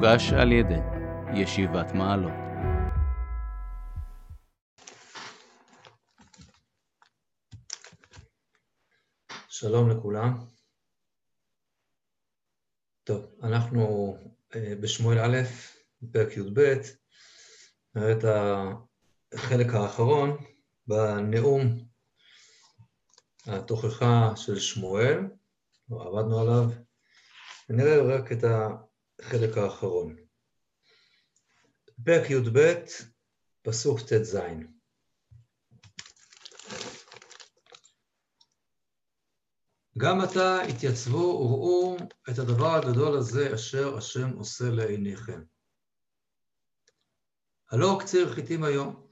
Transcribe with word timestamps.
מוגש 0.00 0.32
על 0.32 0.52
ידי 0.52 0.80
ישיבת 1.34 1.92
מעלות. 1.94 2.32
שלום 9.48 9.90
לכולם. 9.90 10.38
טוב, 13.04 13.24
אנחנו 13.42 14.16
אה, 14.54 14.74
בשמואל 14.80 15.18
א', 15.18 15.38
פרק 16.12 16.36
י"ב, 16.36 16.74
נראה 17.94 18.12
את 18.12 18.24
החלק 19.34 19.74
האחרון 19.74 20.36
בנאום 20.86 21.78
התוכחה 23.46 24.32
של 24.36 24.58
שמואל, 24.58 25.18
עבדנו 25.90 26.38
עליו, 26.40 26.64
ונראה 27.68 28.02
רק 28.02 28.32
את 28.32 28.44
החלק 29.22 29.58
האחרון. 29.58 30.16
פרק 32.04 32.30
י"ב, 32.30 32.74
פסוק 33.62 34.00
ט"ז. 34.00 34.36
גם 39.98 40.20
עתה 40.20 40.62
התייצבו 40.62 41.18
וראו 41.18 41.96
את 42.30 42.38
הדבר 42.38 42.74
הגדול 42.74 43.18
הזה 43.18 43.54
אשר 43.54 43.96
השם 43.96 44.30
עושה 44.36 44.64
לעיניכם. 44.70 45.42
הלא 47.70 47.98
קציר 48.00 48.34
חיטים 48.34 48.64
היום, 48.64 49.06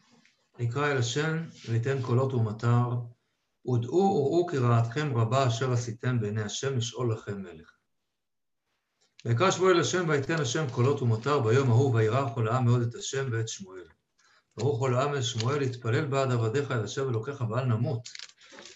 נקרא 0.58 0.92
אל 0.92 0.96
השם 0.96 1.36
וניתן 1.68 2.02
קולות 2.02 2.34
ומטר, 2.34 2.88
ודעו 3.66 3.98
וראו 3.98 4.46
כי 4.50 4.58
רעתכם 4.58 5.16
רבה 5.16 5.48
אשר 5.48 5.72
עשיתם 5.72 6.20
בעיני 6.20 6.42
השם 6.42 6.76
לשאול 6.76 7.12
לכם 7.12 7.42
מלך. 7.42 7.77
ויקרא 9.24 9.50
שמואל 9.50 9.80
השם 9.80 10.08
ויתן 10.08 10.40
השם 10.40 10.70
קולות 10.70 11.02
ומטר 11.02 11.40
ביום 11.40 11.70
ההוא 11.70 11.94
וירא 11.94 12.34
כל 12.34 12.48
העם 12.48 12.64
מאוד 12.64 12.82
את 12.82 12.94
השם 12.94 13.28
ואת 13.32 13.48
שמואל. 13.48 13.84
ברוך 14.56 14.80
כל 14.80 14.94
העם 14.94 15.14
אל 15.14 15.22
שמואל 15.22 15.58
להתפלל 15.58 16.06
בעד 16.06 16.32
עבדיך 16.32 16.70
אל 16.70 16.84
השם 16.84 17.08
אלוקיך 17.08 17.40
ואל 17.40 17.64
נמות, 17.64 18.08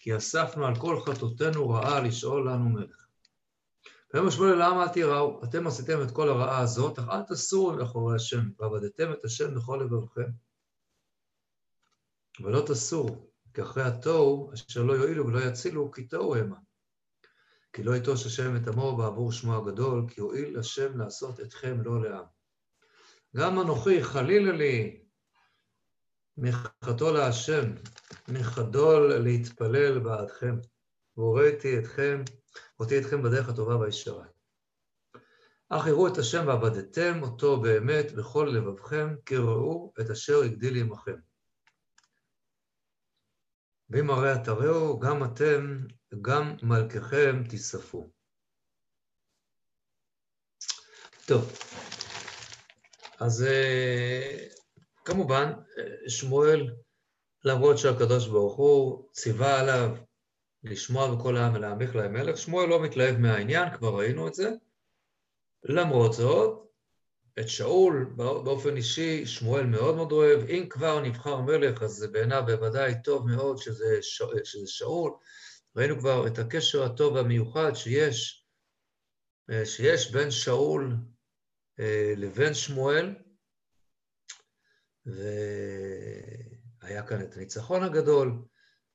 כי 0.01 0.17
אספנו 0.17 0.67
על 0.67 0.77
כל 0.77 1.01
חטאותינו 1.01 1.69
רעה 1.69 2.01
לשאול 2.01 2.51
לנו 2.51 2.69
מלך. 2.69 3.07
ויאמר 4.15 4.31
שמואל 4.31 4.53
אל 4.53 4.63
העם 4.63 4.81
אל 4.81 4.89
תיראו, 4.89 5.45
אתם 5.45 5.67
עשיתם 5.67 6.03
את 6.03 6.11
כל 6.11 6.29
הרעה 6.29 6.61
הזאת, 6.61 6.99
אך 6.99 7.09
אל 7.09 7.23
תסורו 7.23 7.73
מאחורי 7.73 8.17
השם, 8.17 8.51
ועבדתם 8.59 9.13
את 9.13 9.25
השם 9.25 9.55
בכל 9.55 9.81
לבבכם. 9.85 10.31
ולא 12.41 12.65
תסורו, 12.67 13.29
כי 13.55 13.63
אחרי 13.63 13.83
התוהו, 13.83 14.53
אשר 14.55 14.83
לא 14.83 14.93
יועילו 14.93 15.27
ולא 15.27 15.41
יצילו, 15.41 15.93
כי 15.93 16.05
תוהו 16.05 16.37
המה. 16.37 16.57
כי 17.73 17.83
לא 17.83 17.97
יטוש 17.97 18.27
השם 18.27 18.57
את 18.57 18.69
עמו 18.69 18.97
בעבור 18.97 19.33
שמו 19.33 19.57
הגדול, 19.57 20.05
כי 20.09 20.21
הואיל 20.21 20.59
השם 20.59 20.99
לעשות 20.99 21.41
אתכם 21.41 21.83
לא 21.83 22.03
לעם. 22.03 22.25
גם 23.37 23.61
אנוכי, 23.61 24.05
חלילה 24.05 24.53
לי, 24.53 25.03
מחטאו 26.37 27.13
להשם, 27.13 27.75
מחדול 28.29 29.15
להתפלל 29.19 29.99
בעדכם, 29.99 30.57
והוריתי 31.17 31.79
אתכם, 31.79 32.23
אותי 32.81 32.99
אתכם 32.99 33.23
בדרך 33.23 33.49
הטובה 33.49 33.77
והישרה. 33.77 34.27
אך 35.69 35.87
יראו 35.87 36.09
את 36.09 36.19
השם 36.19 36.45
ועבדתם 36.47 37.23
אותו 37.23 37.61
באמת 37.61 38.13
בכל 38.13 38.53
לבבכם, 38.55 39.15
כי 39.27 39.37
ראו 39.37 39.93
את 40.01 40.11
אשר 40.11 40.43
הגדיל 40.43 40.77
עמכם. 40.77 41.17
ואם 43.91 44.11
הרי 44.11 44.33
תראו, 44.45 45.01
גם 45.01 45.25
אתם, 45.25 45.79
גם 46.23 46.57
מלככם 46.63 47.43
תיספו. 47.49 48.11
טוב, 51.27 51.53
אז 53.21 53.47
כמובן, 55.05 55.53
שמואל, 56.09 56.75
למרות 57.45 57.79
שהקדוש 57.79 58.29
ברוך 58.29 58.57
הוא 58.57 59.09
ציווה 59.13 59.61
עליו 59.61 59.97
לשמוע 60.65 61.15
בכל 61.15 61.37
העם 61.37 61.55
ולהעמיך 61.55 61.97
להם 61.97 62.13
מלך, 62.13 62.39
שמואל 62.39 62.69
לא 62.69 62.83
מתלהב 62.83 63.17
מהעניין, 63.17 63.77
כבר 63.77 63.99
ראינו 63.99 64.29
את 64.29 64.35
זה. 64.35 64.51
למרות 65.65 66.13
זאת, 66.13 66.63
את 67.41 67.49
שאול 67.49 68.13
באופן 68.17 68.77
אישי, 68.77 69.27
שמואל 69.27 69.67
מאוד 69.67 69.97
מאוד 69.97 70.13
אוהב. 70.13 70.49
אם 70.49 70.67
כבר 70.71 71.01
נבחר 71.01 71.41
מלך, 71.41 71.83
אז 71.83 71.91
זה 71.91 72.09
בעיניו 72.09 72.43
בוודאי 72.47 72.95
טוב 73.05 73.27
מאוד 73.27 73.59
שזה, 73.59 73.99
ש... 74.03 74.23
שזה 74.45 74.67
שאול. 74.67 75.13
ראינו 75.77 75.99
כבר 75.99 76.27
את 76.27 76.39
הקשר 76.39 76.83
הטוב 76.83 77.15
והמיוחד 77.15 77.73
שיש, 77.75 78.47
שיש 79.65 80.13
בין 80.13 80.31
שאול 80.31 80.97
לבין 82.17 82.55
שמואל, 82.55 83.15
והיה 85.07 87.03
כאן 87.09 87.23
את 87.23 87.37
הניצחון 87.37 87.83
הגדול 87.83 88.43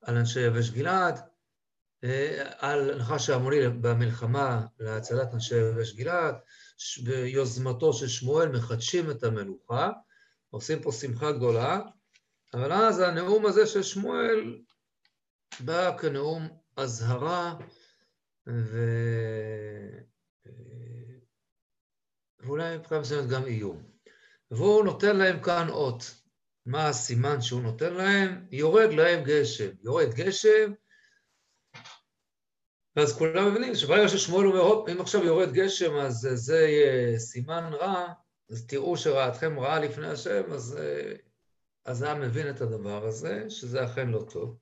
על 0.01 0.17
אנשי 0.17 0.39
יבש 0.39 0.69
גלעד, 0.69 1.19
על 2.57 2.97
נחש 2.99 3.29
העמוני 3.29 3.69
במלחמה 3.81 4.65
להצלת 4.79 5.33
אנשי 5.33 5.55
יבש 5.55 5.93
גלעד, 5.93 6.35
ביוזמתו 7.03 7.93
של 7.93 8.07
שמואל 8.07 8.49
מחדשים 8.49 9.11
את 9.11 9.23
המלוכה, 9.23 9.91
עושים 10.49 10.81
פה 10.81 10.91
שמחה 10.91 11.31
גדולה, 11.31 11.79
אבל 12.53 12.71
אז 12.71 12.99
הנאום 12.99 13.45
הזה 13.45 13.67
של 13.67 13.83
שמואל 13.83 14.61
בא 15.59 15.97
כנאום 15.97 16.56
אזהרה 16.77 17.55
ו... 18.47 18.79
ואולי 22.39 22.77
מבחינה 22.77 23.01
מסוימת 23.01 23.29
גם 23.29 23.45
איום. 23.45 23.83
והוא 24.51 24.85
נותן 24.85 25.15
להם 25.17 25.43
כאן 25.43 25.69
אות. 25.69 26.15
מה 26.65 26.87
הסימן 26.87 27.41
שהוא 27.41 27.61
נותן 27.61 27.93
להם? 27.93 28.47
יורד 28.51 28.93
להם 28.93 29.23
גשם. 29.23 29.69
יורד 29.83 30.13
גשם, 30.13 30.71
ואז 32.97 33.17
כולם 33.17 33.49
מבינים 33.49 33.75
שברגע 33.75 34.07
ששמואל 34.07 34.47
אומר, 34.47 34.91
אם 34.91 35.01
עכשיו 35.01 35.23
יורד 35.23 35.53
גשם, 35.53 35.95
אז 35.95 36.29
זה 36.33 36.59
יהיה 36.59 37.19
סימן 37.19 37.73
רע, 37.73 38.13
אז 38.49 38.67
תראו 38.67 38.97
שראתכם 38.97 39.59
רעה 39.59 39.79
לפני 39.79 40.07
השם, 40.07 40.51
אז, 40.51 40.79
אז 41.85 42.01
העם 42.01 42.21
מבין 42.21 42.49
את 42.49 42.61
הדבר 42.61 43.05
הזה, 43.05 43.49
שזה 43.49 43.85
אכן 43.85 44.09
לא 44.09 44.25
טוב. 44.29 44.57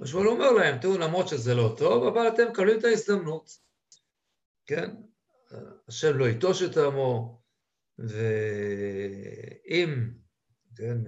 ושמואל 0.00 0.28
אומר 0.28 0.52
להם, 0.52 0.78
תראו, 0.78 0.98
למרות 0.98 1.28
שזה 1.28 1.54
לא 1.54 1.74
טוב, 1.78 2.04
אבל 2.04 2.28
אתם 2.28 2.48
מקבלים 2.50 2.78
את 2.78 2.84
ההזדמנות, 2.84 3.50
כן? 4.66 4.90
השם 5.88 6.16
לא 6.16 6.24
ייטוש 6.24 6.62
את 6.62 6.76
עמו, 6.76 7.42
ואם, 7.98 9.30
כן, 10.76 10.98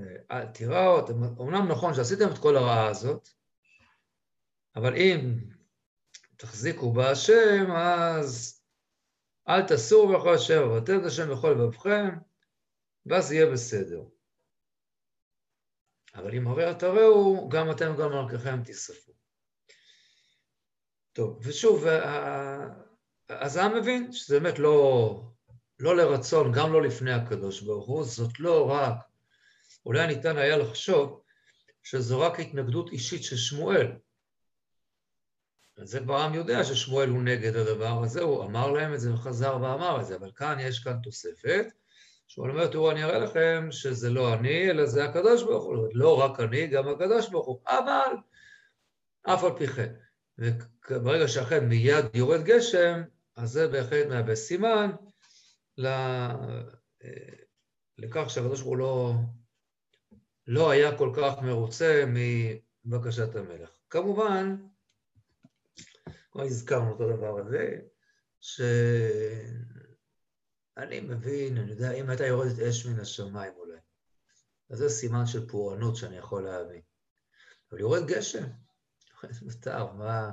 תיראו, 0.52 1.08
אמנם 1.40 1.68
נכון 1.68 1.94
שעשיתם 1.94 2.28
את 2.32 2.38
כל 2.38 2.56
הרעה 2.56 2.88
הזאת, 2.88 3.28
אבל 4.76 4.94
אם 4.94 5.38
תחזיקו 6.36 6.92
בהשם, 6.92 7.70
אז 7.76 8.60
אל 9.48 9.62
תסורו 9.62 10.18
בכל 10.18 10.34
השם, 10.34 10.70
ואתם 10.70 11.00
את 11.00 11.04
השם 11.04 11.30
בכל 11.30 11.50
לבבכם, 11.50 12.08
ואז 13.06 13.32
יהיה 13.32 13.46
בסדר. 13.52 14.02
אבל 16.14 16.34
אם 16.34 16.46
הרי 16.48 16.74
תראו, 16.78 17.48
גם 17.48 17.70
אתם 17.70 17.94
וגם 17.94 18.12
מלככם 18.12 18.62
תיספו. 18.62 19.12
טוב, 21.12 21.40
ושוב, 21.42 21.86
אז 23.28 23.56
העם 23.56 23.76
מבין 23.76 24.12
שזה 24.12 24.40
באמת 24.40 24.58
לא, 24.58 25.22
לא 25.78 25.96
לרצון, 25.96 26.52
גם 26.52 26.72
לא 26.72 26.82
לפני 26.82 27.12
הקדוש 27.12 27.60
ברוך 27.60 27.86
הוא, 27.86 28.04
זאת 28.04 28.40
לא 28.40 28.70
רק, 28.70 28.94
אולי 29.86 30.06
ניתן 30.06 30.36
היה 30.36 30.56
לחשוב 30.56 31.22
שזו 31.82 32.20
רק 32.20 32.40
התנגדות 32.40 32.92
אישית 32.92 33.24
של 33.24 33.36
שמואל. 33.36 33.86
זה 35.82 36.00
כבר 36.00 36.16
העם 36.16 36.34
יודע 36.34 36.64
ששמואל 36.64 37.08
הוא 37.08 37.22
נגד 37.22 37.56
הדבר 37.56 38.02
הזה, 38.04 38.22
הוא 38.22 38.44
אמר 38.44 38.70
להם 38.70 38.94
את 38.94 39.00
זה 39.00 39.14
וחזר 39.14 39.58
ואמר 39.62 40.00
את 40.00 40.06
זה, 40.06 40.16
אבל 40.16 40.32
כאן 40.32 40.56
יש 40.60 40.78
כאן 40.78 40.96
תוספת, 41.02 41.66
שמואל 42.32 42.50
אומר, 42.50 42.66
תראו, 42.66 42.90
אני 42.90 43.04
אראה 43.04 43.18
לכם 43.18 43.68
שזה 43.70 44.10
לא 44.10 44.34
אני, 44.34 44.70
אלא 44.70 44.86
זה 44.86 45.04
הקדוש 45.04 45.42
ברוך 45.42 45.64
הוא, 45.64 45.88
לא 45.92 46.20
רק 46.20 46.40
אני, 46.40 46.66
גם 46.66 46.88
הקדוש 46.88 47.28
ברוך 47.28 47.46
הוא, 47.46 47.60
אבל 47.68 48.16
אף 49.22 49.44
על 49.44 49.50
פי 49.58 49.66
כן. 49.66 49.94
וברגע 50.38 51.28
שאכן 51.28 51.68
מיד 51.68 52.04
יורד 52.14 52.44
גשם, 52.44 53.02
אז 53.36 53.50
זה 53.50 53.68
בהחלט 53.68 54.06
מהווה 54.06 54.36
סימן 54.36 54.90
לכך 57.98 58.30
שהקדוש 58.30 58.60
ברוך 58.60 58.70
הוא 58.70 58.76
לא, 58.76 59.14
לא 60.46 60.70
היה 60.70 60.98
כל 60.98 61.12
כך 61.16 61.42
מרוצה 61.42 62.04
מבקשת 62.84 63.36
המלך. 63.36 63.70
כמובן, 63.90 64.56
כבר 66.32 66.42
הזכרנו 66.42 66.96
את 66.96 67.00
הדבר 67.00 67.38
הזה, 67.38 67.78
שאני 70.74 71.00
מבין, 71.00 71.56
אני 71.56 71.70
יודע, 71.70 71.92
אם 71.92 72.10
הייתה 72.10 72.26
יורדת 72.26 72.58
אש 72.58 72.86
מן 72.86 73.00
השמיים 73.00 73.52
אולי, 73.56 73.78
אז 74.70 74.78
זה 74.78 74.88
סימן 74.88 75.26
של 75.26 75.48
פורענות 75.48 75.96
שאני 75.96 76.16
יכול 76.16 76.44
להבין. 76.44 76.80
אבל 77.70 77.80
יורד 77.80 78.06
גשם, 78.06 78.44
מותר, 79.42 79.92
מה... 79.92 80.30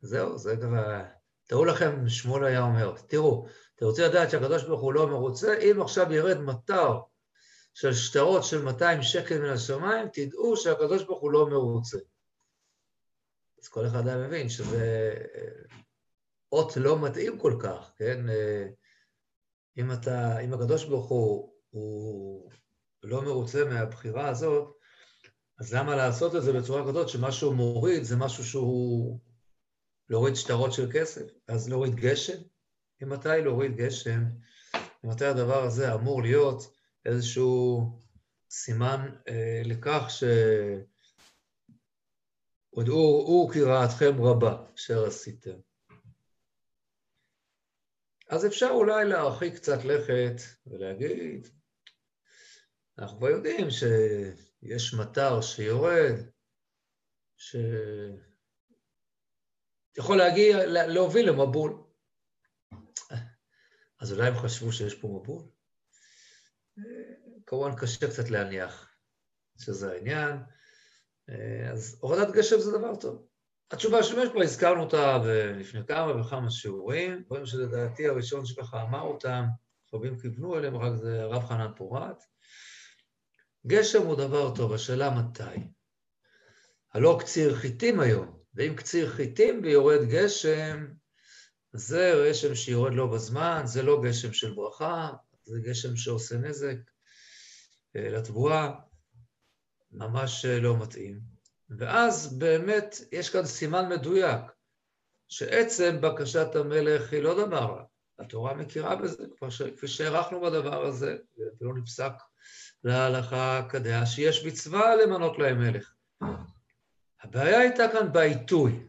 זהו, 0.00 0.38
זה 0.38 0.56
כבר... 0.56 1.02
תראו 1.46 1.64
לכם, 1.64 2.08
שמואל 2.08 2.44
היה 2.44 2.62
אומר, 2.62 2.94
תראו, 3.08 3.46
אתם 3.76 3.86
רוצים 3.86 4.04
לדעת 4.04 4.30
שהקדוש 4.30 4.64
ברוך 4.64 4.80
הוא 4.80 4.92
לא 4.92 5.06
מרוצה? 5.06 5.58
אם 5.58 5.82
עכשיו 5.82 6.12
ירד 6.12 6.40
מטר 6.40 7.00
של 7.74 7.94
שטרות 7.94 8.44
של 8.44 8.62
200 8.62 9.02
שקל 9.02 9.38
מן 9.38 9.48
השמיים, 9.48 10.08
תדעו 10.12 10.56
שהקדוש 10.56 11.02
ברוך 11.02 11.20
הוא 11.20 11.30
לא 11.30 11.46
מרוצה. 11.50 11.98
אז 13.62 13.68
כל 13.68 13.86
אחד 13.86 14.08
היה 14.08 14.26
מבין 14.26 14.48
שזה 14.48 15.14
אות 16.52 16.76
לא 16.76 16.98
מתאים 17.02 17.38
כל 17.38 17.58
כך, 17.62 17.92
כן? 17.96 18.20
אם 19.78 19.92
אתה, 19.92 20.40
אם 20.40 20.54
הקדוש 20.54 20.84
ברוך 20.84 21.08
הוא, 21.08 21.52
הוא 21.70 22.50
לא 23.02 23.22
מרוצה 23.22 23.64
מהבחירה 23.64 24.28
הזאת, 24.28 24.76
אז 25.58 25.74
למה 25.74 25.96
לעשות 25.96 26.36
את 26.36 26.42
זה 26.42 26.52
בצורה 26.52 26.88
כזאת 26.88 27.08
שמה 27.08 27.32
שהוא 27.32 27.54
מוריד 27.54 28.02
זה 28.02 28.16
משהו 28.16 28.44
שהוא 28.44 29.20
להוריד 30.08 30.34
שטרות 30.34 30.72
של 30.72 30.90
כסף? 30.92 31.26
אז 31.48 31.68
להוריד 31.68 31.94
גשם? 31.94 32.42
ממתי 33.00 33.28
להוריד 33.28 33.76
גשם? 33.76 34.24
ממתי 35.04 35.24
הדבר 35.24 35.62
הזה 35.62 35.94
אמור 35.94 36.22
להיות 36.22 36.76
איזשהו 37.04 37.90
סימן 38.50 39.08
אה, 39.28 39.62
לכך 39.64 40.06
ש... 40.08 40.24
ודעו 42.78 43.50
קראתכם 43.52 44.22
רבה 44.22 44.64
אשר 44.74 45.06
עשיתם. 45.06 45.65
אז 48.28 48.46
אפשר 48.46 48.68
אולי 48.70 49.04
להרחיק 49.04 49.54
קצת 49.54 49.84
לכת 49.84 50.36
ולהגיד, 50.66 51.48
אנחנו 52.98 53.18
כבר 53.18 53.28
יודעים 53.28 53.66
שיש 53.70 54.94
מטר 54.94 55.40
שיורד, 55.40 56.14
שיכול 59.96 60.16
להגיע, 60.16 60.66
להוביל 60.66 61.30
למבול. 61.30 61.82
אז 64.00 64.12
אולי 64.12 64.28
הם 64.28 64.34
חשבו 64.34 64.72
שיש 64.72 64.94
פה 65.00 65.08
מבול? 65.08 65.42
כמובן 67.46 67.70
קשה 67.80 68.06
קצת 68.10 68.30
להניח 68.30 68.96
שזה 69.58 69.92
העניין. 69.92 70.36
אז 71.72 71.98
הורדת 72.00 72.34
גשם 72.34 72.58
זה 72.58 72.78
דבר 72.78 72.96
טוב. 73.00 73.28
התשובה 73.70 74.02
שיש 74.02 74.28
פה, 74.32 74.42
הזכרנו 74.42 74.82
אותה 74.82 75.18
לפני 75.58 75.80
כמה 75.86 76.20
וכמה 76.20 76.50
שיעורים, 76.50 77.22
דברים 77.26 77.46
שלדעתי 77.46 78.08
הראשון 78.08 78.46
שככה 78.46 78.82
אמר 78.82 79.00
אותם, 79.00 79.44
רבים 79.94 80.18
כיוונו 80.18 80.58
אליהם, 80.58 80.76
רק 80.76 80.94
זה 80.94 81.22
הרב 81.22 81.44
חנן 81.44 81.70
פורת. 81.76 82.16
גשם 83.66 84.02
הוא 84.02 84.16
דבר 84.16 84.54
טוב, 84.54 84.72
השאלה 84.72 85.10
מתי. 85.10 85.68
הלא 86.94 87.18
קציר 87.20 87.54
חיטים 87.54 88.00
היום, 88.00 88.38
ואם 88.54 88.74
קציר 88.76 89.10
חיטים 89.10 89.60
ויורד 89.62 90.00
גשם, 90.08 90.86
זה 91.72 92.26
גשם 92.30 92.54
שיורד 92.54 92.94
לא 92.94 93.06
בזמן, 93.06 93.62
זה 93.64 93.82
לא 93.82 94.02
גשם 94.02 94.32
של 94.32 94.54
ברכה, 94.54 95.10
זה 95.44 95.60
גשם 95.60 95.96
שעושה 95.96 96.36
נזק 96.36 96.76
אה, 97.96 98.08
לתבואה, 98.10 98.70
ממש 99.90 100.44
אה, 100.44 100.60
לא 100.60 100.76
מתאים. 100.78 101.35
ואז 101.70 102.38
באמת 102.38 102.96
יש 103.12 103.30
כאן 103.30 103.44
סימן 103.44 103.88
מדויק, 103.88 104.40
שעצם 105.28 106.00
בקשת 106.00 106.54
המלך 106.54 107.12
היא 107.12 107.22
לא 107.22 107.46
דבר 107.46 107.64
רע. 107.64 107.84
התורה 108.18 108.54
מכירה 108.54 108.96
בזה, 108.96 109.24
כפי 109.76 109.88
שהערכנו 109.88 110.40
בדבר 110.40 110.86
הזה, 110.86 111.16
ולא 111.60 111.74
נפסק 111.74 112.12
להלכה 112.84 113.62
כדעה 113.70 114.06
שיש 114.06 114.46
מצווה 114.46 114.96
למנות 114.96 115.38
להם 115.38 115.58
מלך. 115.58 115.92
הבעיה 117.22 117.58
הייתה 117.58 117.84
כאן 117.92 118.12
בעיתוי. 118.12 118.86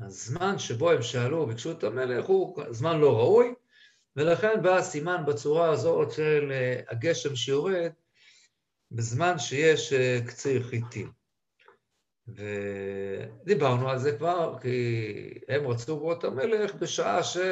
הזמן 0.00 0.58
שבו 0.58 0.90
הם 0.90 1.02
שאלו 1.02 1.38
וביקשו 1.38 1.72
את 1.72 1.84
המלך 1.84 2.26
הוא 2.26 2.62
זמן 2.70 3.00
לא 3.00 3.18
ראוי, 3.18 3.54
ולכן 4.16 4.62
בא 4.62 4.76
הסימן 4.76 5.24
בצורה 5.26 5.70
הזאת 5.70 6.12
של 6.12 6.48
אה, 6.52 6.80
הגשם 6.88 7.36
שיורד 7.36 7.92
בזמן 8.94 9.38
שיש 9.38 9.92
אה, 9.92 10.18
קציר 10.26 10.62
חיטים. 10.62 11.12
ודיברנו 12.28 13.90
על 13.90 13.98
זה 13.98 14.16
כבר, 14.16 14.58
כי 14.62 15.38
הם 15.48 15.66
רצו 15.66 15.96
בו 15.96 16.12
את 16.12 16.24
המלך 16.24 16.74
בשעה 16.74 17.20
שמה 17.22 17.46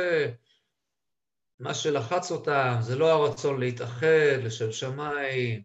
שלחץ 1.75 2.33
אותם 2.33 2.77
זה 2.81 2.97
לא 2.97 3.13
הרצון 3.13 3.61
להתאחד 3.61 4.39
לשם 4.43 4.73
שמיים, 4.73 5.63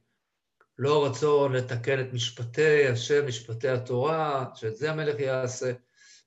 לא 0.78 1.06
הרצון 1.06 1.54
לתקן 1.54 2.00
את 2.00 2.14
משפטי 2.14 2.88
השם, 2.88 3.28
משפטי 3.28 3.70
התורה, 3.70 4.46
שאת 4.56 4.76
זה 4.76 4.92
המלך 4.92 5.20
יעשה, 5.20 5.72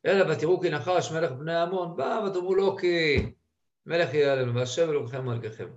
אלא 0.07 0.33
ותראו 0.33 0.61
כי 0.61 0.71
נחש 0.71 1.13
מלך 1.13 1.33
בני 1.33 1.61
עמון 1.61 1.97
בא 1.97 2.25
ותאמרו 2.27 2.55
לו 2.55 2.77
כי 2.77 3.27
מלך 3.87 4.15
יהיה 4.15 4.33
עלינו 4.33 4.55
והשם 4.55 4.91
אלוהיכם 4.91 5.27
מלככם. 5.27 5.69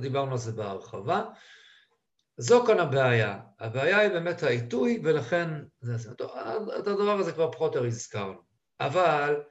דיברנו 0.00 0.32
על 0.32 0.38
זה 0.38 0.52
בהרחבה. 0.52 1.24
זו 2.40 2.64
כאן 2.66 2.78
הבעיה. 2.78 3.40
הבעיה 3.58 3.98
היא 3.98 4.10
באמת 4.10 4.42
העיתוי, 4.42 5.00
ולכן 5.04 5.48
זה. 5.80 6.10
את 6.78 6.86
הדבר 6.86 7.18
הזה 7.18 7.32
כבר 7.32 7.52
פחות 7.52 7.76
או 7.76 7.86
הזכרנו. 7.86 8.42
אבל 8.80 9.42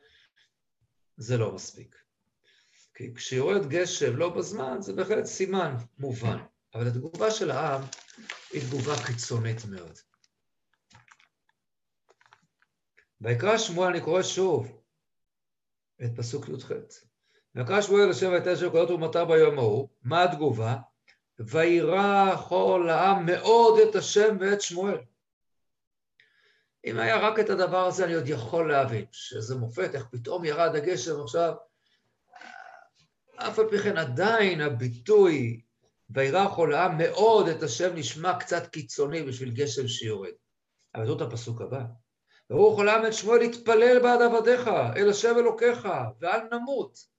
זה 1.18 1.38
לא 1.38 1.52
מספיק. 1.52 1.96
כי 2.94 3.14
כשיורד 3.14 3.70
גשם 3.70 4.16
לא 4.16 4.30
בזמן, 4.30 4.82
זה 4.82 4.94
בהחלט 4.94 5.26
סימן 5.26 5.76
מובן. 5.98 6.38
אבל 6.74 6.88
התגובה 6.88 7.32
של 7.32 7.52
העם 7.52 7.82
היא 8.54 8.62
תגובה 8.62 8.94
קיצונית 9.08 9.66
מאוד. 9.66 9.98
ויקרא 13.22 13.58
שמואל, 13.58 13.90
אני 13.90 14.02
קורא 14.02 14.24
שוב 14.24 14.82
את 16.04 16.12
פסוק 16.18 16.50
י"ח. 16.50 16.72
ויקרא 17.56 17.82
שמואל 17.82 18.10
לשבע 18.10 18.38
את 18.38 18.48
אשר 18.48 18.70
קולות 18.70 18.90
ומטר 18.90 19.26
ביום 19.26 19.58
ההוא, 19.58 19.90
מה 20.02 20.24
התגובה? 20.24 20.78
וירא 21.40 22.36
כל 22.36 22.88
העם 22.90 23.26
מאוד 23.26 23.80
את 23.80 23.96
השם 23.96 24.38
ואת 24.40 24.62
שמואל. 24.62 24.98
אם 26.86 27.00
היה 27.00 27.18
רק 27.18 27.40
את 27.40 27.50
הדבר 27.50 27.86
הזה, 27.86 28.06
אני 28.06 28.14
עוד 28.14 28.28
יכול 28.28 28.72
להבין 28.72 29.06
שזה 29.12 29.56
מופת, 29.56 29.96
איך 29.96 30.06
פתאום 30.12 30.46
ירד 30.46 30.76
הגשם 30.76 31.22
עכשיו. 31.22 31.54
אף 33.36 33.60
על 33.60 33.70
פי 33.70 33.80
כן 33.80 33.98
עדיין 33.98 34.62
הביטוי 34.62 35.62
וירא 36.10 36.48
כל 36.56 36.74
העם 36.74 36.98
מאוד 36.98 37.48
את 37.48 37.64
השם 37.64 37.96
נשמע 37.96 38.40
קצת 38.40 38.68
קיצוני 38.68 39.24
בשביל 39.24 39.52
גשם 39.52 39.88
שיורד. 39.88 40.34
אבל 40.96 41.08
זאת 41.08 41.22
הפסוק 41.22 41.62
הבא. 41.62 41.82
ברוך 42.50 42.78
עולם 42.78 43.06
את 43.06 43.14
שמואל 43.14 43.42
התפלל 43.42 44.00
בעד 44.00 44.22
עבדיך, 44.22 44.68
אל 44.96 45.10
השם 45.10 45.36
אלוקיך, 45.38 45.88
ואל 46.20 46.40
נמות. 46.52 47.19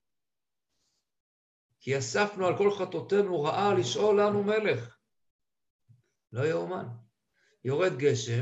כי 1.80 1.98
אספנו 1.98 2.46
על 2.46 2.58
כל 2.58 2.70
חטאותינו 2.70 3.42
רעה 3.42 3.74
לשאול 3.74 4.20
לנו 4.20 4.42
מלך. 4.42 4.96
לא 6.32 6.46
יאומן. 6.46 6.86
יורד 7.64 7.98
גשם, 7.98 8.40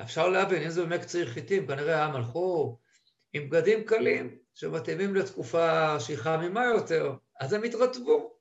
אפשר 0.00 0.28
להבין, 0.28 0.62
אם 0.62 0.70
זה 0.70 0.82
באמת 0.82 1.00
קציר 1.00 1.30
חיטים, 1.30 1.66
כנראה 1.66 2.02
העם 2.02 2.16
הלכו 2.16 2.78
עם 3.32 3.50
בגדים 3.50 3.84
קלים 3.84 4.38
שמתאימים 4.54 5.14
לתקופה 5.14 6.00
שהיא 6.00 6.16
חמימה 6.16 6.64
יותר, 6.64 7.12
אז 7.40 7.52
הם 7.52 7.62
התרטבו. 7.62 8.38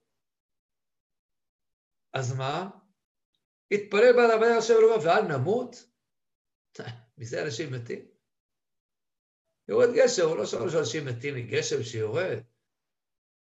אז 2.14 2.34
מה? 2.38 2.70
התפלל 3.72 4.14
בעד 4.16 4.32
עבדי 4.32 4.52
השם 4.52 4.74
אלוהים, 4.74 5.02
ואל 5.06 5.38
נמות? 5.38 5.76
מזה 7.18 7.44
אנשים 7.44 7.74
מתים. 7.74 8.06
יורד 9.68 9.90
גשם, 9.96 10.28
הוא 10.28 10.38
לא 10.38 10.46
שואל 10.46 10.70
שאנשים 10.70 11.06
מתים 11.06 11.36
מגשם 11.36 11.84
שיורד. 11.84 12.51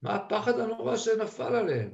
מה 0.03 0.15
הפחד 0.15 0.61
הנורא 0.61 0.97
שנפל 0.97 1.55
עליהם? 1.55 1.91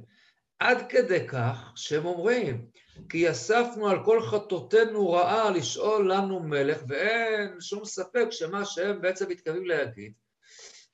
עד 0.59 0.89
כדי 0.89 1.29
כך 1.29 1.73
שהם 1.75 2.07
אומרים, 2.07 2.67
כי 3.09 3.31
אספנו 3.31 3.89
על 3.89 4.05
כל 4.05 4.23
חטאותינו 4.23 5.11
רעה 5.13 5.51
לשאול 5.51 6.13
לנו 6.13 6.41
מלך, 6.41 6.83
ואין 6.89 7.61
שום 7.61 7.85
ספק 7.85 8.27
שמה 8.31 8.65
שהם 8.65 9.01
בעצם 9.01 9.29
מתכוונים 9.29 9.67
להגיד, 9.67 10.13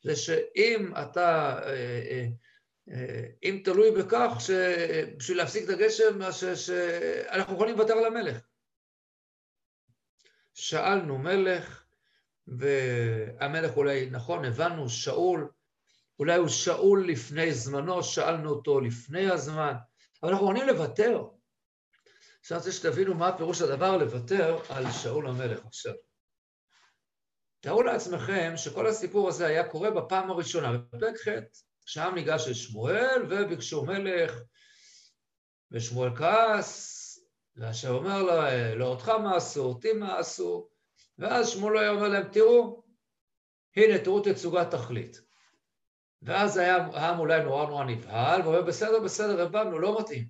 זה 0.02 0.16
שאם 0.16 0.92
אתה, 1.02 1.58
אה, 1.62 1.70
אה, 2.10 2.26
אה, 2.90 3.24
אם 3.42 3.60
תלוי 3.64 3.90
בכך 3.90 4.36
שבשביל 4.38 5.36
להפסיק 5.38 5.64
את 5.64 5.68
הגשם, 5.68 6.32
שאנחנו 6.54 7.54
יכולים 7.54 7.78
לוותר 7.78 7.92
על 7.92 8.04
המלך. 8.04 8.38
שאלנו 10.54 11.18
מלך, 11.18 11.84
והמלך 12.46 13.76
אולי, 13.76 14.10
נכון, 14.10 14.44
הבנו, 14.44 14.88
שאול, 14.88 15.48
אולי 16.22 16.36
הוא 16.36 16.48
שאול 16.48 17.08
לפני 17.08 17.54
זמנו, 17.54 18.02
שאלנו 18.02 18.50
אותו 18.50 18.80
לפני 18.80 19.30
הזמן, 19.30 19.74
אבל 20.22 20.32
אנחנו 20.32 20.46
עונים 20.46 20.66
לוותר. 20.66 21.24
עכשיו 22.40 22.56
אני 22.56 22.58
רוצה 22.58 22.72
שתבינו 22.72 23.14
מה 23.14 23.36
פירוש 23.36 23.62
הדבר 23.62 23.96
לוותר 23.96 24.58
על 24.68 24.92
שאול 24.92 25.28
המלך 25.28 25.66
עכשיו. 25.66 25.92
תארו 27.60 27.82
לעצמכם 27.82 28.52
שכל 28.56 28.86
הסיפור 28.86 29.28
הזה 29.28 29.46
היה 29.46 29.68
קורה 29.68 29.90
בפעם 29.90 30.30
הראשונה, 30.30 30.72
בפרק 30.72 31.16
ח', 31.16 31.28
שהעם 31.86 32.14
ניגש 32.14 32.48
לשמואל 32.48 33.26
וביקשו 33.30 33.84
מלך, 33.84 34.32
ושמואל 35.70 36.16
כעס, 36.16 36.98
והשם 37.56 37.94
אומר 37.94 38.22
לו, 38.22 38.32
לא 38.76 38.86
אותך 38.86 39.08
מה 39.08 39.36
עשו, 39.36 39.64
אותי 39.64 39.92
מה 39.92 40.18
עשו, 40.18 40.68
ואז 41.18 41.48
שמואל 41.48 41.78
היה 41.78 41.90
אומר 41.90 42.08
להם, 42.08 42.28
תראו, 42.32 42.82
הנה, 43.76 43.98
תראו 43.98 44.20
תצוגת 44.20 44.70
תכלית. 44.70 45.31
ואז 46.22 46.56
העם 46.56 47.18
אולי 47.18 47.44
נורא 47.44 47.66
נורא 47.66 47.84
נבהל, 47.84 48.42
ואומר, 48.42 48.62
בסדר, 48.62 49.00
בסדר, 49.04 49.42
הבנו, 49.42 49.78
לא 49.78 50.00
מתאים. 50.00 50.28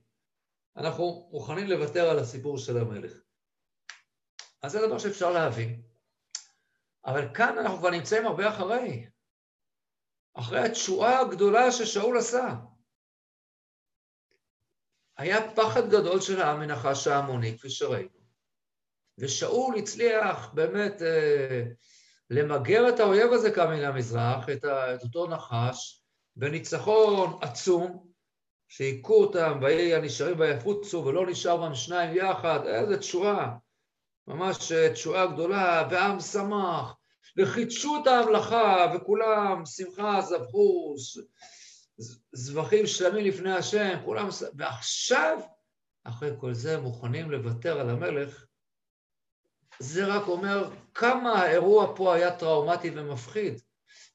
אנחנו 0.77 1.29
מוכנים 1.33 1.67
לוותר 1.67 2.11
על 2.11 2.19
הסיפור 2.19 2.59
של 2.59 2.79
המלך. 2.79 3.13
אז 4.63 4.73
זה 4.73 4.87
דבר 4.87 4.99
שאפשר 4.99 5.31
להבין. 5.31 5.83
אבל 7.05 7.35
כאן 7.35 7.59
אנחנו 7.59 7.79
כבר 7.79 7.91
נמצאים 7.91 8.27
הרבה 8.27 8.49
אחרי. 8.49 9.07
אחרי 10.35 10.61
התשואה 10.61 11.21
הגדולה 11.21 11.73
ששאול 11.73 12.19
עשה. 12.19 12.55
היה 15.17 15.55
פחד 15.57 15.91
גדול 15.91 16.21
של 16.21 16.41
העם 16.41 16.61
מנחש 16.61 17.07
העמוני, 17.07 17.59
כפי 17.59 17.71
שראינו. 17.71 18.23
ושאול 19.19 19.79
הצליח 19.79 20.53
באמת 20.55 21.03
אה, 21.03 21.63
למגר 22.31 22.89
את 22.89 23.01
האויב 23.01 23.33
הזה 23.33 23.51
כאן 23.51 23.75
מן 23.75 23.85
המזרח, 23.85 24.49
את, 24.49 24.65
ה, 24.65 24.95
את 24.95 25.03
אותו 25.03 25.27
נחש, 25.27 26.03
בניצחון 26.37 27.39
עצום, 27.43 28.07
שהיכו 28.69 29.15
אותם, 29.15 29.59
ויהי 29.63 29.95
הנשארים 29.95 30.41
ויפוצו, 30.41 31.05
ולא 31.05 31.27
נשאר 31.27 31.57
בהם 31.57 31.75
שניים 31.75 32.17
יחד, 32.17 32.67
איזה 32.67 32.99
תשועה, 32.99 33.57
ממש 34.27 34.73
אה, 34.73 34.93
תשועה 34.93 35.27
גדולה, 35.27 35.89
ועם 35.91 36.21
שמח, 36.21 36.95
וחידשו 37.37 37.99
את 38.03 38.07
ההמלכה, 38.07 38.93
וכולם 38.95 39.67
שמחה, 39.67 40.21
זבחו, 40.21 40.95
זבחים 42.33 42.87
שלמים 42.87 43.25
לפני 43.25 43.53
השם, 43.53 43.99
כולם... 44.05 44.29
ועכשיו, 44.55 45.39
אחרי 46.05 46.31
כל 46.41 46.55
זה, 46.55 46.81
מוכנים 46.81 47.31
לוותר 47.31 47.81
על 47.81 47.91
המלך. 47.91 48.45
זה 49.79 50.07
רק 50.07 50.29
אומר 50.29 50.71
כמה 50.95 51.33
האירוע 51.33 51.97
פה 51.97 52.15
היה 52.15 52.39
טראומטי 52.39 52.91
ומפחיד. 52.91 53.61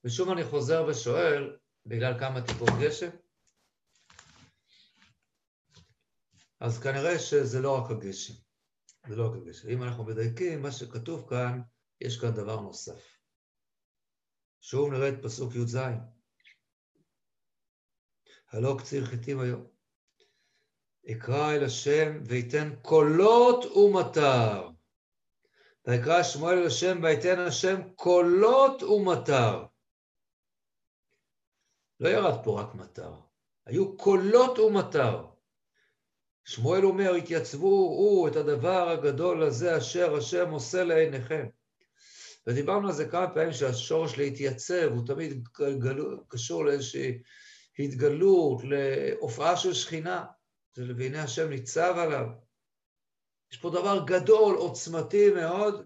ושוב 0.04 0.30
אני 0.30 0.44
חוזר 0.44 0.86
ושואל, 0.88 1.58
בגלל 1.86 2.20
כמה 2.20 2.42
טיפות 2.42 2.70
גשם? 2.82 3.10
אז 6.60 6.80
כנראה 6.80 7.20
שזה 7.20 7.60
לא 7.60 7.78
רק 7.78 7.92
הגשם. 7.92 8.34
זה 9.08 9.16
לא 9.16 9.28
רק 9.28 9.34
הגשם. 9.42 9.70
אם 9.70 9.84
אנחנו 9.84 10.04
מדייקים, 10.04 10.62
מה 10.62 10.72
שכתוב 10.72 11.30
כאן, 11.30 11.62
יש 12.02 12.22
כאן 12.22 12.32
דבר 12.32 12.60
נוסף. 12.60 13.18
שוב 14.62 14.94
נראה 14.94 15.10
את 15.10 15.24
פסוק 15.24 15.56
י"ז. 15.56 15.78
הלא 18.50 18.76
קציר 18.80 19.06
חיטים 19.06 19.40
היום. 19.40 19.68
אקרא 21.12 21.54
אל 21.54 21.64
השם 21.64 22.22
ויתן 22.26 22.76
קולות 22.82 23.66
ומטר. 23.66 24.70
ויקרא 25.88 26.24
שמואל 26.24 26.58
אל 26.58 26.68
השם 26.68 27.00
ויתן 27.04 27.40
השם 27.40 27.82
קולות 27.96 28.84
ומטר. 28.84 29.66
לא 32.00 32.10
ירד 32.10 32.44
פה 32.44 32.62
רק 32.62 32.76
מטר, 32.76 33.14
היו 33.66 33.98
קולות 33.98 34.60
ומטר. 34.60 35.26
שמואל 36.46 36.86
אומר, 36.86 37.14
התייצבו 37.14 37.68
הוא 37.68 38.28
את 38.28 38.36
הדבר 38.36 38.90
הגדול 38.90 39.44
הזה 39.44 39.78
אשר 39.78 40.16
השם 40.16 40.50
עושה 40.50 40.84
לעיניכם. 40.84 41.46
ודיברנו 42.48 42.88
על 42.88 42.94
זה 42.94 43.10
כמה 43.10 43.34
פעמים 43.34 43.54
שהשורש 43.54 44.18
להתייצב 44.18 44.92
הוא 44.92 45.08
תמיד 45.08 45.48
קשור 46.28 46.66
לאיזושהי 46.66 47.22
התגלות, 47.80 48.62
להופעה 48.64 49.58
של 49.58 49.74
שכינה, 49.74 50.26
והנה 50.78 51.24
השם 51.24 51.50
ניצב 51.50 51.94
עליו. 51.98 52.47
יש 53.52 53.58
פה 53.58 53.70
דבר 53.70 54.04
גדול, 54.06 54.56
עוצמתי 54.56 55.32
מאוד, 55.32 55.86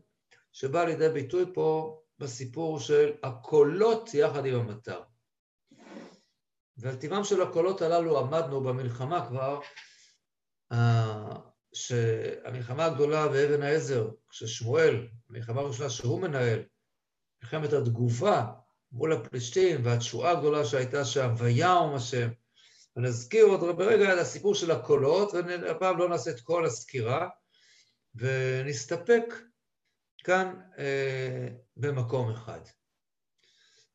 שבא 0.51 0.83
לידי 0.83 1.09
ביטוי 1.09 1.45
פה 1.53 2.01
בסיפור 2.19 2.79
של 2.79 3.11
הקולות 3.23 4.13
יחד 4.13 4.45
עם 4.45 4.55
המטר. 4.55 5.01
ועל 6.77 6.95
טבעם 6.95 7.23
של 7.23 7.41
הקולות 7.41 7.81
הללו 7.81 8.19
עמדנו 8.19 8.63
במלחמה 8.63 9.27
כבר, 9.27 9.59
אה, 10.71 11.35
שהמלחמה 11.73 12.85
הגדולה 12.85 13.27
באבן 13.27 13.61
העזר, 13.61 14.09
כששמואל, 14.29 15.07
המלחמה 15.29 15.61
הראשונה 15.61 15.89
שהוא 15.89 16.21
מנהל, 16.21 16.63
מלחמת 17.43 17.73
התגובה 17.73 18.45
מול 18.91 19.13
הפלישתים 19.13 19.85
והתשועה 19.85 20.31
הגדולה 20.31 20.65
שהייתה 20.65 21.05
שם, 21.05 21.33
ויעם 21.37 21.95
השם. 21.95 22.29
ונזכיר 22.95 23.45
עוד 23.45 23.77
ברגע 23.77 24.13
את 24.13 24.19
הסיפור 24.19 24.55
של 24.55 24.71
הקולות, 24.71 25.33
והפעם 25.33 25.97
לא 25.97 26.09
נעשה 26.09 26.31
את 26.31 26.41
כל 26.41 26.65
הסקירה, 26.65 27.29
ונסתפק 28.15 29.25
כאן 30.23 30.55
אה, 30.77 31.47
במקום 31.77 32.31
אחד. 32.31 32.59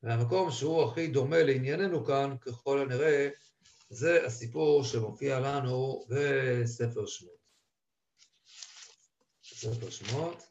והמקום 0.02 0.50
שהוא 0.50 0.84
הכי 0.84 1.06
דומה 1.06 1.42
לענייננו 1.42 2.04
כאן, 2.04 2.36
ככל 2.40 2.80
הנראה, 2.80 3.28
זה 3.90 4.26
הסיפור 4.26 4.84
שמופיע 4.84 5.40
לנו 5.40 6.04
בספר 6.08 7.06
שמות. 7.06 7.46
ספר 9.42 9.90
שמות, 9.90 10.42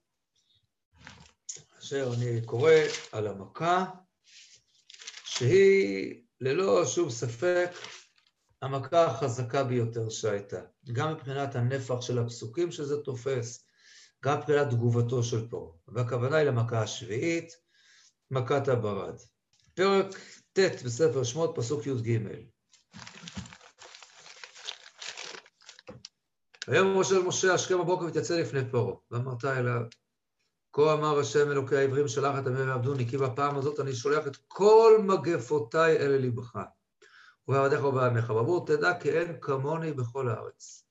אשר 1.80 2.10
אני 2.18 2.46
קורא 2.46 2.72
על 3.12 3.28
המכה, 3.28 3.86
שהיא 5.26 6.24
ללא 6.42 6.86
שום 6.86 7.10
ספק 7.10 7.70
המכה 8.62 9.06
החזקה 9.06 9.64
ביותר 9.64 10.10
שהייתה, 10.10 10.62
גם 10.94 11.14
מבחינת 11.14 11.56
הנפח 11.56 12.02
של 12.02 12.20
הפסוקים 12.20 12.72
שזה 12.72 13.02
תופס, 13.02 13.68
גם 14.26 14.40
מבחינת 14.40 14.70
תגובתו 14.70 15.24
של 15.24 15.50
פרעה. 15.50 15.72
והכוונה 15.88 16.38
היא 16.38 16.48
למכה 16.48 16.82
השביעית, 16.82 17.58
מכת 18.32 18.68
הברד. 18.68 19.20
פרק 19.74 20.16
ט' 20.54 20.84
בספר 20.86 21.24
שמות, 21.24 21.52
פסוק 21.56 21.88
י"ג. 21.88 22.20
ויאמר 26.68 27.00
משה 27.00 27.16
למשה, 27.16 27.54
השכם 27.54 27.78
בבוקר 27.80 28.06
ותצא 28.06 28.40
לפני 28.40 28.72
פרעה, 28.72 28.96
ואמרת 29.12 29.46
אליו, 29.46 29.82
כה 30.74 30.94
אמר 30.94 31.20
השם 31.20 31.52
אלוקי 31.52 31.76
העברים 31.76 32.08
שלח 32.08 32.40
את 32.40 32.48
עמי 32.48 32.62
ועבדוני, 32.62 33.10
כי 33.10 33.18
בפעם 33.18 33.58
הזאת 33.58 33.80
אני 33.80 33.94
שולח 33.94 34.28
את 34.28 34.38
כל 34.48 35.02
מגפותיי 35.04 35.98
אל 35.98 36.12
לבך, 36.12 36.56
ובעבדיך 37.48 37.84
ובעמך, 37.84 38.30
בעבור 38.30 38.66
תדע 38.66 39.00
כי 39.00 39.12
אין 39.12 39.38
כמוני 39.42 39.94
בכל 39.94 40.30
הארץ. 40.30 40.86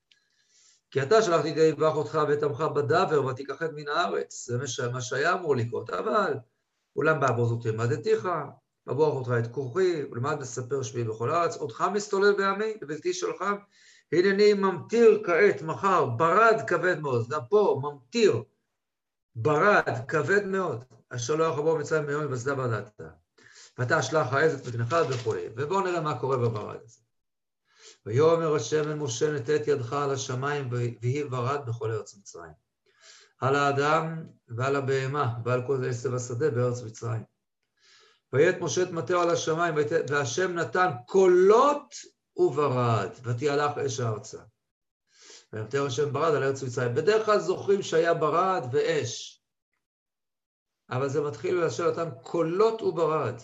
כי 0.90 1.02
אתה 1.02 1.22
שלחתי 1.22 1.52
את 1.52 1.56
יברך 1.56 1.94
אותך 1.94 2.18
ואת 2.28 2.42
עמך 2.42 2.60
בדבר 2.60 3.24
ותיקחת 3.24 3.70
מן 3.74 3.88
הארץ, 3.88 4.48
זה 4.48 4.88
מה 4.92 5.00
שהיה 5.00 5.32
אמור 5.32 5.56
לקרות, 5.56 5.90
אבל 5.90 6.34
אולם 6.96 7.20
בעבור 7.20 7.46
זאת 7.46 7.62
תלמדתיך, 7.62 8.28
בבוא 8.86 9.06
אותך 9.06 9.30
את 9.38 9.52
כוחי, 9.52 10.04
ולמד 10.10 10.40
לספר 10.40 10.82
שמי 10.82 11.04
בכל 11.04 11.30
הארץ, 11.30 11.56
אותך 11.56 11.84
מסתולל 11.92 12.32
בעמי, 12.32 12.74
לבלתי 12.82 13.12
שלחם, 13.12 13.54
הנני 14.12 14.54
ממטיר 14.54 15.22
כעת, 15.26 15.62
מחר, 15.62 16.06
ברד 16.06 16.60
כבד 16.66 17.00
מאוד, 17.00 17.28
גם 17.28 17.40
פה, 17.48 17.80
ממטיר, 17.82 18.42
ברד 19.34 19.98
כבד 20.08 20.46
מאוד, 20.46 20.84
אשר 21.08 21.34
לא 21.34 21.44
יחבור 21.44 21.78
מצרים 21.78 22.06
מיום 22.06 22.24
ובשדה 22.24 22.54
בדדת. 22.54 23.00
ואתה 23.78 24.00
אשלח 24.00 24.32
העז 24.32 24.54
את 24.60 24.66
מקנך 24.66 24.96
וכו'. 25.10 25.34
ובואו 25.56 25.80
נראה 25.80 26.00
מה 26.00 26.18
קורה 26.18 26.36
בברד 26.36 26.78
הזה. 26.84 27.00
ויאמר 28.06 28.54
השם 28.54 28.88
אל 28.88 28.94
משה 28.94 29.32
נתת 29.32 29.62
ידך 29.66 29.92
על 29.92 30.10
השמיים 30.10 30.68
ויהי 30.70 31.24
ברד 31.24 31.66
בכל 31.66 31.90
ארץ 31.90 32.16
מצרים. 32.16 32.52
על 33.40 33.56
האדם 33.56 34.26
ועל 34.48 34.76
הבהמה 34.76 35.34
ועל 35.44 35.62
כל 35.66 35.84
עשב 35.88 36.14
השדה 36.14 36.50
בארץ 36.50 36.82
מצרים. 36.82 37.24
ויית 38.32 38.60
משה 38.60 38.82
את 38.82 38.90
מטהו 38.90 39.20
על 39.20 39.30
השמיים 39.30 39.74
והשם 40.10 40.54
נתן 40.54 40.88
קולות 41.06 41.94
וברד, 42.36 43.10
ותהלך 43.22 43.78
אש 43.78 44.00
הארצה. 44.00 44.38
וימטר 45.52 45.86
השם 45.86 46.12
ברד 46.12 46.34
על 46.34 46.42
ארץ 46.42 46.62
מצרים. 46.62 46.94
בדרך 46.94 47.26
כלל 47.26 47.38
זוכרים 47.38 47.82
שהיה 47.82 48.14
ברד 48.14 48.68
ואש, 48.72 49.42
אבל 50.90 51.08
זה 51.08 51.20
מתחיל 51.20 51.54
לאשר 51.54 51.86
אותם 51.86 52.08
קולות 52.22 52.82
וברד. 52.82 53.40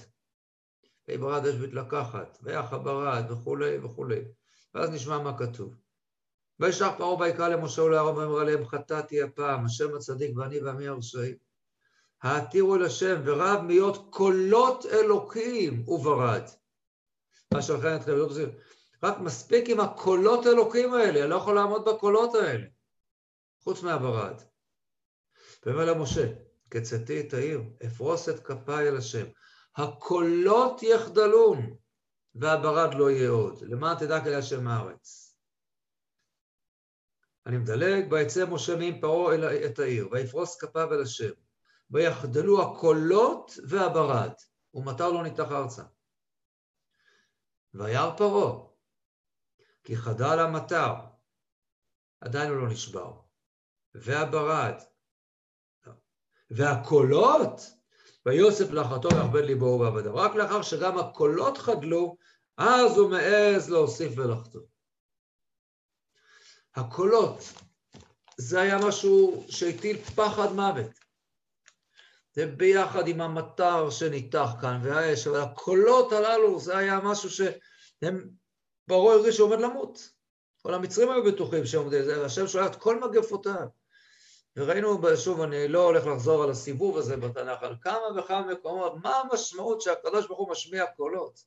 ברד 1.18 1.46
אש 1.46 1.54
מתלקחת, 1.54 2.38
ויך 2.42 2.72
הברד 2.72 3.30
וכולי 3.30 3.78
וכולי. 3.78 4.20
ואז 4.74 4.90
נשמע 4.90 5.18
מה 5.18 5.38
כתוב. 5.38 5.74
וישלח 6.60 6.92
פרעה 6.98 7.20
ויקרא 7.20 7.48
למשה 7.48 7.82
ולאהרון 7.82 8.16
ואמר 8.16 8.40
אליהם 8.40 8.66
חטאתי 8.66 9.22
הפעם, 9.22 9.64
השם 9.64 9.94
הצדיק 9.94 10.36
ואני 10.36 10.60
ועמי 10.60 10.88
הרשעים. 10.88 11.36
העתירו 12.22 12.76
אל 12.76 12.84
השם 12.84 13.20
ורב 13.24 13.60
מיות 13.60 14.06
קולות 14.10 14.86
אלוקים 14.86 15.88
וברד. 15.88 16.42
מה 17.54 17.62
שלכם 17.62 17.96
אתכם, 17.96 18.12
לא 18.12 18.28
רק 19.02 19.18
מספיק 19.18 19.68
עם 19.68 19.80
הקולות 19.80 20.46
אלוקים 20.46 20.94
האלה, 20.94 21.20
אני 21.20 21.30
לא 21.30 21.34
יכול 21.34 21.54
לעמוד 21.54 21.88
בקולות 21.88 22.34
האלה, 22.34 22.66
חוץ 23.64 23.82
מהברד. 23.82 24.42
ואומר 25.66 25.84
למשה, 25.84 26.26
כצאתי 26.70 27.20
את 27.20 27.34
העיר, 27.34 27.62
אפרוס 27.86 28.28
את 28.28 28.40
כפיי 28.46 28.88
אל 28.88 28.96
השם. 28.96 29.26
הקולות 29.76 30.82
יחדלון, 30.82 31.76
והברד 32.34 32.94
לא 32.94 33.10
יהיה 33.10 33.30
עוד. 33.30 33.62
למען 33.62 33.98
תדע 33.98 34.20
כלי 34.20 34.34
השם 34.34 34.68
הארץ. 34.68 35.36
אני 37.46 37.58
מדלג, 37.58 38.12
ויצא 38.12 38.46
משה 38.46 38.76
מעם 38.76 39.00
פרעה 39.00 39.66
את 39.66 39.78
העיר, 39.78 40.08
ויפרוס 40.12 40.60
כפיו 40.60 40.94
אל 40.94 41.02
השם. 41.02 41.32
ויחדלו 41.90 42.62
הקולות 42.62 43.52
והברד, 43.68 44.32
ומטר 44.74 45.12
לא 45.12 45.22
ניתח 45.22 45.52
ארצה. 45.52 45.82
וירא 47.74 48.16
פרעה, 48.16 48.66
כי 49.84 49.96
חדל 49.96 50.38
המטר, 50.38 50.94
עדיין 52.20 52.50
הוא 52.50 52.60
לא 52.60 52.68
נשבר, 52.68 53.20
והברד, 53.94 54.74
והקולות, 56.50 57.79
ויוסף 58.26 58.70
לחתו 58.70 59.08
ויכבד 59.08 59.44
ליבו 59.44 59.66
ובעבדיו. 59.66 60.16
רק 60.16 60.34
לאחר 60.34 60.62
שגם 60.62 60.98
הקולות 60.98 61.58
חדלו, 61.58 62.16
אז 62.56 62.98
הוא 62.98 63.10
מעז 63.10 63.70
להוסיף 63.70 64.12
ולחתום. 64.16 64.62
הקולות, 66.76 67.52
זה 68.36 68.60
היה 68.60 68.78
משהו 68.88 69.44
שהטיל 69.48 69.96
פחד 69.96 70.52
מוות. 70.52 70.90
זה 72.32 72.46
ביחד 72.46 73.08
עם 73.08 73.20
המטר 73.20 73.90
שניתח 73.90 74.50
כאן 74.60 74.80
והאש, 74.82 75.26
אבל 75.26 75.40
הקולות 75.40 76.12
הללו, 76.12 76.60
זה 76.60 76.76
היה 76.78 77.00
משהו 77.00 77.30
שהם, 77.30 78.30
פרעה 78.86 79.14
הרגיש 79.14 79.36
שהוא 79.36 79.48
עומד 79.48 79.60
למות. 79.60 80.10
כל 80.62 80.74
המצרים 80.74 81.10
היו 81.10 81.24
בטוחים 81.24 81.66
שעומדים, 81.66 82.00
השם 82.24 82.46
שולח 82.46 82.66
את 82.66 82.76
כל 82.76 83.00
מגפותיו. 83.00 83.79
וראינו, 84.60 85.00
שוב, 85.16 85.40
אני 85.40 85.68
לא 85.68 85.84
הולך 85.84 86.06
לחזור 86.06 86.42
על 86.42 86.50
הסיבוב 86.50 86.98
הזה 86.98 87.16
בתנ"ך, 87.16 87.62
על 87.62 87.74
כמה 87.82 88.00
וכמה 88.16 88.52
מקומות, 88.52 88.94
מה 89.02 89.16
המשמעות 89.16 89.80
שהקדוש 89.80 90.26
ברוך 90.26 90.38
הוא 90.38 90.50
משמיע 90.50 90.86
קולות? 90.86 91.44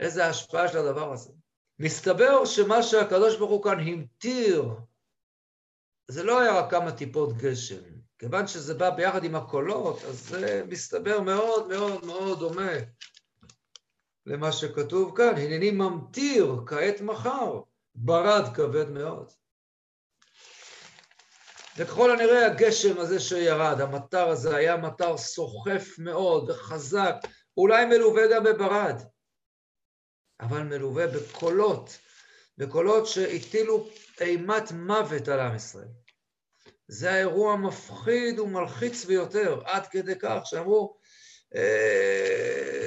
איזה 0.00 0.26
השפעה 0.26 0.68
של 0.68 0.78
הדבר 0.78 1.12
הזה. 1.12 1.30
מסתבר 1.78 2.44
שמה 2.44 2.82
שהקדוש 2.82 3.36
ברוך 3.36 3.50
הוא 3.50 3.64
כאן 3.64 3.80
המטיר, 3.80 4.68
זה 6.08 6.22
לא 6.22 6.40
היה 6.40 6.58
רק 6.58 6.70
כמה 6.70 6.92
טיפות 6.92 7.36
גשם. 7.36 7.82
כיוון 8.18 8.46
שזה 8.46 8.74
בא 8.74 8.90
ביחד 8.90 9.24
עם 9.24 9.34
הקולות, 9.34 10.02
אז 10.04 10.28
זה 10.28 10.62
מסתבר 10.68 11.20
מאוד 11.20 11.68
מאוד 11.68 12.04
מאוד 12.04 12.38
דומה 12.38 12.72
למה 14.26 14.52
שכתוב 14.52 15.16
כאן, 15.16 15.36
הנני 15.36 15.70
ממטיר 15.70 16.56
כעת 16.66 17.00
מחר, 17.00 17.60
ברד 17.94 18.54
כבד 18.54 18.90
מאוד. 18.90 19.30
וככל 21.76 22.10
הנראה 22.10 22.46
הגשם 22.46 23.00
הזה 23.00 23.20
שירד, 23.20 23.80
המטר 23.80 24.28
הזה 24.28 24.56
היה 24.56 24.76
מטר 24.76 25.16
סוחף 25.16 25.88
מאוד 25.98 26.50
וחזק, 26.50 27.14
אולי 27.56 27.84
מלווה 27.84 28.22
גם 28.34 28.44
בברד, 28.44 29.02
אבל 30.40 30.62
מלווה 30.62 31.06
בקולות, 31.06 31.98
בקולות 32.58 33.06
שהטילו 33.06 33.88
אימת 34.20 34.72
מוות 34.72 35.28
על 35.28 35.40
עם 35.40 35.56
ישראל. 35.56 35.88
זה 36.88 37.12
האירוע 37.12 37.56
מפחיד 37.56 38.38
ומלחיץ 38.38 39.04
ביותר, 39.04 39.62
עד 39.64 39.86
כדי 39.86 40.14
כך 40.18 40.40
שאמרו, 40.44 40.96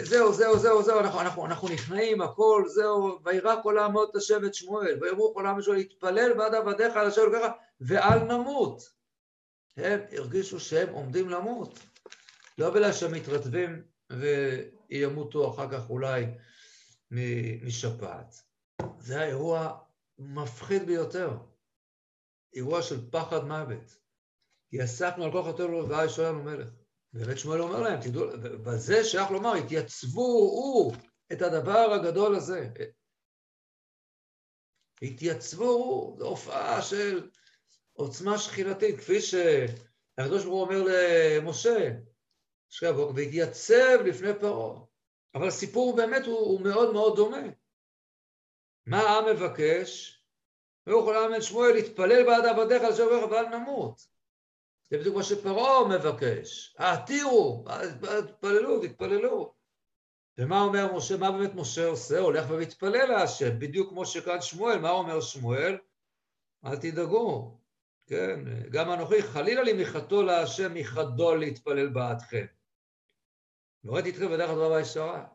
זהו, 0.03 0.33
זהו, 0.33 0.59
זהו, 0.59 0.83
זהו, 0.83 0.99
אנחנו, 0.99 1.21
אנחנו, 1.21 1.45
אנחנו 1.45 1.69
נכנעים, 1.69 2.21
הכל, 2.21 2.63
זהו, 2.67 3.19
וירא 3.25 3.61
כל 3.63 3.79
את 4.09 4.15
השבט 4.15 4.53
שמואל, 4.53 4.97
ויאמרו 5.01 5.33
כל 5.33 5.45
העם 5.45 5.61
שמואל, 5.61 5.77
להתפלל 5.77 6.33
בעד 6.33 6.53
עבדיך 6.53 6.95
על 6.95 7.07
השם 7.07 7.21
ככה, 7.33 7.51
ואל 7.81 8.19
נמות. 8.19 8.89
הם 9.77 9.99
הרגישו 10.11 10.59
שהם 10.59 10.89
עומדים 10.93 11.29
למות, 11.29 11.79
לא 12.57 12.69
בגלל 12.69 12.93
שהם 12.93 13.11
מתרטבים 13.11 13.83
וימותו 14.09 15.53
אחר 15.53 15.71
כך 15.71 15.89
אולי 15.89 16.25
משפעת. 17.61 18.35
זה 18.99 19.19
האירוע 19.19 19.77
מפחיד 20.19 20.85
ביותר. 20.85 21.37
אירוע 22.53 22.81
של 22.81 23.11
פחד 23.11 23.43
מוות. 23.43 23.97
כי 24.69 24.83
אספנו 24.83 25.23
על 25.23 25.31
כל 25.31 25.43
חטאנו 25.43 25.89
והיה 25.89 26.09
לנו 26.19 26.43
מלך. 26.43 26.69
באמת 27.19 27.37
שמואל 27.37 27.61
אומר 27.61 27.81
להם, 27.81 28.01
תדעו, 28.01 28.25
בזה 28.65 29.03
שייך 29.03 29.31
לומר, 29.31 29.53
התייצבו 29.53 30.21
הוא 30.21 30.93
את 31.31 31.41
הדבר 31.41 31.93
הגדול 31.93 32.35
הזה. 32.35 32.69
התייצבו 35.01 35.65
הוא, 35.65 36.19
זו 36.19 36.27
הופעה 36.27 36.81
של 36.81 37.29
עוצמה 37.93 38.37
שכינתית, 38.37 38.97
כפי 38.97 39.21
שהקדוש 39.21 40.45
ברוך 40.45 40.45
הוא 40.45 40.61
אומר 40.61 40.83
למשה, 40.87 41.91
שכבוק, 42.69 43.11
והתייצב 43.15 44.05
לפני 44.05 44.39
פרעה. 44.39 44.79
אבל 45.35 45.47
הסיפור 45.47 45.95
באמת 45.95 46.25
הוא, 46.25 46.37
הוא 46.37 46.61
מאוד 46.61 46.93
מאוד 46.93 47.15
דומה. 47.15 47.43
מה 48.85 48.99
העם 48.99 49.25
מבקש? 49.35 50.21
ויכול 50.87 51.15
העם 51.15 51.41
שמואל, 51.41 51.73
להתפלל 51.73 52.25
בעד 52.25 52.45
עבדיך 52.45 52.83
על 52.83 52.95
שברך 52.95 53.31
ואל 53.31 53.45
נמות. 53.45 54.16
זה 54.89 54.97
בדיוק 54.97 55.15
מה 55.15 55.23
שפרעה 55.23 55.87
מבקש. 55.87 56.75
העתירו, 56.77 57.65
תתפללו, 58.27 58.81
תתפללו. 58.81 59.53
ומה 60.37 60.61
אומר 60.61 60.95
משה, 60.95 61.17
מה 61.17 61.31
באמת 61.31 61.55
משה 61.55 61.85
עושה? 61.85 62.19
הולך 62.19 62.45
ומתפלל 62.49 63.05
להשם, 63.05 63.59
בדיוק 63.59 63.89
כמו 63.89 64.05
שכאן 64.05 64.41
שמואל, 64.41 64.79
מה 64.79 64.89
אומר 64.89 65.21
שמואל? 65.21 65.77
אל 66.65 66.75
תדאגו, 66.75 67.57
כן, 68.07 68.39
גם 68.71 68.91
אנוכי, 68.91 69.23
חלילה 69.23 69.63
לי 69.63 69.73
מחתו 69.81 70.23
להשם, 70.23 70.73
מחדו 70.73 71.35
להתפלל 71.35 71.87
בעדכם. 71.87 72.45
ראיתי 73.85 74.09
אתכם 74.09 74.31
בדרך 74.31 74.49
הדבר 74.49 74.73
הישרה. 74.73 75.27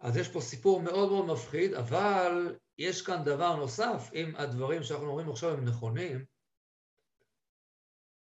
אז 0.00 0.16
יש 0.16 0.28
פה 0.28 0.40
סיפור 0.40 0.82
מאוד 0.82 1.08
מאוד 1.08 1.26
מפחיד, 1.26 1.74
אבל 1.74 2.58
יש 2.78 3.02
כאן 3.02 3.24
דבר 3.24 3.56
נוסף, 3.56 4.10
אם 4.14 4.36
הדברים 4.36 4.82
שאנחנו 4.82 5.06
אומרים 5.06 5.30
עכשיו 5.30 5.50
הם 5.50 5.64
נכונים, 5.64 6.24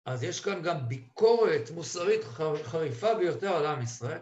אז 0.05 0.23
יש 0.23 0.43
כאן 0.43 0.61
גם 0.63 0.87
ביקורת 0.87 1.69
מוסרית 1.73 2.21
חריפה 2.63 3.15
ביותר 3.15 3.55
על 3.55 3.65
עם 3.65 3.81
ישראל. 3.81 4.21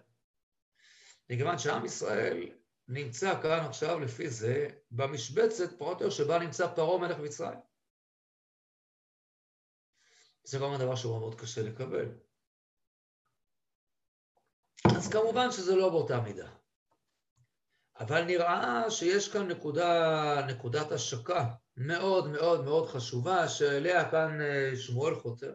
מכיוון 1.30 1.58
שעם 1.60 1.86
ישראל 1.86 2.52
נמצא 2.88 3.42
כאן 3.42 3.66
עכשיו 3.70 4.00
לפי 4.00 4.30
זה 4.30 4.68
במשבצת 4.92 5.80
פחות 5.80 6.02
או 6.02 6.06
יותר 6.06 6.10
שבה 6.10 6.40
נמצא 6.40 6.76
פרעה 6.76 7.02
מלך 7.02 7.18
מצרים. 7.20 7.60
זה 10.44 10.60
כמובן 10.60 10.78
דבר 10.78 10.96
שהוא 10.96 11.20
מאוד 11.20 11.42
קשה 11.42 11.62
לקבל. 11.62 12.10
אז 14.98 15.10
כמובן 15.12 15.52
שזה 15.52 15.76
לא 15.76 15.90
באותה 15.90 16.22
מידה. 16.22 16.61
אבל 18.02 18.24
נראה 18.24 18.92
שיש 18.92 19.32
כאן 19.32 19.48
נקודה, 19.48 20.46
נקודת 20.48 20.92
השקה 20.92 21.46
מאוד 21.78 22.28
מאוד 22.28 22.66
מאוד 22.66 22.90
חשובה, 22.90 23.48
שאליה 23.48 24.12
כאן 24.12 24.42
אה, 24.42 24.76
שמואל 24.76 25.16
חותר. 25.16 25.54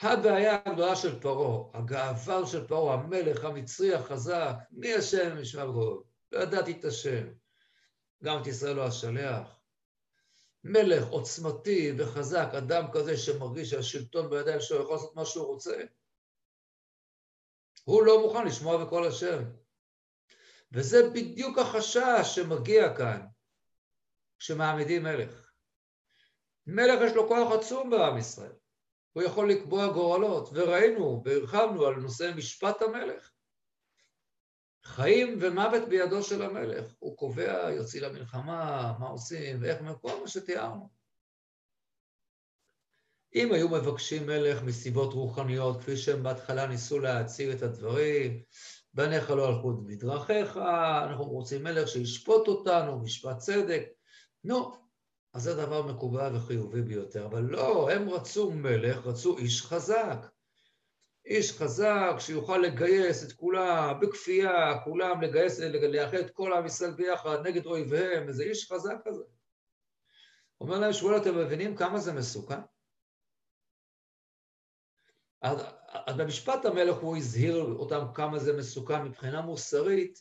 הבעיה 0.00 0.58
הגדולה 0.64 0.96
של 0.96 1.20
פרעה, 1.20 1.70
הגאווה 1.74 2.46
של 2.46 2.66
פרעה, 2.66 2.94
המלך 2.94 3.44
המצרי 3.44 3.94
החזק, 3.94 4.54
מי 4.70 4.94
השם 4.94 5.40
משמע 5.40 5.64
בגודל? 5.66 6.02
לא 6.32 6.38
ידעתי 6.38 6.72
את 6.72 6.84
השם, 6.84 7.26
גם 8.24 8.42
את 8.42 8.46
ישראל 8.46 8.76
לא 8.76 8.86
השליח. 8.86 9.60
מלך 10.64 11.08
עוצמתי 11.08 11.92
וחזק, 11.98 12.48
אדם 12.58 12.86
כזה 12.92 13.16
שמרגיש 13.16 13.70
שהשלטון 13.70 14.30
בידיים 14.30 14.60
שלו 14.60 14.82
יכול 14.82 14.94
לעשות 14.94 15.16
מה 15.16 15.24
שהוא 15.24 15.46
רוצה, 15.46 15.82
הוא 17.90 18.02
לא 18.02 18.22
מוכן 18.22 18.46
לשמוע 18.46 18.84
בקול 18.84 19.06
השם. 19.06 19.42
וזה 20.72 21.10
בדיוק 21.10 21.58
החשש 21.58 22.34
שמגיע 22.34 22.96
כאן, 22.96 23.26
כשמעמידים 24.38 25.02
מלך. 25.02 25.50
מלך 26.66 27.00
יש 27.06 27.12
לו 27.12 27.28
כוח 27.28 27.52
עצום 27.52 27.90
בעם 27.90 28.18
ישראל. 28.18 28.52
הוא 29.12 29.22
יכול 29.22 29.50
לקבוע 29.50 29.92
גורלות, 29.92 30.48
וראינו 30.52 31.22
והרחבנו 31.24 31.86
על 31.86 31.94
נושא 31.94 32.32
משפט 32.36 32.82
המלך. 32.82 33.32
חיים 34.84 35.38
ומוות 35.40 35.88
בידו 35.88 36.22
של 36.22 36.42
המלך. 36.42 36.94
הוא 36.98 37.16
קובע, 37.16 37.70
יוציא 37.70 38.00
למלחמה, 38.00 38.92
מה 38.98 39.06
עושים 39.06 39.62
ואיך, 39.62 39.78
כל 40.00 40.20
מה 40.20 40.28
שתיארנו. 40.28 40.99
אם 43.34 43.52
היו 43.52 43.68
מבקשים 43.68 44.26
מלך 44.26 44.62
מסיבות 44.62 45.12
רוחניות, 45.12 45.80
כפי 45.80 45.96
שהם 45.96 46.22
בהתחלה 46.22 46.66
ניסו 46.66 46.98
להציג 46.98 47.48
את 47.48 47.62
הדברים, 47.62 48.42
בניך 48.94 49.30
לא 49.30 49.48
הלכו 49.48 49.72
בדרכיך, 49.72 50.56
אנחנו 51.04 51.24
רוצים 51.24 51.64
מלך 51.64 51.88
שישפוט 51.88 52.48
אותנו, 52.48 52.98
משפט 52.98 53.38
צדק. 53.38 53.82
נו, 54.44 54.72
אז 55.32 55.42
זה 55.42 55.54
דבר 55.54 55.82
מקובל 55.82 56.36
וחיובי 56.36 56.82
ביותר. 56.82 57.26
אבל 57.26 57.42
לא, 57.42 57.90
הם 57.90 58.08
רצו 58.08 58.50
מלך, 58.50 59.06
רצו 59.06 59.38
איש 59.38 59.62
חזק. 59.62 60.26
איש 61.26 61.52
חזק 61.52 62.14
שיוכל 62.18 62.58
לגייס 62.58 63.24
את 63.24 63.32
כולם 63.32 64.00
בכפייה, 64.00 64.78
כולם 64.84 65.20
לגייס, 65.20 65.60
לאחד 65.60 66.14
את 66.14 66.30
כל 66.30 66.52
עם 66.52 66.66
ישראל 66.66 66.90
ביחד 66.90 67.46
נגד 67.46 67.66
אויביהם, 67.66 68.28
איזה 68.28 68.42
איש 68.42 68.72
חזק 68.72 68.96
כזה. 69.04 69.22
אומר 70.60 70.78
להם 70.78 70.92
שמואל, 70.92 71.16
אתם 71.16 71.38
מבינים 71.38 71.76
כמה 71.76 71.98
זה 71.98 72.12
מסוכן? 72.12 72.60
אז, 75.42 75.60
אז 76.06 76.16
במשפט 76.16 76.64
המלך 76.64 76.96
הוא 76.96 77.16
הזהיר 77.16 77.74
אותם 77.78 78.04
כמה 78.14 78.38
זה 78.38 78.52
מסוכן 78.52 79.02
מבחינה 79.02 79.40
מוסרית, 79.40 80.18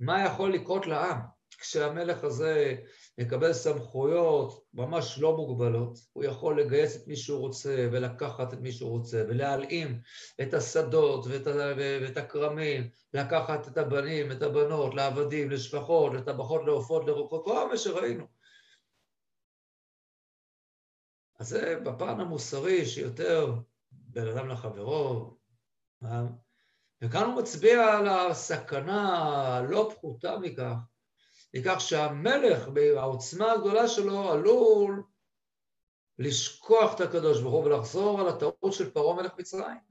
מה 0.00 0.24
יכול 0.24 0.52
לקרות 0.54 0.86
לעם 0.86 1.18
כשהמלך 1.58 2.24
הזה 2.24 2.74
יקבל 3.18 3.52
סמכויות 3.52 4.64
ממש 4.74 5.18
לא 5.18 5.36
מוגבלות, 5.36 5.98
הוא 6.12 6.24
יכול 6.24 6.60
לגייס 6.60 6.96
את 6.96 7.06
מי 7.06 7.16
שהוא 7.16 7.38
רוצה 7.38 7.88
ולקחת 7.92 8.54
את 8.54 8.58
מי 8.60 8.72
שהוא 8.72 8.90
רוצה 8.90 9.24
ולהלאים 9.28 10.00
את 10.42 10.54
השדות 10.54 11.26
ואת, 11.26 11.46
ואת 11.76 12.16
הכרמים, 12.16 12.90
לקחת 13.14 13.68
את 13.68 13.78
הבנים, 13.78 14.32
את 14.32 14.42
הבנות, 14.42 14.94
לעבדים, 14.94 15.50
לשפחות, 15.50 16.14
לטבחות, 16.14 16.62
לעופות, 16.64 17.06
לרוקות, 17.06 17.44
כל 17.44 17.68
מה 17.68 17.76
שראינו. 17.76 18.26
אז 21.38 21.48
זה 21.48 21.80
בפן 21.84 22.20
המוסרי 22.20 22.86
שיותר 22.86 23.54
בין 24.12 24.28
אדם 24.28 24.48
לחברו, 24.48 25.36
אה? 26.04 26.22
וכאן 27.02 27.24
הוא 27.24 27.42
מצביע 27.42 27.98
על 27.98 28.08
הסכנה 28.08 29.18
הלא 29.18 29.90
פחותה 29.94 30.38
מכך, 30.38 30.74
מכך 31.54 31.80
שהמלך 31.80 32.68
בעוצמה 32.68 33.52
הגדולה 33.52 33.88
שלו 33.88 34.30
עלול 34.30 35.02
לשכוח 36.18 36.94
את 36.94 37.00
הקדוש 37.00 37.42
ברוך 37.42 37.54
הוא 37.54 37.64
ולחזור 37.64 38.20
על 38.20 38.28
הטעות 38.28 38.72
של 38.72 38.90
פרעה 38.90 39.16
מלך 39.16 39.32
מצרים. 39.38 39.90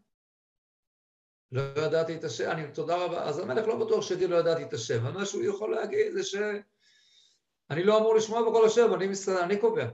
לא 1.51 1.62
ידעתי 1.62 2.15
את 2.15 2.23
השם, 2.23 2.51
אני, 2.51 2.71
תודה 2.71 3.05
רבה. 3.05 3.23
אז 3.23 3.39
המלך 3.39 3.67
לא 3.67 3.86
בטוח 3.86 4.01
שיגיד 4.03 4.29
לא 4.29 4.36
ידעתי 4.36 4.63
את 4.63 4.73
השם, 4.73 5.05
אבל 5.05 5.12
מה 5.12 5.25
שהוא 5.25 5.43
יכול 5.43 5.71
להגיד 5.75 6.13
זה 6.13 6.23
שאני 6.23 7.84
לא 7.84 7.97
אמור 7.97 8.15
לשמוע 8.15 8.49
בכל 8.49 8.65
השם, 8.65 8.93
אני, 8.93 9.08
מסתדר, 9.08 9.43
אני 9.43 9.60
קובע. 9.60 9.86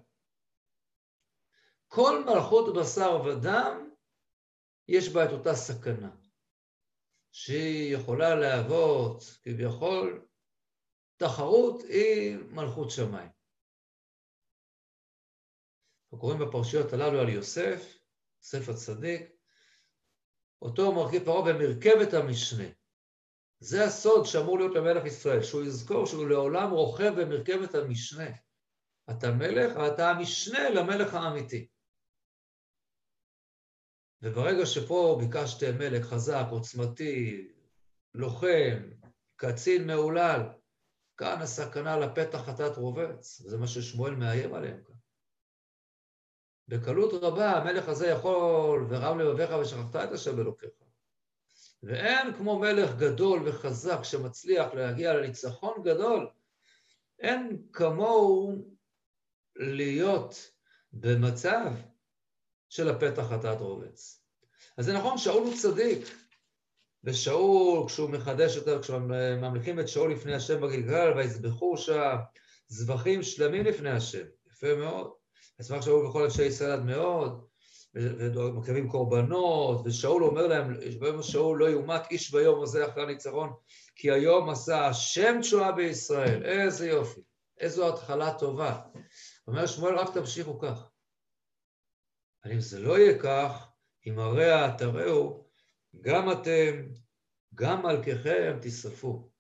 כל 1.87 2.23
מלכות 2.25 2.75
בשר 2.75 3.21
ודם, 3.25 3.89
יש 4.87 5.09
בה 5.09 5.25
את 5.25 5.29
אותה 5.31 5.55
סכנה, 5.55 6.15
שהיא 7.31 7.95
יכולה 7.95 8.35
להוות 8.35 9.23
כביכול 9.43 10.27
תחרות 11.17 11.83
עם 11.89 12.55
מלכות 12.55 12.91
שמיים. 12.91 13.29
אנחנו 16.03 16.19
קוראים 16.19 16.39
בפרשיות 16.39 16.93
הללו 16.93 17.19
על 17.19 17.29
יוסף, 17.29 17.97
יוסף 18.41 18.69
הצדיק, 18.69 19.21
אותו 20.61 20.91
מרכיב 20.95 21.23
פרעה 21.25 21.53
במרכבת 21.53 22.13
המשנה. 22.13 22.69
זה 23.59 23.83
הסוד 23.83 24.25
שאמור 24.25 24.59
להיות 24.59 24.75
למלך 24.75 25.05
ישראל, 25.05 25.43
שהוא 25.43 25.63
יזכור 25.63 26.05
שהוא 26.05 26.29
לעולם 26.29 26.71
רוכב 26.71 27.13
במרכבת 27.21 27.75
המשנה. 27.75 28.29
אתה 29.09 29.31
מלך, 29.31 29.71
אתה 29.93 30.11
המשנה 30.11 30.69
למלך 30.69 31.13
האמיתי. 31.13 31.67
וברגע 34.25 34.65
שפה 34.65 35.17
ביקשתם 35.19 35.77
מלך 35.77 36.05
חזק, 36.05 36.45
עוצמתי, 36.51 37.47
לוחם, 38.13 38.89
קצין 39.35 39.87
מהולל, 39.87 40.41
כאן 41.17 41.41
הסכנה 41.41 41.97
לפתח 41.97 42.37
חטאת 42.37 42.77
רובץ, 42.77 43.41
וזה 43.41 43.57
מה 43.57 43.67
ששמואל 43.67 44.15
מאיים 44.15 44.53
עליהם 44.53 44.83
כאן. 44.83 44.95
בקלות 46.67 47.23
רבה 47.23 47.51
המלך 47.51 47.89
הזה 47.89 48.07
יכול, 48.07 48.87
ורם 48.89 49.19
לבביך 49.19 49.49
ושכחת 49.61 49.95
את 49.95 50.11
השם 50.11 50.39
אלוקיך. 50.39 50.69
ואין 51.83 52.33
כמו 52.33 52.59
מלך 52.59 52.95
גדול 52.95 53.41
וחזק 53.45 53.99
שמצליח 54.03 54.73
להגיע 54.73 55.13
לניצחון 55.13 55.83
גדול, 55.83 56.29
אין 57.19 57.67
כמוהו 57.73 58.65
להיות 59.55 60.51
במצב 60.93 61.71
של 62.69 62.89
הפתח 62.89 63.23
חטאת 63.23 63.61
רובץ. 63.61 64.21
אז 64.77 64.85
זה 64.85 64.93
נכון, 64.93 65.17
שאול 65.17 65.43
הוא 65.43 65.53
צדיק, 65.57 66.15
ושאול, 67.03 67.87
כשהוא 67.87 68.09
מחדש 68.09 68.55
יותר, 68.55 68.81
כשממליכים 68.81 69.79
את 69.79 69.87
שאול 69.87 70.11
לפני 70.11 70.35
השם 70.35 70.61
בגלגל, 70.61 71.13
ויזבחו 71.15 71.77
שם 71.77 72.15
זבחים 72.67 73.23
שלמים 73.23 73.65
לפני 73.65 73.89
השם, 73.89 74.23
יפה 74.51 74.75
מאוד. 74.75 75.11
אשמח 75.61 75.81
שאול 75.81 76.05
וכל 76.05 76.23
אנשי 76.23 76.43
ישראל 76.43 76.71
עד 76.71 76.85
מאוד, 76.85 77.45
ומקריבים 77.95 78.89
קורבנות, 78.89 79.81
ושאול 79.85 80.23
אומר 80.23 80.47
להם, 80.47 80.73
ביום 80.99 81.23
שאול 81.23 81.59
לא 81.59 81.65
יומת 81.65 82.11
איש 82.11 82.31
ביום 82.31 82.63
הזה 82.63 82.87
אחרי 82.87 83.03
הניצחון, 83.03 83.53
כי 83.95 84.11
היום 84.11 84.49
עשה 84.49 84.87
השם 84.87 85.37
תשועה 85.41 85.71
בישראל, 85.71 86.43
איזה 86.43 86.89
יופי, 86.89 87.21
איזו 87.59 87.89
התחלה 87.89 88.33
טובה. 88.33 88.81
אומר 89.47 89.65
שמואל, 89.65 89.95
רק 89.95 90.13
תמשיכו 90.13 90.59
כך. 90.59 90.89
אבל 92.45 92.53
אם 92.53 92.59
זה 92.59 92.79
לא 92.79 92.99
יהיה 92.99 93.19
כך, 93.19 93.71
אם 94.07 94.19
הרע 94.19 94.77
תראו, 94.77 95.45
גם 96.01 96.31
אתם, 96.31 96.91
גם 97.55 97.85
מלככם 97.85 98.57
תשרפו. 98.61 99.31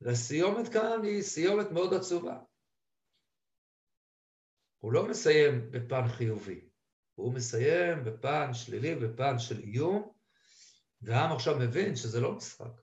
והסיומת 0.00 0.72
כאן 0.72 1.00
היא 1.02 1.22
סיומת 1.22 1.70
מאוד 1.70 1.94
עצובה. 1.94 2.38
הוא 4.78 4.92
לא 4.92 5.08
מסיים 5.08 5.70
בפן 5.70 6.08
חיובי, 6.08 6.68
הוא 7.14 7.32
מסיים 7.34 8.04
בפן 8.04 8.54
שלילי, 8.54 8.94
בפן 8.94 9.38
של 9.38 9.58
איום, 9.58 10.12
והעם 11.02 11.32
עכשיו 11.32 11.58
מבין 11.58 11.96
שזה 11.96 12.20
לא 12.20 12.32
משחק. 12.32 12.80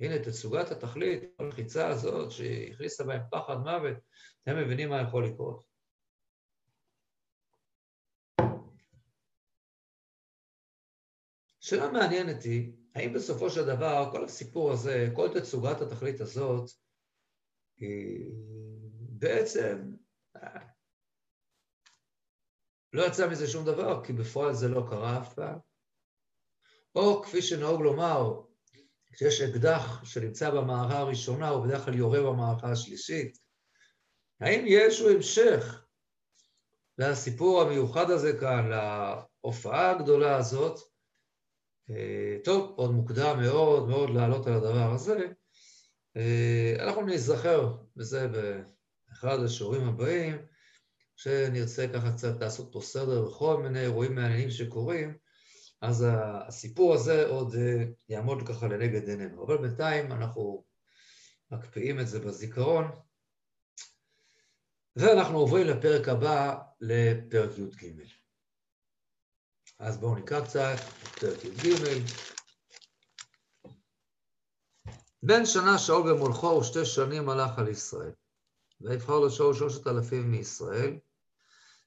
הנה, 0.00 0.18
תצוגת 0.18 0.70
התכלית, 0.70 1.22
הלחיצה 1.38 1.88
הזאת 1.88 2.30
שהכניסה 2.30 3.04
בהם 3.04 3.22
פחד 3.30 3.56
מוות, 3.56 3.96
אתם 4.42 4.56
מבינים 4.56 4.88
מה 4.88 5.00
יכול 5.00 5.26
לקרות. 5.26 5.75
שאלה 11.66 11.90
מעניינת 11.92 12.42
היא, 12.42 12.72
האם 12.94 13.12
בסופו 13.12 13.50
של 13.50 13.66
דבר 13.66 14.08
כל 14.12 14.24
הסיפור 14.24 14.72
הזה, 14.72 15.08
כל 15.16 15.40
תצוגת 15.40 15.80
התכלית 15.80 16.20
הזאת, 16.20 16.70
היא 17.76 18.32
בעצם 18.98 19.92
לא 22.92 23.06
יצא 23.06 23.30
מזה 23.30 23.48
שום 23.48 23.64
דבר, 23.64 24.04
כי 24.04 24.12
בפועל 24.12 24.54
זה 24.54 24.68
לא 24.68 24.86
קרה 24.90 25.18
אף 25.18 25.34
פעם. 25.34 25.58
או 26.94 27.22
כפי 27.22 27.42
שנהוג 27.42 27.82
לומר, 27.82 28.40
כשיש 29.12 29.40
אקדח 29.40 30.04
שנמצא 30.04 30.50
במערכה 30.50 30.98
הראשונה, 30.98 31.48
הוא 31.48 31.66
בדרך 31.66 31.84
כלל 31.84 31.94
יורה 31.94 32.20
במערכה 32.20 32.70
השלישית. 32.70 33.38
האם 34.40 34.64
יש 34.66 34.82
איזשהו 34.82 35.10
המשך 35.10 35.84
לסיפור 36.98 37.62
המיוחד 37.62 38.10
הזה 38.10 38.38
כאן, 38.40 38.70
להופעה 38.70 39.90
הגדולה 39.90 40.36
הזאת, 40.36 40.95
טוב, 42.44 42.72
עוד 42.76 42.90
מוקדם 42.90 43.40
מאוד 43.40 43.88
מאוד 43.88 44.10
לעלות 44.10 44.46
על 44.46 44.52
הדבר 44.52 44.92
הזה. 44.92 45.26
אה, 46.16 46.76
אנחנו 46.80 47.06
נזכר 47.06 47.76
בזה 47.96 48.28
באחד 48.28 49.38
השיעורים 49.44 49.88
הבאים, 49.88 50.46
שנרצה 51.16 51.86
ככה 51.94 52.12
קצת 52.12 52.40
לעשות 52.40 52.72
פה 52.72 52.80
סדר 52.80 53.24
בכל 53.24 53.62
מיני 53.62 53.80
אירועים 53.80 54.14
מעניינים 54.14 54.50
שקורים, 54.50 55.18
אז 55.80 56.06
הסיפור 56.08 56.94
הזה 56.94 57.26
עוד 57.26 57.54
אה, 57.54 57.84
יעמוד 58.08 58.48
ככה 58.48 58.68
לנגד 58.68 59.08
עינינו. 59.08 59.44
אבל 59.44 59.58
בינתיים 59.58 60.12
אנחנו 60.12 60.64
מקפיאים 61.50 62.00
את 62.00 62.08
זה 62.08 62.18
בזיכרון, 62.18 62.84
ואנחנו 64.96 65.38
עוברים 65.38 65.66
לפרק 65.66 66.08
הבא, 66.08 66.58
לפרק 66.80 67.58
י"ג. 67.58 68.25
אז 69.78 69.98
בואו 69.98 70.14
נקרא 70.14 70.40
קצת, 70.44 70.76
פרק 71.20 71.44
י"ג. 71.44 72.02
בן 75.22 75.46
שנה 75.46 75.78
שאול 75.78 76.12
במולכו 76.12 76.46
ושתי 76.46 76.84
שנים 76.84 77.28
הלך 77.28 77.58
על 77.58 77.68
ישראל. 77.68 78.12
ויבחר 78.80 79.18
לו 79.18 79.30
שאול 79.30 79.54
שלושת 79.54 79.86
אלפים 79.86 80.30
מישראל. 80.30 80.98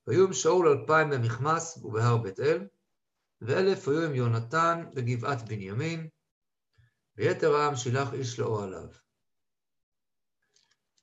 והיו 0.08 0.26
עם 0.26 0.34
שאול 0.34 0.68
אלפיים 0.68 1.10
במכמס 1.10 1.78
ובהר 1.78 2.18
בית 2.18 2.40
אל, 2.40 2.68
ואלף 3.42 3.88
היו 3.88 4.06
עם 4.06 4.16
יונתן 4.16 4.86
בגבעת 4.94 5.42
בנימין, 5.42 6.10
ויתר 7.16 7.56
העם 7.56 7.76
שילח 7.76 8.14
איש 8.14 8.40
לאוהליו. 8.40 8.88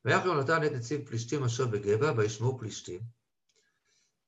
ויח 0.05 0.25
יונתן 0.25 0.65
את 0.67 0.73
נציב 0.73 1.09
פלישתים 1.09 1.45
אשר 1.45 1.67
בגבע, 1.67 2.13
וישמעו 2.17 2.59
פלישתים, 2.59 3.01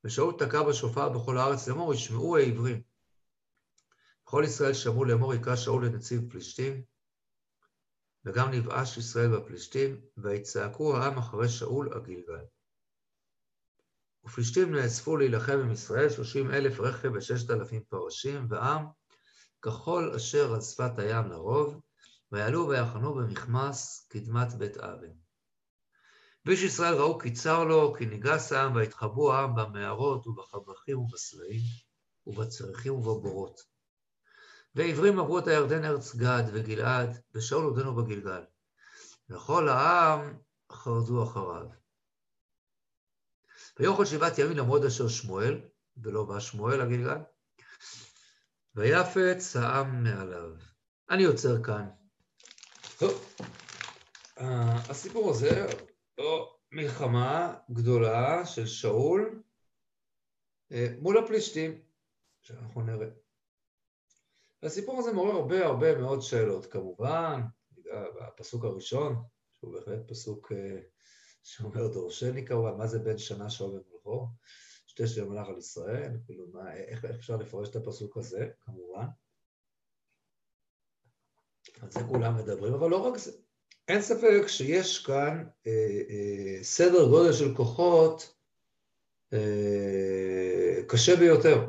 ושאול 0.05 0.35
תקע 0.39 0.63
בשופר 0.63 1.09
בכל 1.09 1.39
הארץ 1.39 1.69
לאמור, 1.69 1.95
ישמעו 1.95 2.37
העברים. 2.37 2.83
כל 4.25 4.43
ישראל 4.47 4.75
שמעו 4.75 5.05
לאמור, 5.05 5.35
יקרא 5.35 5.57
שאול 5.57 5.87
לנציב 5.87 6.31
פלישתים, 6.31 6.83
וגם 8.25 8.51
נבאש 8.51 8.99
ישראל 8.99 9.37
בפלישתים, 9.37 10.01
ויצעקו 10.17 10.97
העם 10.97 11.19
אחרי 11.19 11.49
שאול 11.49 11.93
הגלגל. 11.93 12.45
ופלישתים 14.25 14.75
נאספו 14.75 15.17
להילחם 15.17 15.59
עם 15.59 15.73
ישראל, 15.73 16.11
שלושים 16.11 16.51
אלף 16.51 16.81
רכב 16.81 17.11
וששת 17.15 17.51
אלפים 17.51 17.83
פרשים, 17.89 18.47
ועם 18.49 18.87
ככל 19.63 20.13
אשר 20.17 20.55
על 20.55 20.61
שפת 20.61 20.99
הים 20.99 21.27
לרוב, 21.27 21.81
ויעלו 22.33 22.69
ויחנו 22.69 23.15
במכמס 23.15 24.07
קדמת 24.11 24.55
בית 24.55 24.77
אבן. 24.77 25.28
ואיש 26.46 26.62
ישראל 26.62 26.94
ראו 26.94 27.18
כי 27.18 27.33
צר 27.33 27.64
לו, 27.64 27.94
כי 27.98 28.07
ניגס 28.07 28.53
העם, 28.53 28.74
ויתחבאו 28.77 29.33
העם 29.33 29.55
במערות 29.55 30.27
ובחבכים 30.27 30.98
ובסלעים, 30.98 31.61
ובצריחים 32.27 32.94
ובבורות. 32.94 33.61
ועברים 34.74 35.18
עברו 35.18 35.38
את 35.38 35.46
הירדן 35.46 35.85
ארץ 35.85 36.14
גד 36.14 36.44
וגלעד, 36.53 37.20
ושאול 37.35 37.64
עודנו 37.64 37.94
בגלגל. 37.94 38.42
וכל 39.31 39.68
העם 39.68 40.38
חרדו 40.72 41.24
אחריו. 41.24 41.66
ויאכל 43.79 44.05
שבעת 44.05 44.38
ימים 44.38 44.57
למועד 44.57 44.85
אשר 44.85 45.09
שמואל, 45.09 45.61
ולא 45.96 46.24
בא 46.24 46.40
שמואל 46.40 46.83
לגלגל, 46.83 47.18
ויפץ 48.74 49.57
העם 49.57 50.05
מעליו. 50.05 50.51
אני 51.11 51.24
עוצר 51.24 51.62
כאן. 51.62 51.88
טוב, 52.98 53.35
הסיפור 54.37 55.31
הזה, 55.31 55.66
או 56.18 56.59
מלחמה 56.72 57.59
גדולה 57.70 58.46
של 58.46 58.66
שאול 58.66 59.42
אה, 60.72 60.87
מול 61.00 61.18
הפלישתים, 61.18 61.83
שאנחנו 62.40 62.83
נראה. 62.83 63.09
הסיפור 64.62 64.98
הזה 64.98 65.12
מעורר 65.12 65.37
הרבה 65.37 65.66
הרבה 65.66 65.98
מאוד 65.98 66.20
שאלות, 66.20 66.66
כמובן, 66.66 67.40
בפסוק 68.20 68.64
הראשון, 68.64 69.24
שהוא 69.52 69.72
בהחלט 69.72 70.09
פסוק 70.09 70.52
אה, 70.52 70.81
שאומר 71.42 71.88
דורשני 71.92 72.46
כמובן, 72.46 72.78
מה 72.78 72.87
זה 72.87 72.98
בן 72.98 73.18
שנה 73.18 73.50
שאול 73.50 73.70
במלכו? 73.70 74.28
שתי 74.87 75.07
שתי 75.07 75.22
מלך 75.22 75.48
על 75.48 75.59
ישראל, 75.59 76.16
כאילו, 76.26 76.46
מה, 76.52 76.74
איך 76.74 77.04
אפשר 77.04 77.37
לפרש 77.37 77.68
את 77.68 77.76
הפסוק 77.76 78.16
הזה, 78.16 78.48
כמובן. 78.61 79.07
על 81.81 81.90
זה 81.90 82.00
כולם 82.09 82.37
מדברים, 82.37 82.74
אבל 82.74 82.90
לא 82.90 82.96
רק 82.96 83.16
זה. 83.16 83.48
אין 83.88 84.03
ספק 84.03 84.46
שיש 84.46 85.07
כאן 85.07 85.44
אה, 85.66 86.01
אה, 86.11 86.59
סדר 86.62 87.09
גודל 87.09 87.33
של 87.33 87.55
כוחות 87.55 88.35
אה, 89.33 90.83
קשה 90.88 91.16
ביותר. 91.16 91.68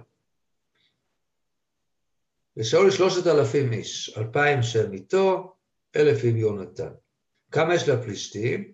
לשאול 2.58 2.88
יש 2.88 2.96
שלושת 2.96 3.28
אלפים 3.28 3.74
איש, 3.74 4.18
אלפיים 4.18 4.64
שהם 4.64 4.94
איתו, 4.94 5.56
אלף 5.96 6.18
עם 6.24 6.38
יונתן. 6.38 6.94
כמה 7.52 7.76
יש 7.76 7.90
לפלישתים? 7.90 8.74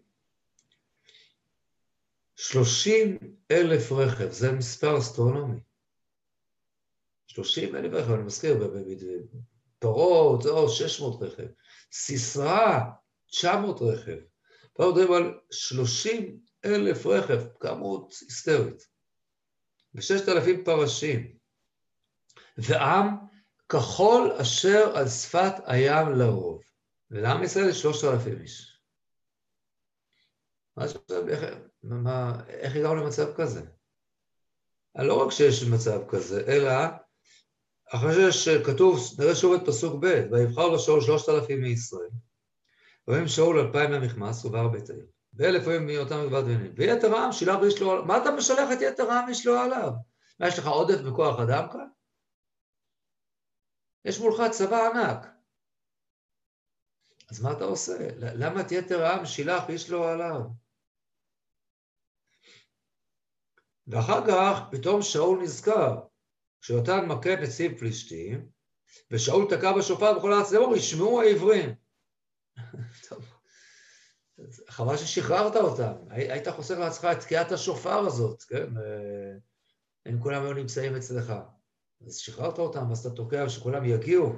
שלושים 2.36 3.18
אלף 3.52 3.92
רכב, 3.92 4.32
זה 4.32 4.52
מספר 4.52 4.98
אסטרונומי. 4.98 5.60
שלושים 7.28 7.76
אלף 7.76 7.94
רכב, 7.94 8.12
אני 8.12 8.24
מזכיר, 8.24 8.72
פרות, 9.80 10.46
או 10.46 10.70
שש 10.70 11.00
מאות 11.00 11.22
רכב. 11.22 11.48
סיסרא, 11.92 12.80
תשע 13.30 13.60
מאות 13.60 13.82
רכב. 13.82 14.18
פה 14.74 14.92
מדברים 14.92 15.14
על 15.14 15.40
שלושים 15.52 16.40
אלף 16.66 17.06
רכב, 17.06 17.42
כמות 17.60 18.14
היסטרית. 18.22 18.88
וששת 19.96 20.30
אלפים 20.30 20.64
פרשים. 20.64 21.38
ועם 22.58 23.08
כחול 23.70 24.32
אשר 24.42 24.92
על 24.96 25.08
שפת 25.08 25.54
הים 25.66 26.12
לרוב. 26.12 26.62
ולעם 27.12 27.44
ישראל 27.44 27.70
יש 27.70 27.82
שלושת 27.82 28.08
אלפים 28.08 28.42
איש. 28.42 28.80
מה 30.78 30.86
איך, 31.28 31.44
מה, 31.84 32.44
איך 32.48 32.76
הגענו 32.76 32.96
למצב 32.96 33.34
כזה? 33.36 33.62
לא 34.96 35.24
רק 35.24 35.32
שיש 35.32 35.64
מצב 35.64 36.02
כזה, 36.08 36.44
אלא 36.48 36.72
אחרי 37.88 38.32
שכתוב, 38.32 39.00
נראה 39.20 39.36
שוב 39.36 39.54
את 39.54 39.62
פסוק 39.66 39.96
ב', 40.00 40.24
ויבחר 40.32 40.68
לו 40.68 40.80
שאול 40.80 41.02
שלושת 41.02 41.30
אלפים 41.30 41.62
מישראל, 41.62 42.10
ויהם 43.08 43.28
שאול 43.28 43.60
אלפיים 43.60 43.92
למכמס 43.92 44.46
ובהר 44.46 44.68
בית 44.68 44.90
העיר, 44.90 45.06
ואלף 45.34 45.64
ימים 45.68 45.88
מאותם 45.88 46.26
מגבעת 46.26 46.44
בנים, 46.44 46.74
ויתר 46.76 47.16
העם 47.16 47.32
שילח 47.32 47.56
ואיש 47.62 47.82
לא 47.82 47.92
עליו, 47.92 48.06
מה 48.06 48.18
אתה 48.18 48.32
משלח 48.32 48.70
את 48.74 48.78
יתר 48.82 49.12
העם 49.12 49.30
איש 49.30 49.46
לא 49.46 49.64
עליו? 49.64 49.92
מה, 50.40 50.48
יש 50.48 50.60
לך 50.60 50.68
עודף 50.68 51.02
בכוח 51.02 51.40
אדם 51.40 51.68
כאן? 51.72 51.88
יש 54.06 54.20
מולך 54.20 54.52
צבא 54.52 54.90
ענק. 54.90 55.28
אז 57.30 57.42
מה 57.42 57.52
אתה 57.52 57.64
עושה? 57.64 58.08
למה 58.18 58.62
את 58.62 58.72
יתר 58.72 59.06
העם 59.06 59.26
שילח 59.26 59.70
איש 59.70 59.90
לא 59.90 60.12
עליו? 60.12 60.42
ואחר 63.88 64.28
כך 64.28 64.60
פתאום 64.72 65.02
שאול 65.02 65.42
נזכר, 65.44 65.96
כשיותן 66.62 67.06
מכה 67.08 67.36
נציב 67.36 67.80
פלישתים, 67.80 68.50
ושאול 69.12 69.46
תקע 69.50 69.78
בשופר 69.78 70.20
בכל 70.20 70.34
הארץ 70.34 70.52
לאמור, 70.52 70.76
ישמעו 70.76 71.22
העברים. 71.22 71.85
חבל 74.70 74.98
ששחררת 74.98 75.56
אותם, 75.56 75.94
היית 76.10 76.48
חוסר 76.48 76.80
לעצמך 76.80 77.06
את 77.12 77.20
תקיעת 77.20 77.52
השופר 77.52 78.00
הזאת, 78.00 78.44
כן? 78.44 78.68
אם 80.10 80.20
כולם 80.20 80.44
היו 80.44 80.54
נמצאים 80.54 80.96
אצלך. 80.96 81.34
אז 82.08 82.16
שחררת 82.16 82.60
אותם, 82.60 82.92
אז 82.92 83.06
אתה 83.06 83.16
תוקע 83.16 83.50
שכולם 83.50 83.86
יגיעו. 83.86 84.34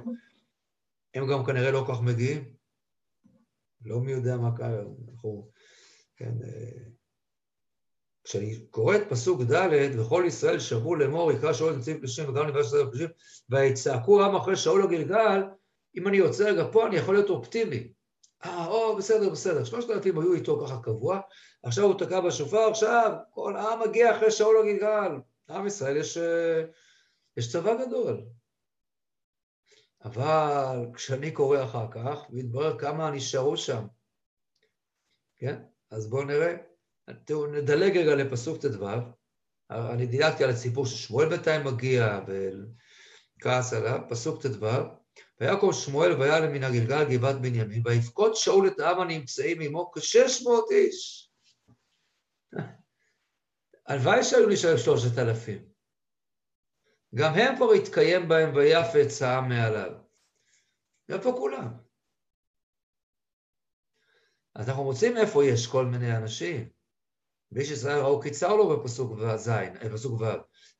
הם 1.14 1.30
גם 1.30 1.44
כנראה 1.44 1.70
לא 1.70 1.84
כל 1.86 1.92
כך 1.94 2.00
מגיעים. 2.00 2.54
לא 3.84 4.00
מי 4.00 4.12
יודע 4.12 4.36
מה 4.36 4.56
קרה, 4.56 4.82
אנחנו, 5.08 5.50
כן, 6.16 6.32
אה, 6.44 6.88
כשאני 8.24 8.66
קורא 8.70 8.96
את 8.96 9.02
פסוק 9.08 9.42
ד' 9.42 9.98
וכל 9.98 10.24
ישראל 10.26 10.60
שבו 10.60 10.94
לאמור 10.94 11.32
יקרא 11.32 11.52
שאול 11.52 11.76
נציב 11.76 11.98
פלישים 11.98 12.28
וגם 12.28 12.46
נבש 12.46 12.66
ישראל 12.66 12.90
פלישים 12.90 13.08
ויצעקו 13.48 14.24
עם 14.24 14.36
אחרי 14.36 14.56
שאול 14.56 14.82
הגלגל 14.82 15.42
אם 15.96 16.08
אני 16.08 16.16
יוצא 16.16 16.50
רגע 16.50 16.64
פה 16.72 16.86
אני 16.86 16.96
יכול 16.96 17.14
להיות 17.14 17.30
אופטימי 17.30 17.92
אה, 18.44 18.66
או, 18.66 18.96
בסדר, 18.96 19.30
בסדר, 19.30 19.64
שלושת 19.64 19.90
אלפים 19.90 20.18
היו 20.18 20.34
איתו 20.34 20.66
ככה 20.66 20.82
קבוע, 20.82 21.20
עכשיו 21.62 21.84
הוא 21.84 21.98
תקע 21.98 22.20
בשופר, 22.20 22.70
עכשיו 22.70 23.16
כל 23.30 23.56
העם 23.56 23.80
מגיע 23.88 24.16
אחרי 24.16 24.30
שאול 24.30 24.56
הגלגל. 24.56 25.12
עם 25.50 25.66
ישראל 25.66 25.96
יש, 25.96 26.16
אה, 26.16 26.64
יש 27.36 27.52
צבא 27.52 27.86
גדול. 27.86 28.22
אבל 30.04 30.86
כשאני 30.94 31.30
קורא 31.30 31.64
אחר 31.64 31.86
כך, 31.90 32.18
מתברר 32.30 32.78
כמה 32.78 33.10
נשארו 33.10 33.56
שם. 33.56 33.86
כן? 35.38 35.62
אז 35.90 36.10
בואו 36.10 36.24
נראה. 36.24 36.56
תראו, 37.24 37.46
נדלג 37.46 37.96
רגע 37.98 38.14
לפסוק 38.14 38.58
ט"ו. 38.60 38.86
אני 39.70 40.06
דילגתי 40.06 40.44
על 40.44 40.50
הסיפור 40.50 40.86
ששמואל 40.86 41.28
בינתיים 41.28 41.64
מגיע 41.64 42.20
וכעס 43.38 43.72
עליו, 43.72 44.00
פסוק 44.08 44.42
ט"ו. 44.46 44.66
ויקום 45.40 45.72
שמואל 45.72 46.12
ויעלה 46.12 46.48
מן 46.48 46.64
הגלגל 46.64 47.04
גבעת 47.04 47.40
בנימין, 47.40 47.82
ויפקוד 47.84 48.34
שאול 48.34 48.66
את 48.66 48.80
העם 48.80 49.00
הנמצאים 49.00 49.60
עמו 49.60 49.92
כשש 49.94 50.42
מאות 50.42 50.70
איש. 50.70 51.30
הלוואי 53.86 54.24
שהיו 54.24 54.48
נשארים 54.48 54.78
שלושת 54.78 55.18
אלפים. 55.18 55.68
גם 57.14 57.34
הם 57.34 57.56
כבר 57.56 57.72
התקיים 57.72 58.28
בהם 58.28 58.54
ויפץ 58.54 59.22
העם 59.22 59.48
מעליו. 59.48 59.92
איפה 61.08 61.32
כולם? 61.32 61.68
אז 64.54 64.68
אנחנו 64.68 64.84
מוצאים 64.84 65.16
איפה 65.16 65.44
יש 65.44 65.66
כל 65.66 65.86
מיני 65.86 66.16
אנשים. 66.16 66.77
ואיש 67.52 67.70
ישראל 67.70 67.98
ראו 67.98 68.20
קיצר 68.20 68.56
לו 68.56 68.68
בפסוק 68.76 69.12
ז', 69.36 69.48
אה, 69.48 69.90
פסוק 69.92 70.20
ו', 70.20 70.24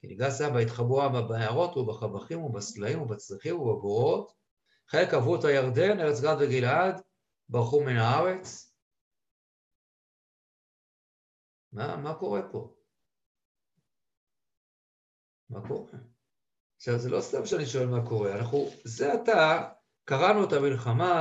כי 0.00 0.06
ניגש 0.06 0.40
העם 0.40 0.54
ויתחבאו 0.54 1.02
העם 1.02 1.12
במערות 1.12 1.76
ובחבכים 1.76 2.42
ובסלעים 2.42 3.02
ובצריחים 3.02 3.60
ובבורות, 3.60 4.32
חלק 4.88 5.14
עברו 5.14 5.36
את 5.36 5.44
הירדן, 5.44 6.00
ארץ 6.00 6.20
גד 6.20 6.36
וגלעד, 6.40 7.02
ברחו 7.48 7.80
מן 7.80 7.96
הארץ. 7.96 8.74
מה, 11.72 11.96
מה 11.96 12.14
קורה 12.14 12.40
פה? 12.52 12.74
מה 15.50 15.68
קורה? 15.68 15.98
עכשיו, 16.76 16.98
זה 16.98 17.10
לא 17.10 17.20
סתם 17.20 17.46
שאני 17.46 17.66
שואל 17.66 17.86
מה 17.86 18.08
קורה, 18.08 18.34
אנחנו, 18.36 18.66
זה 18.84 19.12
עתה 19.12 19.68
קראנו 20.04 20.44
את 20.44 20.52
המלחמה 20.52 21.12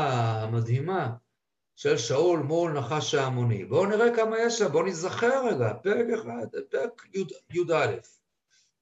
המדהימה 0.42 1.16
של 1.78 1.98
שאול 1.98 2.40
מול 2.40 2.80
נחש 2.80 3.14
ההמוני. 3.14 3.66
בואו 3.66 3.86
נראה 3.86 4.16
כמה 4.16 4.40
יש 4.40 4.58
שם, 4.58 4.72
בואו 4.72 4.86
נזכר 4.86 5.48
רגע, 5.48 5.74
פרק 5.84 6.08
אחד, 6.20 6.60
פרק 6.70 7.02
י"א. 7.50 7.98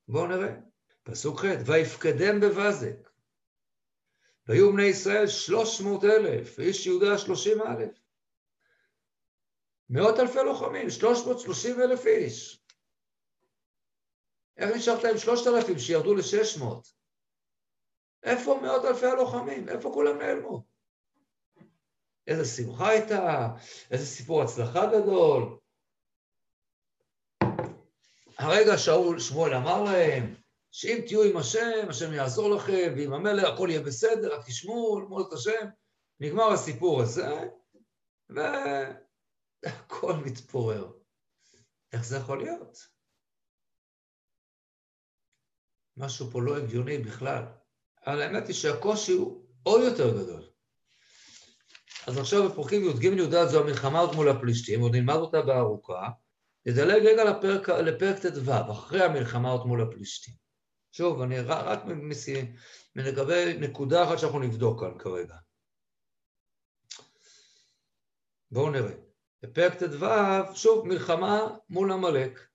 בואו 0.07 0.27
נראה. 0.27 0.55
פסוק 1.03 1.39
ח' 1.39 1.45
ויפקדם 1.65 2.39
בבזק. 2.39 3.09
והיו 4.47 4.73
בני 4.73 4.83
ישראל 4.83 5.27
שלוש 5.27 5.81
מאות 5.81 6.03
אלף, 6.03 6.55
ואיש 6.57 6.85
יהודה 6.85 7.17
שלושים 7.17 7.61
אלף. 7.61 7.99
מאות 9.89 10.19
אלפי 10.19 10.39
לוחמים, 10.45 10.89
שלוש 10.89 11.25
מאות 11.25 11.39
שלושים 11.39 11.81
אלף 11.81 12.05
איש. 12.05 12.63
איך 14.57 14.75
נשארת 14.75 15.05
עם 15.05 15.17
שלושת 15.17 15.47
אלפים 15.47 15.79
שירדו 15.79 16.15
לשש 16.15 16.57
מאות? 16.57 16.87
איפה 18.23 18.59
מאות 18.63 18.85
אלפי 18.85 19.05
הלוחמים? 19.05 19.69
איפה 19.69 19.91
כולם 19.93 20.17
נעלמו? 20.17 20.74
איזה 22.27 22.45
שמחה 22.45 22.89
הייתה, 22.89 23.47
איזה 23.91 24.05
סיפור 24.05 24.41
הצלחה 24.41 24.85
גדול. 24.85 25.57
הרגע 28.37 28.77
שאול 28.77 29.19
שמואל 29.19 29.53
אמר 29.53 29.83
להם, 29.83 30.35
שאם 30.71 30.97
תהיו 31.07 31.23
עם 31.23 31.37
השם, 31.37 31.89
השם 31.89 32.13
יעזור 32.13 32.55
לכם, 32.55 32.93
ועם 32.97 33.13
המלך 33.13 33.53
הכל 33.53 33.67
יהיה 33.69 33.81
בסדר, 33.81 34.35
רק 34.37 34.45
תשמעו, 34.45 34.99
ללמוד 34.99 35.25
את 35.27 35.33
השם. 35.33 35.67
נגמר 36.19 36.53
הסיפור 36.53 37.01
הזה, 37.01 37.49
והכל 38.29 40.13
מתפורר. 40.25 40.91
איך 41.93 42.05
זה 42.05 42.17
יכול 42.17 42.37
להיות? 42.37 42.77
משהו 45.97 46.31
פה 46.31 46.41
לא 46.41 46.57
הגיוני 46.57 46.97
בכלל. 46.97 47.43
אבל 48.05 48.21
האמת 48.21 48.47
היא 48.47 48.55
שהקושי 48.55 49.11
הוא 49.11 49.45
עוד 49.63 49.81
יותר 49.81 50.23
גדול. 50.23 50.44
אז 52.07 52.17
עכשיו 52.17 52.49
בפרקים 52.49 52.83
י"ג 52.83 53.03
י"ד 53.03 53.45
זו 53.45 53.59
המלחמה 53.59 53.99
הזאת 53.99 54.15
מול 54.15 54.29
הפלישתים, 54.29 54.81
עוד 54.81 54.95
נלמד 54.95 55.15
אותה 55.15 55.41
בארוכה, 55.41 56.09
נדלג 56.65 57.05
רגע 57.05 57.23
לפרק, 57.23 57.69
לפרק 57.69 58.19
ט"ו, 58.19 58.71
אחרי 58.71 59.03
המלחמה 59.03 59.63
מול 59.65 59.81
הפלישתים. 59.81 60.33
שוב, 60.91 61.21
אני 61.21 61.39
רק 61.39 61.79
לגבי 62.95 63.57
נקודה 63.59 64.03
אחת 64.03 64.19
שאנחנו 64.19 64.39
נבדוק 64.39 64.79
כאן 64.79 64.97
כרגע. 64.97 65.35
בואו 68.51 68.69
נראה. 68.69 68.93
בפרק 69.43 69.73
ט"ו, 69.73 70.05
שוב, 70.55 70.87
מלחמה 70.87 71.57
מול 71.69 71.91
עמלק. 71.91 72.47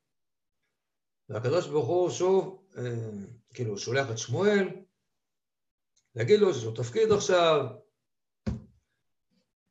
והקדוש 1.28 1.66
ברוך 1.66 1.86
הוא 1.86 2.10
שוב, 2.10 2.66
אה, 2.78 2.82
כאילו, 3.54 3.78
שולח 3.78 4.10
את 4.10 4.18
שמואל, 4.18 4.68
להגיד 6.14 6.40
לו 6.40 6.54
שיש 6.54 6.64
לו 6.64 6.72
תפקיד 6.72 7.12
עכשיו, 7.12 7.66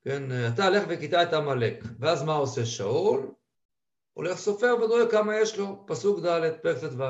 כן, 0.03 0.23
אתה 0.53 0.65
הלך 0.65 0.83
וכיתה 0.89 1.23
את 1.23 1.33
עמלק. 1.33 1.83
ואז 1.99 2.23
מה 2.23 2.33
עושה 2.33 2.65
שאול? 2.65 3.31
הולך 4.13 4.37
סופר 4.37 4.75
ודואג 4.75 5.11
כמה 5.11 5.35
יש 5.35 5.57
לו, 5.57 5.85
פסוק 5.87 6.19
ד', 6.19 6.51
פרק 6.61 6.77
ט"ו. 6.77 7.03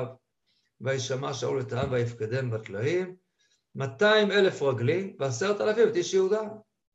וישמע 0.80 1.34
שאול 1.34 1.60
את 1.60 1.72
העם 1.72 1.92
ויפקדם 1.92 2.50
בטלאים, 2.50 3.16
200 3.74 4.30
אלף 4.30 4.62
רגלי 4.62 5.16
ועשרת 5.18 5.60
אלפים 5.60 5.88
את 5.88 5.96
איש 5.96 6.14
יהודה. 6.14 6.42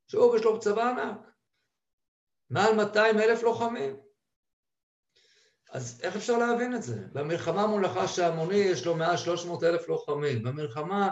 שוב, 0.07 0.35
יש 0.35 0.43
לו 0.43 0.59
צבא 0.59 0.89
ענק. 0.89 1.17
מעל 2.49 2.75
200 2.75 3.19
אלף 3.19 3.43
לוחמים. 3.43 3.95
אז 5.71 6.01
איך 6.03 6.15
אפשר 6.15 6.37
להבין 6.37 6.75
את 6.75 6.83
זה? 6.83 7.07
במלחמה 7.13 7.67
מול 7.67 7.81
נחש 7.81 8.19
העמוני 8.19 8.55
יש 8.55 8.85
לו 8.85 8.95
מעל 8.95 9.17
300 9.17 9.63
אלף 9.63 9.87
לוחמים. 9.87 10.43
במלחמה, 10.43 11.11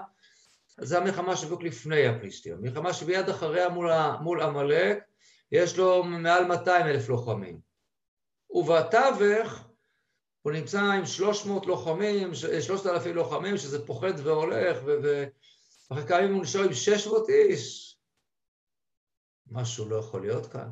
זו 0.78 0.98
המלחמה 0.98 1.36
שבדיוק 1.36 1.64
לפני 1.64 2.08
הפלישתים. 2.08 2.54
המלחמה 2.54 2.94
שביד 2.94 3.30
אחריה 3.30 3.70
מול 4.22 4.42
עמלק, 4.42 4.98
יש 5.52 5.78
לו 5.78 6.04
מעל 6.04 6.46
200 6.46 6.86
אלף 6.86 7.10
לוחמים. 7.10 7.60
ובתווך 8.50 9.68
הוא 10.42 10.52
נמצא 10.52 10.82
עם 10.82 11.06
300 11.06 11.66
לוחמים, 11.66 12.32
3,000 12.62 13.16
לוחמים, 13.16 13.58
שזה 13.58 13.88
פוחד 13.88 14.14
והולך, 14.24 14.78
ואחרי 14.86 16.08
כמה 16.08 16.20
ימים 16.20 16.34
הוא 16.34 16.44
נשאר 16.44 16.64
עם 16.64 16.74
600 16.74 17.30
איש. 17.30 17.98
משהו 19.48 19.90
לא 19.90 19.96
יכול 19.96 20.22
להיות 20.22 20.46
כאן. 20.46 20.70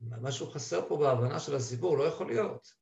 משהו 0.00 0.50
חסר 0.50 0.88
פה 0.88 0.96
בהבנה 0.96 1.40
של 1.40 1.54
הסיפור, 1.54 1.98
לא 1.98 2.04
יכול 2.04 2.26
להיות. 2.26 2.72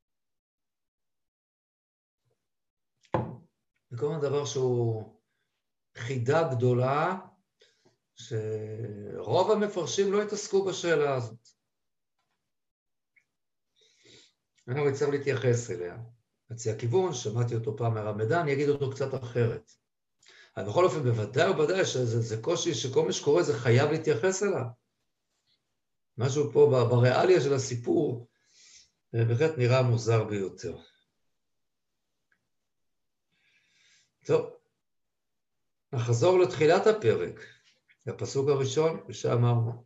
זה 3.91 4.07
מיני 4.07 4.21
דבר 4.21 4.45
שהוא 4.45 5.19
חידה 5.97 6.55
גדולה, 6.55 7.19
שרוב 8.15 9.51
המפרשים 9.51 10.13
לא 10.13 10.23
התעסקו 10.23 10.65
בשאלה 10.65 11.15
הזאת. 11.15 11.49
אנחנו 14.69 14.91
נצטרך 14.91 15.09
להתייחס 15.09 15.71
אליה. 15.71 15.97
מציע 16.51 16.79
כיוון, 16.79 17.15
שמעתי 17.15 17.55
אותו 17.55 17.77
פעם 17.77 17.95
מהרמדאן, 17.95 18.39
אני 18.39 18.53
אגיד 18.53 18.69
אותו 18.69 18.91
קצת 18.91 19.15
אחרת. 19.15 19.73
אבל 20.57 20.69
בכל 20.69 20.85
אופן, 20.85 21.03
בוודאי 21.03 21.51
ובוודאי 21.51 21.85
שזה 21.85 22.43
קושי 22.43 22.75
שכל 22.75 23.07
מי 23.07 23.13
שקורא 23.13 23.43
זה 23.43 23.59
חייב 23.59 23.91
להתייחס 23.91 24.43
אליו. 24.43 24.65
משהו 26.19 26.53
פה 26.53 26.87
בריאליה 26.91 27.41
של 27.41 27.55
הסיפור 27.55 28.29
בהחלט 29.13 29.59
נראה 29.59 29.83
מוזר 29.83 30.25
ביותר. 30.25 30.77
טוב, 34.27 34.51
נחזור 35.93 36.39
לתחילת 36.39 36.87
הפרק, 36.87 37.41
הפסוק 38.07 38.49
הראשון, 38.49 39.01
ושאמרנו, 39.09 39.85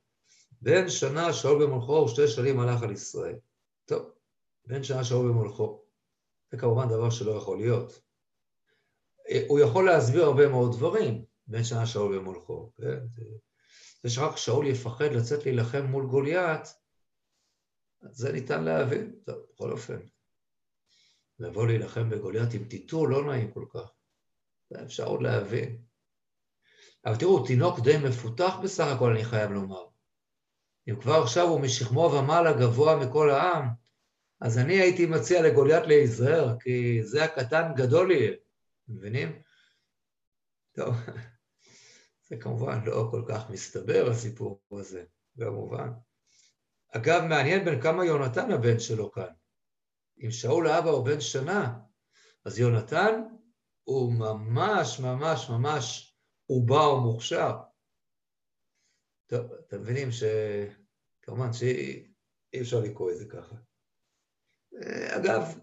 בן 0.63 0.89
שנה 0.89 1.33
שאול 1.33 1.65
במולכו 1.65 1.93
ושתי 1.93 2.29
שנים 2.29 2.61
הלך 2.61 2.83
על 2.83 2.93
ישראל. 2.93 3.37
טוב, 3.85 4.11
בן 4.67 4.83
שנה 4.83 5.05
שאול 5.05 5.29
במולכו. 5.29 5.85
זה 6.51 6.59
כמובן 6.59 6.89
דבר 6.89 7.11
שלא 7.11 7.31
יכול 7.31 7.59
להיות. 7.59 8.01
הוא 9.49 9.61
יכול 9.61 9.87
להסביר 9.87 10.25
הרבה 10.25 10.49
מאוד 10.49 10.73
דברים, 10.77 11.25
בן 11.47 11.65
שנה 11.65 11.87
שאול 11.87 12.19
במולכו. 12.19 12.73
כן? 12.77 12.99
זה 14.03 14.11
שרק 14.11 14.37
שאול 14.37 14.67
יפחד 14.67 15.13
לצאת 15.13 15.45
להילחם 15.45 15.85
מול 15.85 16.07
גוליית, 16.07 16.75
זה 18.01 18.33
ניתן 18.33 18.65
להבין. 18.65 19.21
טוב, 19.25 19.39
בכל 19.53 19.73
אופן, 19.73 19.99
לבוא 21.39 21.67
להילחם 21.67 22.11
בגוליית 22.11 22.55
עם 22.55 22.65
טיטול 22.65 23.11
לא 23.11 23.25
נעים 23.27 23.53
כל 23.53 23.65
כך. 23.71 24.00
אפשר 24.85 25.07
עוד 25.07 25.23
להבין. 25.23 25.79
אבל 27.07 27.17
תראו, 27.17 27.47
תינוק 27.47 27.81
די 27.81 27.97
מפותח 28.09 28.55
בסך 28.63 28.87
הכל, 28.87 29.11
אני 29.13 29.25
חייב 29.25 29.51
לומר. 29.51 29.87
אם 30.89 31.01
כבר 31.01 31.23
עכשיו 31.23 31.49
הוא 31.49 31.61
משכמו 31.61 32.01
ומעלה 32.01 32.53
גבוה 32.53 32.97
מכל 32.97 33.31
העם, 33.31 33.69
אז 34.41 34.59
אני 34.59 34.81
הייתי 34.81 35.07
מציע 35.07 35.43
לגוליית 35.43 35.87
להיזהר, 35.87 36.59
כי 36.61 37.03
זה 37.03 37.25
הקטן 37.25 37.73
גדול 37.77 38.11
יהיה, 38.11 38.33
מבינים? 38.89 39.43
טוב, 40.75 40.95
זה 42.29 42.37
כמובן 42.37 42.85
לא 42.85 43.09
כל 43.11 43.23
כך 43.29 43.51
מסתבר 43.51 44.09
הסיפור 44.11 44.61
הזה, 44.73 45.05
כמובן. 45.39 45.91
אגב, 46.97 47.23
מעניין 47.23 47.65
בין 47.65 47.83
כמה 47.83 48.05
יונתן 48.05 48.51
הבן 48.51 48.79
שלו 48.79 49.13
כאן. 49.13 49.33
אם 50.25 50.31
שאול 50.31 50.67
האבא 50.67 50.91
הוא 50.91 51.05
בן 51.05 51.21
שנה, 51.21 51.79
אז 52.45 52.59
יונתן 52.59 53.23
הוא 53.91 54.13
ממש 54.13 55.01
ממש 55.01 55.51
ממש 55.51 56.15
עובר 56.47 56.95
מוכשר. 56.95 57.53
טוב, 59.27 59.53
אתם 59.53 59.81
מבינים 59.81 60.13
ש... 60.13 60.23
כמובן 61.23 61.53
שאי 61.53 62.13
אפשר 62.61 62.81
לקרוא 62.81 63.11
את 63.11 63.17
זה 63.17 63.25
ככה. 63.25 63.55
אגב, 65.17 65.59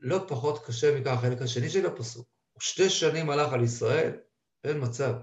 לא 0.00 0.24
פחות 0.28 0.66
קשה 0.66 1.00
מכך 1.00 1.10
החלק 1.10 1.42
השני 1.42 1.70
של 1.70 1.86
הפסוק. 1.86 2.28
שתי 2.60 2.90
שנים 2.90 3.30
הלך 3.30 3.52
על 3.52 3.64
ישראל, 3.64 4.20
אין 4.64 4.76
מצב. 4.82 5.14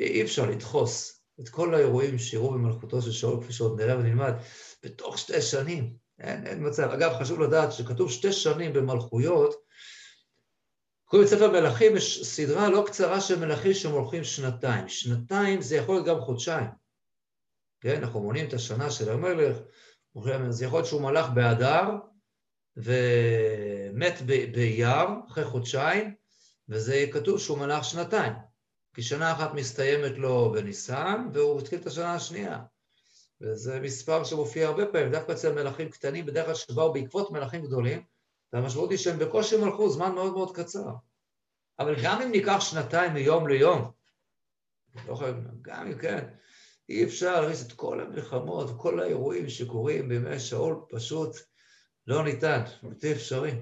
אי 0.00 0.22
אפשר 0.22 0.50
לדחוס 0.50 1.24
את 1.40 1.48
כל 1.48 1.74
האירועים 1.74 2.18
שאירעו 2.18 2.50
במלכותו 2.50 3.02
של 3.02 3.12
שאול, 3.12 3.42
כפי 3.42 3.52
שעוד 3.52 3.80
נראה 3.80 3.98
ונלמד, 3.98 4.32
בתוך 4.82 5.18
שתי 5.18 5.42
שנים. 5.42 5.96
אין, 6.18 6.46
אין 6.46 6.66
מצב. 6.66 6.90
אגב, 6.90 7.12
חשוב 7.20 7.40
לדעת 7.40 7.72
שכתוב 7.72 8.10
שתי 8.10 8.32
שנים 8.32 8.72
במלכויות, 8.72 9.63
כל 11.14 11.26
ספר 11.26 11.50
מלכים 11.50 11.96
יש 11.96 12.24
סדרה 12.24 12.70
לא 12.70 12.84
קצרה 12.86 13.20
של 13.20 13.38
מלכים 13.38 13.74
שמולכים 13.74 14.24
שנתיים. 14.24 14.88
שנתיים 14.88 15.62
זה 15.62 15.76
יכול 15.76 15.94
להיות 15.94 16.06
גם 16.06 16.20
חודשיים. 16.20 16.66
כן, 17.80 18.02
אנחנו 18.02 18.20
מונים 18.20 18.48
את 18.48 18.52
השנה 18.52 18.90
של 18.90 19.10
המלך, 19.12 19.56
זה 20.48 20.64
יכול 20.64 20.78
להיות 20.78 20.88
שהוא 20.88 21.02
מלך 21.02 21.26
באדר 21.34 21.82
ומת 22.76 24.22
באייר 24.52 25.08
אחרי 25.28 25.44
חודשיים, 25.44 26.14
וזה 26.68 27.06
כתוב 27.12 27.38
שהוא 27.38 27.58
מלך 27.58 27.84
שנתיים. 27.84 28.32
כי 28.94 29.02
שנה 29.02 29.32
אחת 29.32 29.54
מסתיימת 29.54 30.18
לו 30.18 30.52
בניסן, 30.52 31.28
והוא 31.32 31.60
התחיל 31.60 31.78
את 31.80 31.86
השנה 31.86 32.14
השנייה. 32.14 32.60
וזה 33.40 33.80
מספר 33.80 34.24
שמופיע 34.24 34.68
הרבה 34.68 34.86
פעמים, 34.86 35.12
דווקא 35.12 35.32
אצל 35.32 35.52
מלכים 35.52 35.90
קטנים, 35.90 36.26
בדרך 36.26 36.46
כלל 36.46 36.54
שבאו 36.54 36.92
בעקבות 36.92 37.30
מלכים 37.30 37.62
גדולים, 37.62 38.13
והמשמעות 38.54 38.90
היא 38.90 38.98
שהם 38.98 39.18
בקושי 39.18 39.56
מלכו 39.56 39.90
זמן 39.90 40.14
מאוד 40.14 40.32
מאוד 40.32 40.56
קצר. 40.56 40.90
אבל 41.78 41.94
גם 42.02 42.22
אם 42.22 42.30
ניקח 42.30 42.60
שנתיים 42.60 43.14
מיום 43.14 43.48
ליום, 43.48 43.90
לא 45.06 45.14
חייב, 45.14 45.36
גם 45.62 45.86
אם 45.86 45.98
כן, 45.98 46.28
אי 46.88 47.04
אפשר 47.04 47.40
להכניס 47.40 47.66
את 47.66 47.72
כל 47.72 48.00
המלחמות, 48.00 48.70
כל 48.80 49.00
האירועים 49.00 49.48
שקורים 49.48 50.08
בימי 50.08 50.40
שאול, 50.40 50.76
פשוט 50.88 51.36
לא 52.06 52.24
ניתן, 52.24 52.62
בלתי 52.82 53.12
אפשרי. 53.12 53.52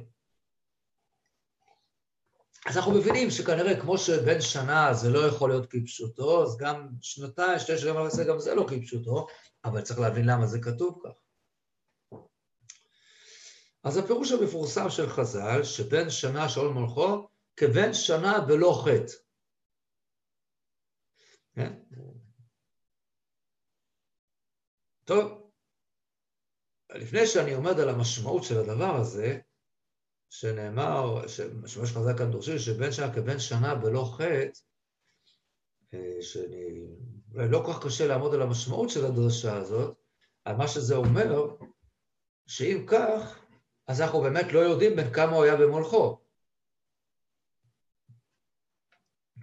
אז 2.67 2.77
אנחנו 2.77 2.93
מבינים 2.93 3.31
שכנראה 3.31 3.81
כמו 3.81 3.99
שבן 3.99 4.41
שנה 4.41 4.95
זה 4.95 5.11
לא 5.11 5.27
יכול 5.27 5.51
להיות 5.51 5.67
כפשוטו, 5.71 6.43
אז 6.43 6.57
גם 6.57 6.89
שנתיים, 7.01 7.59
שתי 7.59 7.79
שנים 7.79 7.95
גם 8.29 8.39
זה 8.39 8.55
לא 8.55 8.67
כפשוטו, 8.69 9.27
אבל 9.65 9.81
צריך 9.81 10.01
להבין 10.01 10.27
למה 10.27 10.47
זה 10.47 10.61
כתוב 10.61 11.01
כך. 11.05 11.22
אז 13.85 13.97
הפירוש 13.97 14.33
המפורסם 14.33 14.91
של 14.91 15.09
חז"ל, 15.09 15.63
שבן 15.63 16.11
שנה 16.11 16.49
שאול 16.49 16.73
מלכו, 16.73 17.29
כבן 17.57 17.93
שנה 17.93 18.33
ולא 18.49 18.83
חטא. 18.85 19.13
כן? 21.55 21.73
טוב, 25.05 25.51
לפני 26.95 27.27
שאני 27.27 27.53
עומד 27.53 27.81
על 27.81 27.89
המשמעות 27.89 28.45
של 28.45 28.59
הדבר 28.59 28.97
הזה, 28.97 29.39
שנאמר, 30.31 31.27
שמה 31.67 31.87
שחז"ל 31.87 32.19
כאן 32.19 32.31
דורשים, 32.31 32.59
שבן 32.59 32.93
שנה 32.93 33.15
כבן 33.15 33.39
שנה 33.39 33.75
ולא 33.83 34.05
חטא, 34.17 34.61
אה, 35.95 36.23
שאני, 36.23 36.87
אולי 37.35 37.49
לא 37.49 37.63
כל 37.67 37.73
כך 37.73 37.87
קשה 37.87 38.07
לעמוד 38.07 38.35
על 38.35 38.43
המשמעות 38.43 38.91
של 38.91 39.05
הדרשה 39.05 39.57
הזאת, 39.57 39.99
על 40.45 40.57
מה 40.57 40.69
שזה 40.69 40.97
אומר, 40.97 41.57
שאם 42.47 42.87
כך, 42.89 43.42
אז 43.93 44.01
אנחנו 44.01 44.21
באמת 44.21 44.53
לא 44.53 44.59
יודעים 44.59 44.97
בין 44.97 45.15
כמה 45.15 45.33
הוא 45.33 45.45
היה 45.45 45.57
במולכו. 45.57 46.21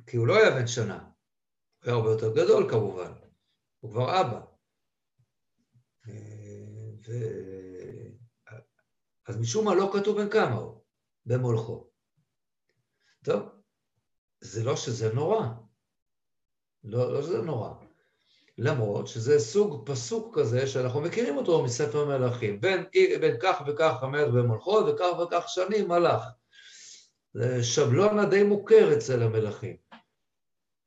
כי 0.07 0.17
הוא 0.17 0.27
לא 0.27 0.37
היה 0.37 0.51
בן 0.51 0.67
שנה, 0.67 0.99
הוא 0.99 1.85
היה 1.85 1.93
הרבה 1.95 2.09
יותר 2.09 2.33
גדול 2.35 2.69
כמובן, 2.69 3.11
הוא 3.79 3.91
כבר 3.91 4.21
אבא. 4.21 4.41
ו... 7.07 7.11
אז 9.27 9.37
משום 9.37 9.65
מה 9.65 9.75
לא 9.75 9.91
כתוב 9.93 10.21
בן 10.21 10.29
כמה 10.29 10.55
הוא, 10.55 10.83
במולכו. 11.25 11.89
טוב, 13.23 13.49
זה 14.41 14.63
לא 14.63 14.75
שזה 14.75 15.13
נורא. 15.13 15.47
לא, 16.83 17.13
לא 17.13 17.21
שזה 17.21 17.41
נורא. 17.41 17.88
למרות 18.61 19.07
שזה 19.07 19.39
סוג 19.39 19.83
פסוק 19.85 20.39
כזה 20.39 20.67
שאנחנו 20.67 21.01
מכירים 21.01 21.37
אותו 21.37 21.63
מספר 21.63 22.05
מלכים. 22.05 22.61
בין, 22.61 22.83
בין 23.21 23.35
כך 23.39 23.61
וכך 23.67 24.03
המלך 24.03 24.27
במולכו 24.33 24.81
וכך 24.87 25.19
וכך 25.19 25.43
שנים 25.47 25.87
מלך. 25.87 26.23
זה 27.33 27.63
שבלונה 27.63 28.25
די 28.25 28.43
מוכר 28.43 28.93
אצל 28.93 29.23
המלכים. 29.23 29.75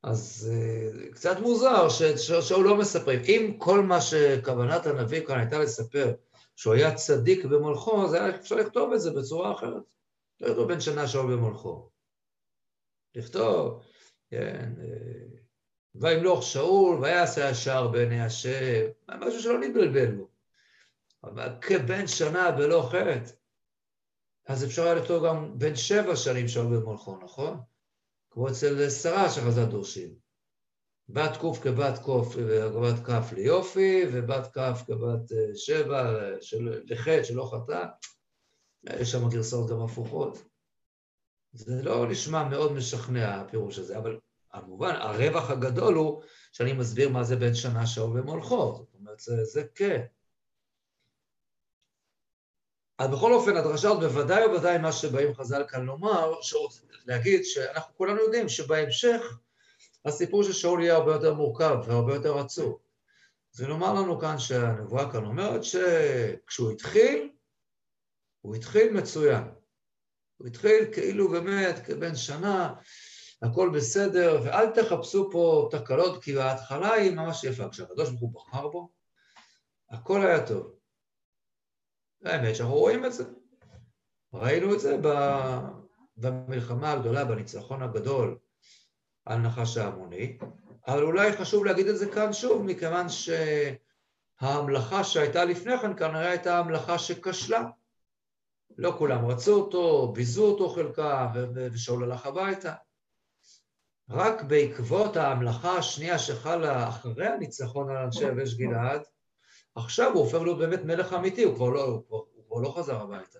אז 0.03 0.51
uh, 0.53 1.15
קצת 1.15 1.37
מוזר 1.41 1.89
שהוא 2.41 2.65
לא 2.65 2.77
מספרים. 2.77 3.21
אם 3.25 3.55
כל 3.59 3.81
מה 3.81 4.01
שכוונת 4.01 4.87
הנביא 4.87 5.27
כאן 5.27 5.39
הייתה 5.39 5.59
לספר, 5.59 6.15
שהוא 6.57 6.75
היה 6.75 6.95
צדיק 6.95 7.45
במולכו, 7.45 8.05
אז 8.05 8.15
היה 8.15 8.37
אפשר 8.37 8.57
לכתוב 8.57 8.93
את 8.93 9.01
זה 9.01 9.11
בצורה 9.11 9.55
אחרת. 9.55 9.83
לא 10.41 10.49
לכתוב 10.49 10.69
בן 10.69 10.81
שנה 10.81 11.09
שאול 11.09 11.37
במולכו. 11.37 11.89
לכתוב, 13.15 13.83
כן, 14.31 14.73
אה, 14.81 15.42
וימלוך 15.95 16.43
שאול, 16.43 17.01
ויעשה 17.01 17.49
השער 17.49 17.89
בעיני 17.89 18.21
השם, 18.21 18.87
משהו 19.09 19.41
שלא 19.43 19.61
נתבלבל 19.61 20.11
בו. 20.11 20.29
אבל 21.25 21.49
כבן 21.61 22.07
שנה 22.07 22.51
בלא 22.51 22.89
חטא, 22.91 23.33
אז 24.49 24.65
אפשר 24.65 24.83
היה 24.83 24.95
לכתוב 24.95 25.27
גם 25.27 25.59
בן 25.59 25.77
שבע 25.77 26.17
שנים 26.17 26.49
שאול 26.49 26.77
במולכו, 26.77 27.17
נכון? 27.17 27.61
כמו 28.31 28.49
אצל 28.49 28.91
שרה 28.91 29.31
שחז"ל 29.31 29.65
דורשים. 29.65 30.15
בת 31.09 31.37
קוף 31.37 31.63
כבת 31.63 31.99
קוף 31.99 32.35
ובת 32.37 33.07
כף 33.07 33.33
ליופי, 33.33 34.05
ובת 34.13 34.47
כף 34.53 34.83
כבת 34.87 35.33
אה, 35.33 35.57
שבע 35.57 36.21
של, 36.41 36.83
לחטא 36.85 37.23
שלא 37.23 37.51
חטא. 37.53 37.85
יש 39.01 39.13
שם 39.13 39.29
גרסאות 39.29 39.71
גם 39.71 39.81
הפוכות. 39.83 40.43
זה 41.53 41.83
לא 41.83 42.09
נשמע 42.11 42.49
מאוד 42.49 42.73
משכנע 42.73 43.41
הפירוש 43.41 43.79
הזה, 43.79 43.99
אבל 43.99 44.19
כמובן 44.53 44.95
הרווח 44.95 45.51
הגדול 45.51 45.95
הוא 45.95 46.23
שאני 46.53 46.73
מסביר 46.73 47.09
מה 47.09 47.25
זה 47.25 47.37
בן 47.37 47.55
שנה 47.55 47.87
שאול 47.87 48.21
ומולכו, 48.21 48.75
זאת 48.75 48.95
אומרת 48.95 49.21
זה, 49.21 49.45
זה 49.45 49.65
כן. 49.75 50.03
בכל 53.13 53.33
אופן, 53.33 53.57
הדרשה 53.57 53.95
בוודאי 53.95 54.47
ובוודאי 54.47 54.79
מה 54.79 54.93
שבאים 54.93 55.35
חז"ל 55.35 55.65
כאן 55.69 55.85
לומר, 55.85 56.33
להגיד 57.07 57.45
שאנחנו 57.45 57.97
כולנו 57.97 58.21
יודעים 58.21 58.49
שבהמשך 58.49 59.39
הסיפור 60.05 60.43
של 60.43 60.53
שאול 60.53 60.83
יהיה 60.83 60.95
הרבה 60.95 61.13
יותר 61.13 61.35
מורכב 61.35 61.77
והרבה 61.87 62.15
יותר 62.15 62.39
עצוב. 62.39 62.79
זה 63.51 63.67
לומר 63.67 63.95
לנו 63.95 64.21
כאן 64.21 64.39
שהנבואה 64.39 65.13
כאן 65.13 65.25
אומרת 65.25 65.61
שכשהוא 65.65 66.73
התחיל, 66.73 67.31
הוא 68.41 68.55
התחיל 68.55 68.93
מצוין. 68.93 69.43
הוא 70.37 70.47
התחיל 70.47 70.93
כאילו 70.93 71.29
באמת 71.29 71.87
כבן 71.87 72.17
שנה, 72.17 72.75
הכל 73.43 73.71
בסדר, 73.75 74.41
ואל 74.45 74.71
תחפשו 74.71 75.29
פה 75.33 75.69
תקלות, 75.71 76.23
כי 76.25 76.41
ההתחלה 76.41 76.93
היא 76.93 77.17
ממש 77.17 77.45
יפה. 77.45 77.69
כשהקדוש 77.69 78.11
ברוך 78.11 78.21
הוא 78.21 78.33
בחר 78.35 78.69
בו, 78.69 78.89
הכל 79.91 80.27
היה 80.27 80.47
טוב. 80.47 80.75
האמת 82.25 82.57
שאנחנו 82.57 82.75
רואים 82.75 83.05
את 83.05 83.13
זה. 83.13 83.25
ראינו 84.35 84.75
את 84.75 84.81
זה 84.81 84.97
במלחמה 86.17 86.93
הגדולה, 86.93 87.25
בניצחון 87.25 87.83
הגדול 87.83 88.39
על 89.25 89.39
נחש 89.39 89.77
העמוני, 89.77 90.39
אבל 90.87 91.03
אולי 91.03 91.33
חשוב 91.33 91.65
להגיד 91.65 91.87
את 91.87 91.99
זה 91.99 92.11
כאן 92.13 92.33
שוב, 92.33 92.63
מכיוון 92.63 93.07
שההמלכה 94.41 95.05
שהייתה 95.05 95.45
לפני 95.45 95.79
כן 95.79 95.97
כנראה 95.97 96.31
הייתה 96.31 96.59
המלכה 96.59 96.99
שכשלה. 96.99 97.65
לא 98.79 98.95
כולם 98.99 99.27
רצו 99.27 99.61
אותו, 99.61 100.13
ביזו 100.13 100.45
אותו 100.45 100.69
חלקם, 100.69 101.27
ושאול 101.55 102.05
הלך 102.05 102.27
הביתה. 102.27 102.75
רק 104.13 104.43
בעקבות 104.43 105.17
ההמלכה 105.17 105.77
השנייה 105.79 106.19
שחלה 106.19 106.89
אחרי 106.89 107.27
הניצחון 107.27 107.91
על 107.91 107.97
אנשי 107.97 108.25
יבש 108.25 108.55
גלעד, 108.55 109.03
עכשיו 109.75 110.13
הוא 110.13 110.25
הופך 110.25 110.39
להיות 110.43 110.59
באמת 110.59 110.85
מלך 110.85 111.13
אמיתי, 111.13 111.45
הוא 111.45 111.55
כבר 111.55 111.69
לא, 111.69 111.83
הוא 111.85 112.07
כבר, 112.07 112.17
הוא 112.17 112.45
כבר 112.47 112.57
לא 112.61 112.75
חזר 112.77 113.01
הביתה. 113.01 113.39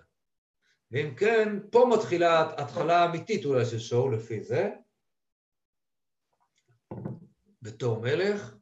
ואם 0.91 1.15
כן, 1.15 1.59
פה 1.71 1.91
מתחילה 1.97 2.53
התחלה 2.57 3.05
אמיתית 3.05 3.45
אולי 3.45 3.65
של 3.65 3.79
שאול 3.79 4.15
לפי 4.15 4.43
זה, 4.43 4.71
בתור 7.63 8.01
מלך. 8.01 8.55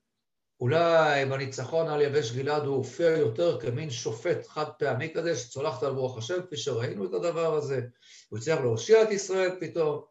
אולי 0.60 1.26
בניצחון 1.26 1.88
על 1.88 2.02
יבש 2.02 2.32
גלעד 2.32 2.62
הוא 2.62 2.76
הופיע 2.76 3.06
יותר 3.06 3.60
כמין 3.60 3.90
שופט 3.90 4.46
חד 4.46 4.70
פעמי 4.78 5.14
כזה, 5.14 5.36
שצולחת 5.36 5.82
על 5.82 5.92
רוח 5.92 6.18
השם, 6.18 6.42
כפי 6.46 6.56
שראינו 6.56 7.04
את 7.04 7.14
הדבר 7.14 7.54
הזה. 7.54 7.80
הוא 8.28 8.38
הצליח 8.38 8.60
להושיע 8.60 9.02
את 9.02 9.10
ישראל 9.10 9.50
פתאום, 9.60 10.02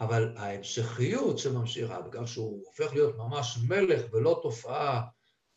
אבל 0.00 0.36
ההמשכיות 0.36 1.38
שממשיכה, 1.38 2.00
בכך 2.00 2.28
שהוא 2.28 2.62
הופך 2.66 2.94
להיות 2.94 3.16
ממש 3.16 3.58
מלך 3.68 4.12
ולא 4.12 4.40
תופעה 4.42 5.02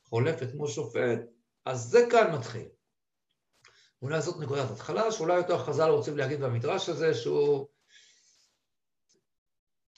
חולפת 0.04 0.52
כמו 0.52 0.68
שופט, 0.68 1.20
אז 1.66 1.82
זה 1.82 2.00
כאן 2.12 2.36
מתחיל. 2.36 2.68
אולי 4.02 4.22
זאת 4.22 4.36
נקודת 4.40 4.72
התחלה, 4.72 5.12
שאולי 5.12 5.38
יותר 5.38 5.58
חז"ל 5.58 5.90
רוצים 5.90 6.18
להגיד 6.18 6.40
במדרש 6.40 6.90
הזה 6.90 7.14
שהוא 7.14 7.68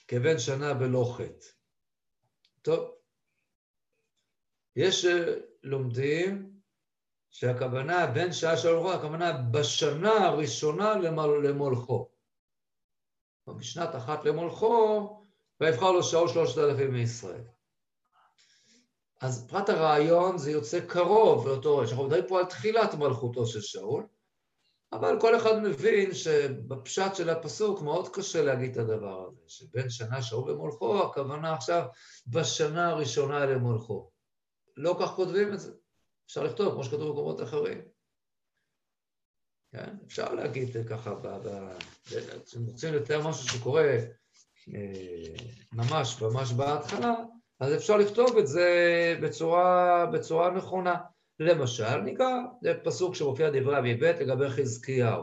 כבן 0.08 0.38
שנה 0.38 0.74
בלא 0.74 1.14
חטא. 1.16 1.46
טוב, 2.62 2.94
יש 4.76 5.04
אה, 5.04 5.34
לומדים 5.62 6.52
שהכוונה 7.30 8.06
בין 8.06 8.32
שעה 8.32 8.56
של 8.56 8.68
רוח, 8.68 8.94
הכוונה 8.94 9.32
בשנה 9.32 10.12
הראשונה 10.12 10.94
למולכו. 11.42 12.09
בשנת 13.52 13.96
אחת 13.96 14.24
למולכו, 14.24 15.16
ויבחר 15.60 15.92
לו 15.92 16.02
שאול 16.02 16.28
שלושת 16.28 16.58
אלפים 16.58 16.92
מישראל. 16.92 17.44
אז 19.20 19.46
פרט 19.48 19.68
הרעיון 19.68 20.38
זה 20.38 20.50
יוצא 20.50 20.80
קרוב 20.80 21.48
לאותו 21.48 21.76
ראש. 21.76 21.90
אנחנו 21.90 22.04
מדברים 22.04 22.26
פה 22.28 22.38
על 22.38 22.44
תחילת 22.44 22.94
מלכותו 22.94 23.46
של 23.46 23.60
שאול, 23.60 24.06
אבל 24.92 25.20
כל 25.20 25.36
אחד 25.36 25.58
מבין 25.62 26.14
שבפשט 26.14 27.14
של 27.14 27.30
הפסוק 27.30 27.82
מאוד 27.82 28.08
קשה 28.08 28.42
להגיד 28.42 28.70
את 28.70 28.76
הדבר 28.76 29.26
הזה, 29.26 29.40
שבין 29.46 29.90
שנה 29.90 30.22
שאול 30.22 30.50
למולכו, 30.50 31.02
הכוונה 31.02 31.54
עכשיו 31.54 31.86
בשנה 32.26 32.88
הראשונה 32.88 33.46
למולכו. 33.46 34.10
לא 34.76 34.96
כך 35.00 35.10
כותבים 35.10 35.52
את 35.52 35.60
זה. 35.60 35.72
אפשר 36.26 36.44
לכתוב, 36.44 36.72
כמו 36.72 36.84
שכתוב 36.84 37.08
במקומות 37.08 37.42
אחרים. 37.42 37.80
כן? 39.72 39.96
אפשר 40.06 40.34
להגיד 40.34 40.68
ככה, 40.88 41.14
כשאתם 42.04 42.64
רוצים 42.66 42.94
לתאר 42.94 43.28
משהו 43.28 43.48
שקורה 43.48 43.96
אה, 44.74 45.34
ממש 45.72 46.22
ממש 46.22 46.52
בהתחלה, 46.52 47.14
אז 47.60 47.74
אפשר 47.74 47.96
לכתוב 47.96 48.38
את 48.38 48.46
זה 48.46 48.68
בצורה, 49.22 50.06
בצורה 50.06 50.50
נכונה. 50.50 50.96
למשל, 51.40 51.96
נקרא, 51.96 52.30
זה 52.62 52.74
פסוק 52.84 53.14
שמופיע 53.14 53.50
דברי 53.50 53.78
אביב 53.78 54.04
לגבי 54.04 54.50
חזקיהו. 54.50 55.22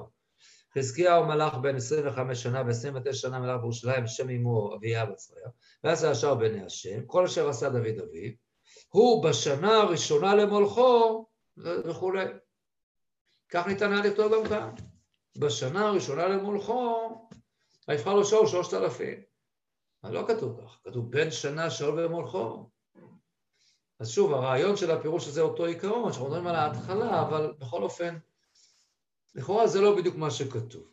חזקיהו 0.78 1.26
מלך 1.26 1.54
בין 1.62 1.76
25 1.76 2.44
שנה 2.44 2.64
ו-29 2.66 3.14
שנה 3.14 3.40
מלך 3.40 3.60
בירושלים, 3.60 4.04
בשם 4.04 4.30
אמו 4.30 4.76
אביה 4.76 5.06
בצריה, 5.06 5.48
ועשה 5.84 6.12
ישר 6.12 6.36
בעיני 6.36 6.66
השם, 6.66 7.06
כל 7.06 7.26
אשר 7.26 7.50
עשה 7.50 7.70
דוד 7.70 8.00
אביו, 8.04 8.32
הוא 8.90 9.24
בשנה 9.24 9.78
הראשונה 9.78 10.36
למולכו 10.36 11.26
וכולי. 11.58 12.26
כך 13.50 13.68
ניתן 13.68 13.92
היה 13.92 14.02
לכתוב 14.02 14.34
גם 14.34 14.50
כאן. 14.50 14.70
בשנה 15.38 15.88
הראשונה 15.88 16.28
למולכו, 16.28 17.30
ויבחר 17.88 18.14
לו 18.14 18.26
שאול 18.26 18.48
שלושת 18.48 18.74
אלפים. 18.74 19.22
אבל 20.04 20.14
לא 20.14 20.26
כתוב 20.28 20.62
כך, 20.62 20.80
כתוב 20.84 21.12
בין 21.12 21.32
שנה 21.32 21.70
שאול 21.70 22.00
ומולכו. 22.00 22.70
אז 24.00 24.10
שוב, 24.10 24.34
הרעיון 24.34 24.76
של 24.76 24.92
הפירוש 24.92 25.28
הזה 25.28 25.42
אותו 25.42 25.66
עיקרון, 25.66 26.14
שאנחנו 26.14 26.28
מדברים 26.28 26.48
על 26.48 26.56
ההתחלה, 26.56 27.22
אבל 27.22 27.54
בכל 27.60 27.84
אופן, 27.84 28.18
לכאורה 29.36 29.68
זה 29.68 29.82
לא 29.82 29.96
בדיוק 29.98 30.16
מה 30.16 30.32
שכתוב. 30.32 30.92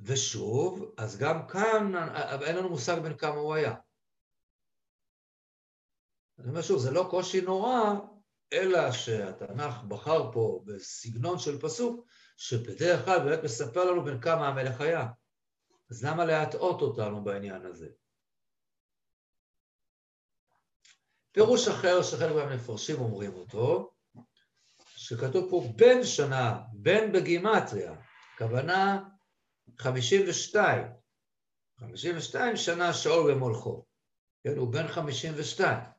ושוב, 0.00 0.92
אז 0.96 1.18
גם 1.18 1.46
כאן 1.48 1.92
אין 2.42 2.56
לנו 2.56 2.68
מושג 2.68 2.98
בין 2.98 3.16
כמה 3.16 3.34
הוא 3.34 3.54
היה. 3.54 3.74
אני 6.38 6.48
אומר 6.48 6.62
שוב, 6.62 6.78
זה 6.78 6.90
לא 6.90 7.06
קושי 7.10 7.40
נורא, 7.40 7.94
אלא 8.52 8.92
שהתנ"ך 8.92 9.82
בחר 9.88 10.32
פה 10.32 10.62
בסגנון 10.64 11.38
של 11.38 11.60
פסוק, 11.60 12.06
שבדרך 12.36 13.04
כלל 13.04 13.18
באמת 13.18 13.44
מספר 13.44 13.84
לנו 13.84 14.04
בין 14.04 14.20
כמה 14.20 14.48
המלך 14.48 14.80
היה. 14.80 15.06
אז 15.90 16.04
למה 16.04 16.24
להטעות 16.24 16.82
אותנו 16.82 17.24
בעניין 17.24 17.66
הזה? 17.66 17.88
פירוש 21.32 21.68
אחר 21.68 22.02
שחלק 22.02 22.32
מהמפרשים 22.32 23.00
אומרים 23.00 23.34
אותו, 23.34 23.94
שכתוב 24.96 25.50
פה 25.50 25.72
בן 25.76 26.04
שנה, 26.04 26.60
בן 26.72 27.12
בגימטריה, 27.12 27.94
כוונה 28.38 29.04
52, 29.78 30.86
52 31.80 32.56
שנה 32.56 32.92
שאול 32.92 33.34
במולכו, 33.34 33.84
כן, 34.44 34.56
הוא 34.56 34.72
בן 34.72 34.88
52. 34.88 35.93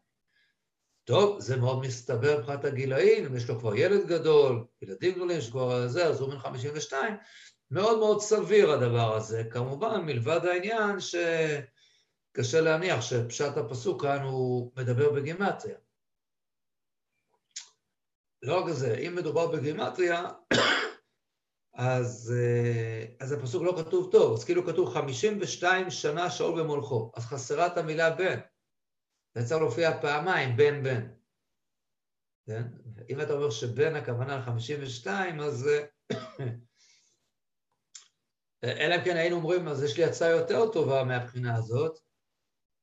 טוב, 1.06 1.40
זה 1.40 1.58
מאוד 1.58 1.80
מסתבר 1.80 2.40
מבחינת 2.40 2.66
הגילאים, 2.66 3.26
אם 3.26 3.36
יש 3.36 3.50
לו 3.50 3.60
כבר 3.60 3.76
ילד 3.76 4.08
גדול, 4.08 4.66
ילדים 4.82 5.16
גדולים, 5.16 5.38
יש 5.38 5.50
כבר 5.50 5.88
זה, 5.88 6.08
אז 6.08 6.22
הוא 6.22 6.30
בן 6.30 6.40
52, 6.40 7.18
מאוד 7.72 8.00
מאוד 8.00 8.22
סביר 8.22 8.72
הדבר 8.72 9.16
הזה. 9.16 9.44
כמובן, 9.52 10.02
מלבד 10.02 10.40
העניין 10.46 11.00
שקשה 11.00 12.62
להניח 12.62 13.02
שפשט 13.02 13.58
הפסוק 13.58 14.02
כאן 14.02 14.22
הוא 14.22 14.72
מדבר 14.78 15.12
בגימטריה. 15.12 15.78
לא 18.42 18.60
רק 18.60 18.72
זה, 18.72 18.96
אם 18.96 19.16
מדובר 19.16 19.48
בגימטריה, 19.48 20.24
אז, 21.74 22.34
אה, 22.38 23.06
אז 23.20 23.32
הפסוק 23.32 23.64
לא 23.64 23.76
כתוב 23.78 24.12
טוב, 24.12 24.34
אז 24.34 24.44
כאילו 24.44 24.66
כתוב 24.66 24.94
52 24.94 25.90
שנה 25.90 26.30
שאול 26.30 26.62
במולכו, 26.62 27.12
אז 27.16 27.26
חסרה 27.26 27.68
את 27.68 27.78
המילה 27.78 28.10
בן. 28.10 28.40
זה 29.36 29.46
צריך 29.46 29.62
להופיע 29.62 30.02
פעמיים, 30.02 30.58
בן 30.58 30.84
בן. 30.84 31.08
כן? 32.46 32.64
אם 33.10 33.22
אתה 33.22 33.34
אומר 33.34 33.50
שבן 33.50 33.96
הכוונה 33.96 34.38
ל-52, 34.38 35.08
אז... 35.44 35.70
אה, 38.64 38.72
אלא 38.86 38.96
אם 38.96 39.04
כן 39.06 39.18
היינו 39.18 39.36
אומרים, 39.36 39.68
אז 39.68 39.84
יש 39.84 39.98
לי 39.98 40.04
הצעה 40.04 40.30
יותר 40.30 40.72
טובה 40.72 41.04
מהבחינה 41.04 41.56
הזאת, 41.56 42.00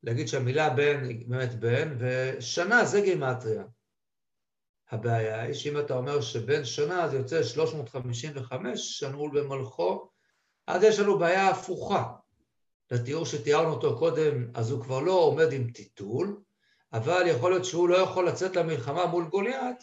להגיד 0.03 0.29
שהמילה 0.29 0.71
בן 0.71 1.05
היא 1.05 1.29
באמת 1.29 1.55
בן, 1.55 1.97
ושנה 1.99 2.85
זה 2.85 3.01
גימטריה. 3.01 3.65
הבעיה 4.91 5.43
היא 5.43 5.55
שאם 5.55 5.81
אתה 5.81 5.95
אומר 5.95 6.21
שבן 6.21 6.65
שנה 6.65 7.09
זה 7.09 7.17
יוצא 7.17 7.43
355 7.43 8.99
שנעול 8.99 9.41
במלכו, 9.41 10.11
אז 10.67 10.83
יש 10.83 10.99
לנו 10.99 11.19
בעיה 11.19 11.49
הפוכה. 11.49 12.13
לתיאור 12.93 13.27
שתיארנו 13.27 13.71
אותו 13.71 13.99
קודם, 13.99 14.47
אז 14.55 14.71
הוא 14.71 14.83
כבר 14.83 15.01
לא 15.01 15.13
עומד 15.13 15.53
עם 15.53 15.71
טיטול, 15.71 16.41
אבל 16.93 17.23
יכול 17.27 17.51
להיות 17.51 17.65
שהוא 17.65 17.89
לא 17.89 17.97
יכול 17.97 18.29
לצאת 18.29 18.57
למלחמה 18.57 19.07
מול 19.07 19.25
גוליית, 19.25 19.77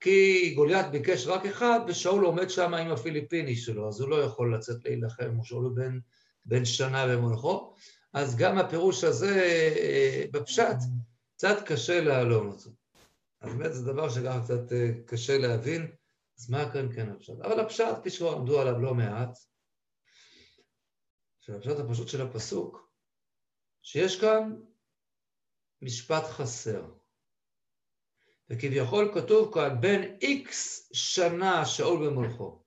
כי 0.00 0.52
גוליית 0.54 0.90
ביקש 0.90 1.26
רק 1.26 1.46
אחד, 1.46 1.80
ושאול 1.86 2.24
עומד 2.24 2.50
שם 2.50 2.74
עם 2.74 2.90
הפיליפיני 2.90 3.56
שלו, 3.56 3.88
אז 3.88 4.00
הוא 4.00 4.08
לא 4.08 4.22
יכול 4.22 4.54
לצאת 4.54 4.84
להילחם, 4.84 5.30
הוא 5.36 5.44
שאול 5.44 5.72
בן, 5.74 5.98
בן 6.44 6.64
שנה 6.64 7.06
במולכו. 7.06 7.74
אז 8.12 8.36
גם 8.36 8.58
הפירוש 8.58 9.04
הזה 9.04 9.42
אה, 9.78 10.24
בפשט, 10.32 10.76
קצת 11.36 11.56
קשה 11.66 12.00
להלום 12.00 12.48
אותו. 12.48 12.70
אז 13.40 13.54
באמת 13.54 13.74
זה 13.74 13.92
דבר 13.92 14.08
שגם 14.08 14.42
קצת 14.42 14.72
אה, 14.72 14.90
קשה 15.06 15.38
להבין, 15.38 15.90
אז 16.38 16.50
מה 16.50 16.72
כאן 16.72 16.92
כן 16.94 17.10
הפשט? 17.10 17.40
אבל 17.40 17.60
הפשט, 17.60 17.98
כפי 18.00 18.10
שכבר 18.10 18.32
עמדו 18.32 18.60
עליו 18.60 18.80
לא 18.80 18.94
מעט, 18.94 19.38
שהפשט 21.40 21.78
הפשוט 21.78 22.08
של 22.08 22.22
הפסוק, 22.22 22.90
שיש 23.82 24.20
כאן 24.20 24.56
משפט 25.82 26.24
חסר. 26.24 26.84
וכביכול 28.50 29.12
כתוב 29.14 29.54
כאן, 29.54 29.80
בין 29.80 30.16
איקס 30.20 30.90
שנה 30.92 31.66
שאול 31.66 32.06
במולכו. 32.06 32.62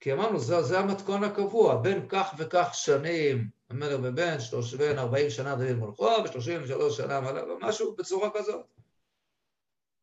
כי 0.00 0.12
אמרנו, 0.12 0.38
זה, 0.38 0.62
זה 0.62 0.78
המתכון 0.78 1.24
הקבוע, 1.24 1.82
בין 1.82 2.06
כך 2.08 2.34
וכך 2.38 2.70
שנים 2.72 3.50
המלך 3.70 4.00
בבן, 4.00 4.40
שלוש, 4.40 4.74
בין 4.74 4.98
40 4.98 5.30
שנה 5.30 5.56
דוד 5.56 5.72
מולכו, 5.72 6.04
ו-33 6.04 6.90
שנה 6.90 7.20
מלך, 7.20 7.44
משהו 7.60 7.96
בצורה 7.96 8.30
כזאת. 8.34 8.66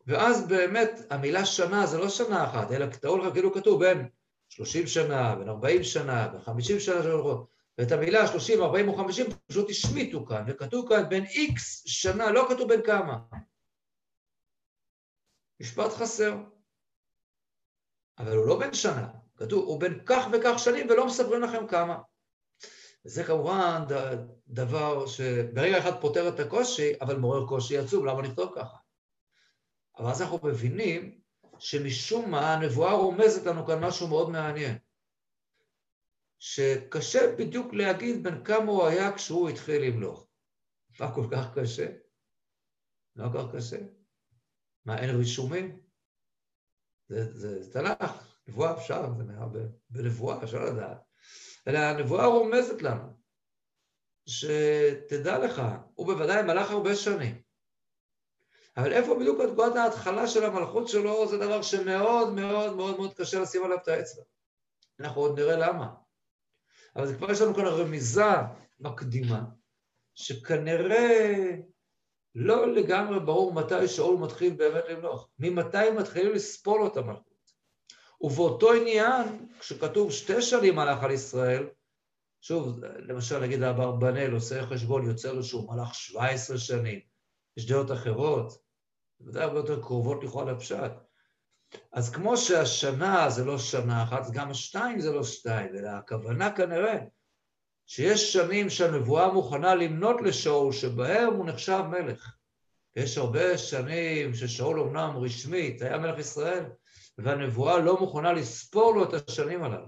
ואז 0.08 0.48
באמת 0.48 0.92
המילה 1.10 1.46
שנה 1.46 1.86
זה 1.86 1.98
לא 1.98 2.10
שנה 2.10 2.50
אחת, 2.50 2.72
אלא 2.72 2.86
תארו 2.86 3.18
לך 3.18 3.34
כאילו 3.34 3.54
כתוב 3.54 3.84
בין 3.84 4.10
30 4.52 4.88
שנה, 4.88 5.36
בין 5.36 5.50
40 5.50 5.84
שנה, 5.84 6.28
בין 6.28 6.42
50 6.42 6.80
שנה 6.80 7.04
של 7.04 7.16
מלכו. 7.16 7.46
ואת 7.78 7.92
המילה 7.92 8.28
30, 8.28 8.62
40 8.62 8.88
או 8.88 8.96
50 8.96 9.26
פשוט 9.48 9.70
השמיטו 9.70 10.26
כאן, 10.26 10.44
וכתוב 10.48 10.90
כאן 10.90 11.10
בין 11.10 11.26
איקס 11.26 11.84
שנה, 11.86 12.32
לא 12.32 12.46
כתוב 12.50 12.70
בין 12.70 12.82
כמה. 12.86 13.18
משפט 15.62 15.92
חסר. 15.92 16.36
אבל 18.18 18.38
הוא 18.38 18.48
לא 18.48 18.60
בן 18.60 18.74
שנה, 18.74 19.10
כתוב, 19.38 19.66
הוא 19.66 19.80
בן 19.80 20.06
כך 20.06 20.28
וכך 20.34 20.60
שנים 20.60 20.88
ולא 20.90 21.06
מספרים 21.06 21.42
לכם 21.42 21.68
כמה. 21.68 21.98
וזה 23.06 23.24
כמובן 23.24 23.84
דבר 24.48 25.08
שברגע 25.08 25.80
אחד 25.80 26.02
פותר 26.02 26.30
את 26.30 26.40
הקושי, 26.40 26.92
אבל 27.02 27.16
מעורר 27.16 27.48
קושי 27.48 27.78
עצוב, 27.78 28.06
למה 28.06 28.22
נכתוב 28.22 28.54
ככה? 28.56 28.78
אבל 29.98 30.10
אז 30.10 30.22
אנחנו 30.22 30.40
מבינים 30.44 31.21
שמשום 31.62 32.32
מה 32.32 32.54
הנבואה 32.54 32.94
רומזת 32.94 33.46
לנו 33.46 33.66
כאן 33.66 33.84
משהו 33.84 34.08
מאוד 34.08 34.30
מעניין. 34.30 34.78
שקשה 36.40 37.36
בדיוק 37.38 37.74
להגיד 37.74 38.24
בין 38.24 38.44
כמה 38.44 38.72
הוא 38.72 38.88
היה 38.88 39.16
כשהוא 39.16 39.50
התחיל 39.50 39.82
למלוך. 39.82 40.28
מה 41.00 41.16
כל 41.16 41.28
כך 41.32 41.58
קשה? 41.58 41.88
לא 43.16 43.30
כל 43.32 43.38
כך 43.38 43.56
קשה. 43.56 43.78
מה, 44.86 44.98
אין 44.98 45.16
רישומים? 45.16 45.80
זה, 47.08 47.34
זה, 47.34 47.64
זה 47.64 47.74
תנ"ך, 47.74 48.38
נבואה 48.48 48.78
אפשר, 48.78 49.14
זה 49.18 49.24
בנבואה, 49.90 50.44
אפשר 50.44 50.66
לדעת. 50.66 50.98
אלא 51.68 51.78
הנבואה 51.78 52.26
רומזת 52.26 52.82
לנו, 52.82 53.18
שתדע 54.26 55.46
לך, 55.46 55.62
הוא 55.94 56.14
בוודאי 56.14 56.44
מלך 56.44 56.72
הרבה 56.72 56.96
שנים. 56.96 57.42
אבל 58.78 58.94
איפה 58.94 59.16
בדיוק 59.16 59.42
נקודת 59.42 59.76
ההתחלה 59.76 60.28
של 60.28 60.46
המלכות 60.46 60.88
שלו, 60.88 61.28
זה 61.28 61.38
דבר 61.38 61.62
שמאוד 61.62 62.34
מאוד 62.34 62.76
מאוד 62.76 62.98
מאוד 62.98 63.14
קשה 63.14 63.40
לשים 63.40 63.64
עליו 63.64 63.78
את 63.78 63.88
האצבע. 63.88 64.24
אנחנו 65.00 65.22
עוד 65.22 65.40
נראה 65.40 65.56
למה. 65.58 65.94
אבל 66.96 67.08
זה 67.08 67.16
כבר 67.16 67.32
יש 67.32 67.42
לנו 67.42 67.56
כאן 67.56 67.66
רמיזה 67.66 68.32
מקדימה, 68.80 69.44
שכנראה 70.16 71.56
לא 72.36 72.74
לגמרי 72.74 73.20
ברור 73.20 73.54
מתי 73.54 73.88
שאול 73.88 74.18
מתחיל 74.18 74.54
באמת 74.54 74.84
למלוך. 74.90 75.30
ממתי 75.40 75.90
מתחילים 75.98 76.34
לספור 76.34 76.80
לו 76.80 76.88
את 76.88 76.98
המלכות. 76.98 77.52
ובאותו 78.22 78.74
עניין, 78.74 79.48
כשכתוב 79.60 80.12
שתי 80.12 80.42
שנים 80.42 80.76
מלך 80.76 81.04
על 81.04 81.12
ישראל, 81.12 81.70
שוב, 82.42 82.80
למשל 82.84 83.40
נגיד 83.40 83.64
אברבנאל 83.64 84.32
עושה 84.32 84.66
חשבון, 84.66 85.08
יוצא 85.08 85.32
לו 85.32 85.44
שהוא 85.44 85.74
מלך 85.74 85.96
17 85.96 86.58
שנים, 86.58 87.11
יש 87.58 87.66
דעות 87.66 87.92
אחרות, 87.92 88.58
בוודאי 89.20 89.44
הרבה 89.44 89.60
יותר 89.60 89.82
קרובות 89.82 90.24
לכאורה 90.24 90.52
לפשט. 90.52 90.92
אז 91.92 92.10
כמו 92.10 92.38
שהשנה 92.38 93.30
זה 93.30 93.46
לא 93.46 93.58
שנה 93.58 94.04
אחת, 94.04 94.32
גם 94.32 94.50
השתיים 94.50 95.00
זה 95.00 95.12
לא 95.12 95.24
שתיים, 95.24 95.76
אלא 95.76 95.90
הכוונה 95.90 96.52
כנראה 96.52 96.98
שיש 97.86 98.34
שנים 98.34 98.70
שהנבואה 98.70 99.34
מוכנה 99.34 99.76
למנות 99.76 100.22
לשאול 100.22 100.72
שבהם 100.72 101.34
הוא 101.34 101.46
נחשב 101.46 101.84
מלך. 101.90 102.36
יש 102.96 103.18
הרבה 103.18 103.58
שנים 103.58 104.34
ששאול 104.34 104.80
אמנם 104.80 105.18
רשמית 105.18 105.82
היה 105.82 105.98
מלך 105.98 106.20
ישראל, 106.20 106.66
והנבואה 107.18 107.78
לא 107.78 108.00
מוכנה 108.00 108.34
לספור 108.34 108.96
לו 108.96 109.04
את 109.04 109.30
השנים 109.30 109.64
הללו. 109.64 109.88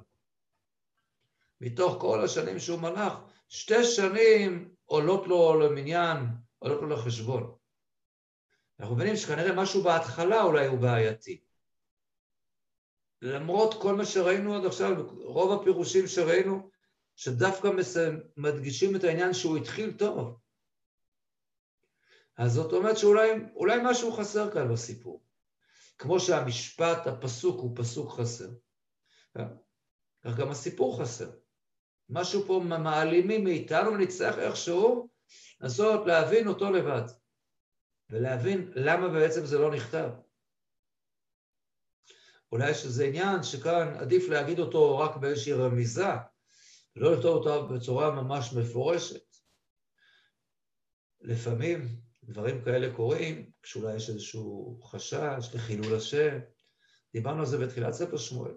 מתוך 1.62 2.02
כל 2.02 2.24
השנים 2.24 2.60
שהוא 2.60 2.80
מלך, 2.80 3.14
שתי 3.50 3.84
שנים 3.84 4.70
עולות 4.86 5.28
לו 5.28 5.60
למניין, 5.60 6.18
עולות 6.64 6.82
לו 6.82 6.90
לחשבון. 6.90 7.56
אנחנו 8.80 8.96
מבינים 8.96 9.16
שכנראה 9.16 9.56
משהו 9.56 9.84
בהתחלה 9.84 10.44
אולי 10.44 10.68
הוא 10.68 10.80
בעייתי. 10.80 11.44
למרות 13.22 13.82
כל 13.82 13.96
מה 13.96 14.06
שראינו 14.06 14.56
עד 14.56 14.66
עכשיו, 14.66 15.10
רוב 15.24 15.62
הפירושים 15.62 16.08
שראינו, 16.08 16.70
שדווקא 17.16 17.70
מדגישים 18.38 18.96
את 18.96 19.04
העניין 19.04 19.34
שהוא 19.34 19.58
התחיל 19.58 19.94
טוב. 19.98 20.40
אז 22.38 22.52
זאת 22.54 22.74
אומרת 22.74 22.98
שאולי 22.98 23.76
משהו 23.84 24.12
חסר 24.12 24.52
כאן 24.52 24.74
בסיפור. 24.74 25.24
כמו 25.98 26.20
שהמשפט, 26.20 27.08
הפסוק 27.08 27.60
הוא 27.60 27.72
פסוק 27.76 28.12
חסר. 28.12 28.50
כך 30.22 30.38
גם 30.38 30.50
הסיפור 30.50 31.02
חסר. 31.02 31.32
משהו 32.10 32.44
פה 32.48 32.62
מעלימים 32.68 33.44
מאיתנו 33.44 33.94
ונצטרך 33.94 34.38
איכשהו 34.38 35.13
לנסות 35.64 36.08
להבין 36.08 36.48
אותו 36.48 36.72
לבד. 36.72 37.02
ולהבין 38.10 38.72
למה 38.76 39.10
בעצם 39.10 39.46
זה 39.46 39.58
לא 39.58 39.72
נכתב. 39.72 40.10
אולי 42.52 42.74
שזה 42.74 43.06
עניין 43.06 43.44
שכאן 43.44 43.96
עדיף 44.00 44.30
להגיד 44.30 44.60
אותו 44.60 45.00
רק 45.00 45.16
באיזושהי 45.16 45.54
רמיזה, 45.54 46.10
ולא 46.96 47.14
לכתוב 47.14 47.36
אותו 47.36 47.68
בצורה 47.68 48.12
ממש 48.12 48.54
מפורשת. 48.54 49.36
לפעמים 51.22 52.02
דברים 52.24 52.64
כאלה 52.64 52.96
קורים 52.96 53.52
כשאולי 53.62 53.96
יש 53.96 54.10
איזשהו 54.10 54.80
חשש 54.84 55.56
לחילול 55.56 55.96
השם. 55.96 56.40
דיברנו 57.14 57.40
על 57.40 57.46
זה 57.46 57.58
בתחילת 57.58 57.94
ספר 57.94 58.18
שמואל. 58.18 58.54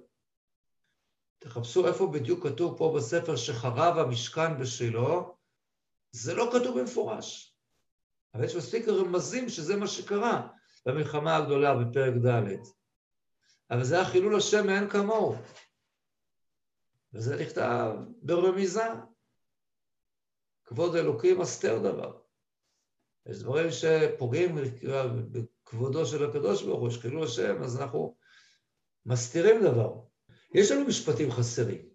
תחפשו 1.38 1.88
איפה 1.88 2.06
בדיוק 2.06 2.46
כתוב 2.46 2.78
פה 2.78 2.94
בספר 2.96 3.36
שחרב 3.36 3.98
המשכן 3.98 4.60
בשילה, 4.60 5.35
זה 6.16 6.34
לא 6.34 6.50
כתוב 6.52 6.80
במפורש. 6.80 7.56
אבל 8.34 8.44
יש 8.44 8.56
מספיק 8.56 8.88
רמזים 8.88 9.48
שזה 9.48 9.76
מה 9.76 9.86
שקרה 9.86 10.48
במלחמה 10.86 11.36
הגדולה 11.36 11.74
בפרק 11.74 12.14
ד'. 12.26 12.56
אבל 13.70 13.84
זה 13.84 13.94
היה 13.94 14.04
חילול 14.04 14.36
השם 14.36 14.66
מאין 14.66 14.90
כמוהו. 14.90 15.36
וזה 17.12 17.36
נכתב 17.36 17.92
ברמיזה. 18.22 18.84
כבוד 20.64 20.96
אלוקים 20.96 21.40
אסתר 21.40 21.78
דבר. 21.78 22.20
יש 23.26 23.38
דברים 23.38 23.68
שפוגעים 23.70 24.56
בכבודו 25.32 26.06
של 26.06 26.30
הקדוש 26.30 26.62
ברוך 26.62 26.80
הוא, 26.80 26.90
שכאילו 26.90 27.24
השם, 27.24 27.62
אז 27.62 27.80
אנחנו 27.80 28.16
מסתירים 29.06 29.62
דבר. 29.62 30.00
יש 30.54 30.70
לנו 30.70 30.86
משפטים 30.86 31.30
חסרים. 31.30 31.88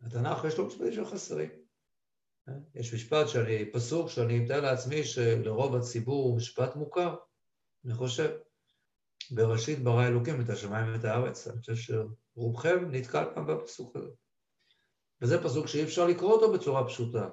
התנ"ך 0.00 0.44
יש 0.44 0.58
לו 0.58 0.66
משפטים 0.66 0.92
שחסרים. 0.92 1.50
יש 2.74 2.94
משפט 2.94 3.28
שאני, 3.28 3.72
פסוק 3.72 4.08
שאני 4.08 4.40
מתאר 4.40 4.60
לעצמי 4.60 5.04
שלרוב 5.04 5.76
הציבור 5.76 6.24
הוא 6.24 6.36
משפט 6.36 6.76
מוכר, 6.76 7.16
אני 7.84 7.94
חושב. 7.94 8.36
בראשית 9.30 9.78
ברא 9.78 10.06
אלוקים 10.06 10.40
את 10.40 10.50
השמיים 10.50 10.92
ואת 10.92 11.04
הארץ. 11.04 11.48
אני 11.48 11.60
חושב 11.60 11.74
שרובכם 12.36 12.90
נתקל 12.90 13.24
פעם 13.34 13.46
בפסוק 13.46 13.96
הזה. 13.96 14.10
וזה 15.22 15.42
פסוק 15.42 15.66
שאי 15.66 15.82
אפשר 15.84 16.06
לקרוא 16.06 16.32
אותו 16.32 16.52
בצורה 16.52 16.86
פשוטה. 16.86 17.28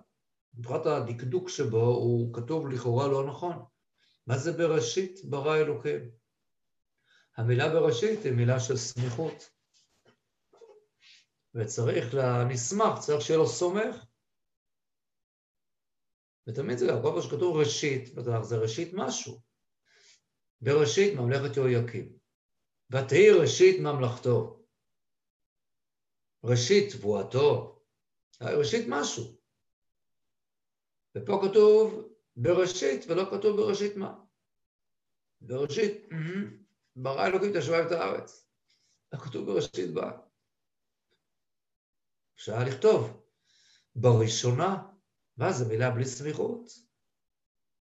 מבחינת 0.54 0.86
הדקדוק 0.86 1.50
שבו 1.50 1.86
הוא 1.86 2.34
כתוב 2.34 2.70
לכאורה 2.70 3.08
לא 3.08 3.28
נכון. 3.28 3.66
מה 4.28 4.38
זה 4.38 4.52
בראשית 4.52 5.20
ברא 5.26 5.56
אלוקים? 5.56 6.10
המילה 7.38 7.70
בראשית 7.70 8.24
היא 8.24 8.34
מילה 8.34 8.60
של 8.60 8.78
סמיכות. 8.78 9.50
וצריך 11.56 12.14
לנסמך, 12.14 13.00
צריך 13.00 13.22
שיהיה 13.22 13.38
לו 13.38 13.48
סומך. 13.48 14.06
ותמיד 16.48 16.78
זה 16.78 16.88
כל 17.04 17.10
פעם 17.12 17.22
שכתוב 17.22 17.58
ראשית, 17.58 18.16
זה 18.42 18.58
ראשית 18.58 18.94
משהו. 18.94 19.42
בראשית 20.62 21.20
ממלכת 21.20 21.58
יהויקים. 21.58 22.18
ותהי 22.92 23.30
ראשית 23.42 23.82
ממלכתו. 23.82 24.66
ראשית 26.44 26.94
תבואתו. 26.94 27.82
ראשית 28.42 28.86
משהו. 28.90 29.38
ופה 31.18 31.42
כתוב 31.50 32.10
בראשית 32.36 33.06
ולא 33.08 33.24
כתוב 33.32 33.58
בראשית 33.58 33.96
מה. 33.96 34.20
בראשית, 35.42 36.10
ברא 36.96 37.28
אלוקים 37.28 37.52
את 37.52 37.56
השמיים 37.56 37.86
ואת 37.86 37.92
הארץ. 37.92 38.50
לא 39.14 39.20
כתוב 39.20 39.46
בראשית 39.46 39.94
בה. 39.94 40.18
אפשר 42.36 42.60
לכתוב 42.68 43.24
בראשונה, 43.96 44.88
מה 45.38 45.52
זה 45.52 45.66
מילה 45.66 45.92
בלי 45.92 46.06
סמיכות? 46.06 46.70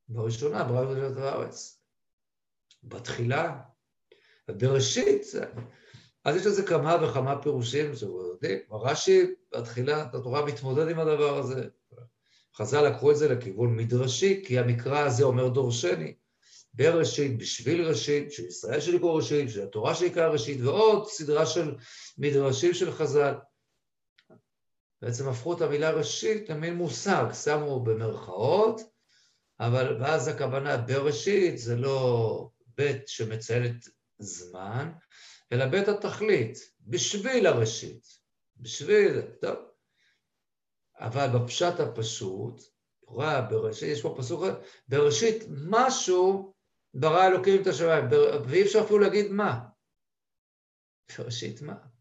בראשונה 0.08 0.64
ברא 0.64 1.10
את 1.12 1.16
הארץ. 1.16 1.80
בתחילה, 2.82 3.60
בראשית, 4.48 5.26
אז 6.24 6.36
יש 6.36 6.46
לזה 6.46 6.62
כמה 6.62 6.96
וכמה 7.04 7.42
פירושים 7.42 7.92
יודעים. 8.02 8.58
רש"י, 8.70 9.34
בתחילה, 9.52 10.02
התורה 10.02 10.44
מתמודד 10.44 10.88
עם 10.88 10.98
הדבר 10.98 11.38
הזה. 11.38 11.68
חז"ל 12.56 12.88
לקחו 12.88 13.10
את 13.10 13.16
זה 13.16 13.28
לכיוון 13.28 13.76
מדרשי, 13.76 14.42
כי 14.46 14.58
המקרא 14.58 14.98
הזה 14.98 15.24
אומר 15.24 15.48
דורשני. 15.48 16.14
בראשית, 16.74 17.38
בשביל 17.38 17.88
ראשית, 17.88 18.32
של 18.32 18.44
ישראל 18.44 18.80
שלקרוא 18.80 19.16
ראשית, 19.16 19.50
של 19.50 19.62
התורה 19.62 19.94
שיקרא 19.94 20.28
ראשית, 20.28 20.60
ועוד 20.60 21.08
סדרה 21.08 21.46
של 21.46 21.74
מדרשים 22.18 22.74
של 22.74 22.92
חז"ל. 22.92 23.34
בעצם 25.04 25.28
הפכו 25.28 25.56
את 25.56 25.60
המילה 25.60 25.90
ראשית 25.90 26.48
למין 26.50 26.74
מושג, 26.74 27.24
שמו 27.44 27.84
במרכאות, 27.84 28.80
אבל 29.60 30.02
ואז 30.02 30.28
הכוונה 30.28 30.76
בראשית 30.76 31.58
זה 31.58 31.76
לא 31.76 32.48
בית 32.76 33.08
שמציינת 33.08 33.88
זמן, 34.18 34.92
אלא 35.52 35.66
בית 35.66 35.88
התכלית, 35.88 36.58
בשביל 36.80 37.46
הראשית, 37.46 38.06
בשביל, 38.56 39.20
טוב. 39.40 39.56
אבל 41.00 41.26
בפשט 41.26 41.80
הפשוט, 41.80 42.62
לכאורה 43.02 43.40
בראשית, 43.40 43.88
יש 43.88 44.02
פה 44.02 44.14
פסוק, 44.18 44.44
בראשית 44.88 45.44
משהו 45.48 46.54
ברא 46.94 47.26
אלוקים 47.26 47.62
את 47.62 47.66
השמיים, 47.66 48.04
ואי 48.48 48.62
אפשר 48.62 48.80
אפילו 48.80 48.98
להגיד 48.98 49.30
מה. 49.30 49.60
בראשית 51.18 51.62
מה? 51.62 51.93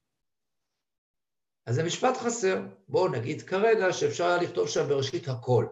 אז 1.65 1.75
זה 1.75 1.83
משפט 1.83 2.17
חסר. 2.17 2.61
בואו 2.87 3.07
נגיד 3.07 3.41
כרגע 3.41 3.93
שאפשר 3.93 4.25
היה 4.25 4.37
לכתוב 4.37 4.67
שם 4.67 4.87
בראשית 4.87 5.27
הכל, 5.27 5.65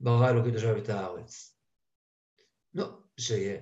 ברא 0.00 0.30
אלוקים 0.30 0.50
את 0.50 0.56
השמיים 0.56 0.76
ואת 0.76 0.88
הארץ. 0.88 1.56
נו, 2.74 2.84
שיהיה. 3.16 3.60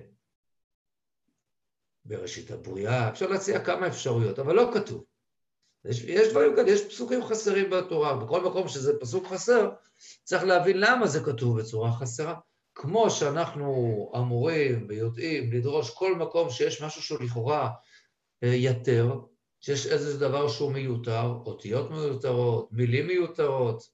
בראשית 2.05 2.51
הבריאה, 2.51 3.09
אפשר 3.09 3.27
להציע 3.27 3.65
כמה 3.65 3.87
אפשרויות, 3.87 4.39
אבל 4.39 4.55
לא 4.55 4.71
כתוב. 4.73 5.03
יש, 5.85 6.03
יש 6.03 6.31
דברים 6.31 6.55
כאלה, 6.55 6.71
יש 6.71 6.85
פסוקים 6.87 7.23
חסרים 7.23 7.69
בתורה, 7.69 8.17
בכל 8.17 8.41
מקום 8.41 8.67
שזה 8.67 8.99
פסוק 8.99 9.27
חסר, 9.27 9.69
צריך 10.23 10.43
להבין 10.43 10.77
למה 10.79 11.07
זה 11.07 11.23
כתוב 11.23 11.59
בצורה 11.59 11.91
חסרה. 11.91 12.35
כמו 12.75 13.09
שאנחנו 13.09 14.11
אמורים 14.17 14.85
ויודעים 14.89 15.53
לדרוש 15.53 15.89
כל 15.89 16.15
מקום 16.15 16.49
שיש 16.49 16.81
משהו 16.81 17.01
שהוא 17.01 17.19
לכאורה 17.23 17.71
אה, 18.43 18.47
יתר, 18.47 19.19
שיש 19.65 19.87
איזה 19.87 20.19
דבר 20.19 20.47
שהוא 20.47 20.71
מיותר, 20.71 21.41
אותיות 21.45 21.91
מיותרות, 21.91 22.71
מילים 22.71 23.07
מיותרות, 23.07 23.89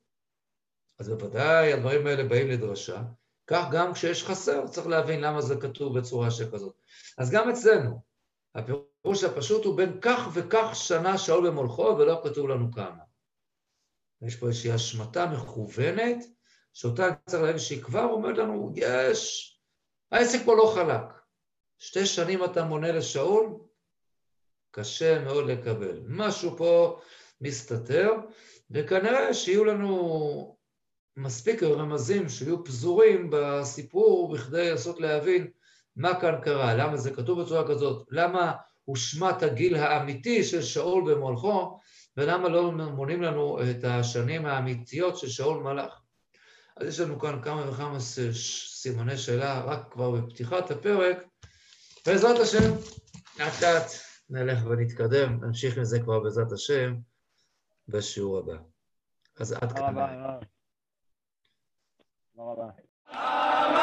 אז 0.99 1.09
בוודאי 1.09 1.74
הדברים 1.74 2.07
האלה 2.07 2.24
באים 2.24 2.47
לדרשה. 2.49 3.03
כך 3.47 3.65
גם 3.72 3.93
כשיש 3.93 4.24
חסר, 4.24 4.67
צריך 4.67 4.88
להבין 4.88 5.22
למה 5.22 5.41
זה 5.41 5.55
כתוב 5.61 5.99
בצורה 5.99 6.32
שכזאת. 6.32 6.76
אז 7.17 7.32
גם 7.32 7.49
אצלנו, 7.49 8.01
הפירוש 8.55 9.24
הפשוט 9.24 9.65
הוא 9.65 9.78
בין 9.78 9.97
כך 10.01 10.30
וכך 10.34 10.69
שנה 10.74 11.17
שאול 11.17 11.49
במולכו, 11.49 11.95
ולא 11.99 12.22
כתוב 12.24 12.47
לנו 12.47 12.72
כמה. 12.72 13.03
יש 14.22 14.36
פה 14.36 14.47
איזושהי 14.47 14.72
השמטה 14.72 15.26
מכוונת, 15.26 16.26
שאותה 16.74 17.03
צריך 17.26 17.43
להבין 17.43 17.59
שהיא 17.59 17.84
כבר 17.84 18.03
אומרת 18.03 18.38
לנו, 18.38 18.72
יש, 18.76 19.51
העסק 20.11 20.39
פה 20.45 20.55
לא 20.55 20.72
חלק. 20.76 21.22
שתי 21.80 22.05
שנים 22.05 22.43
אתה 22.43 22.63
מונה 22.63 22.91
לשאול, 22.91 23.70
קשה 24.72 25.19
מאוד 25.19 25.49
לקבל. 25.49 25.99
משהו 26.07 26.57
פה 26.57 26.99
מסתתר, 27.41 28.11
וכנראה 28.72 29.34
שיהיו 29.34 29.65
לנו 29.65 30.57
מספיק 31.17 31.63
רמזים 31.63 32.30
שיהיו 32.30 32.63
פזורים 32.63 33.30
בסיפור 33.32 34.34
בכדי 34.34 34.72
לנסות 34.72 34.99
להבין 34.99 35.47
מה 35.95 36.22
כאן 36.22 36.36
קרה, 36.43 36.74
למה 36.74 36.97
זה 36.97 37.11
כתוב 37.11 37.41
בצורה 37.41 37.67
כזאת, 37.67 38.07
למה 38.11 38.51
הושמט 38.86 39.43
הגיל 39.43 39.76
האמיתי 39.76 40.43
של 40.43 40.61
שאול 40.61 41.13
במולכו, 41.13 41.80
ולמה 42.17 42.49
לא 42.49 42.72
מונים 42.72 43.22
לנו 43.22 43.59
את 43.61 43.84
השנים 43.84 44.45
האמיתיות 44.45 45.17
של 45.17 45.30
שאול 45.30 45.63
מלאך. 45.63 46.01
אז 46.78 46.88
יש 46.88 46.99
לנו 46.99 47.19
כאן 47.19 47.41
כמה 47.41 47.69
וכמה 47.69 47.97
סימני 48.65 49.17
שאלה, 49.17 49.63
רק 49.63 49.80
כבר 49.91 50.11
בפתיחת 50.11 50.72
הפרק. 50.72 51.17
בעזרת 52.05 52.39
השם, 52.39 52.72
לאט 53.39 53.61
לאט 53.61 54.11
נלך 54.32 54.65
ונתקדם, 54.65 55.43
נמשיך 55.43 55.77
עם 55.77 55.84
זה 55.84 55.99
כבר 55.99 56.19
בעזרת 56.19 56.51
השם 56.51 56.95
בשיעור 57.88 58.39
הבא. 58.39 58.57
אז 59.39 59.51
עד 59.51 59.71
כאן. 59.71 59.93
תודה 62.36 62.67
רבה. 63.07 63.80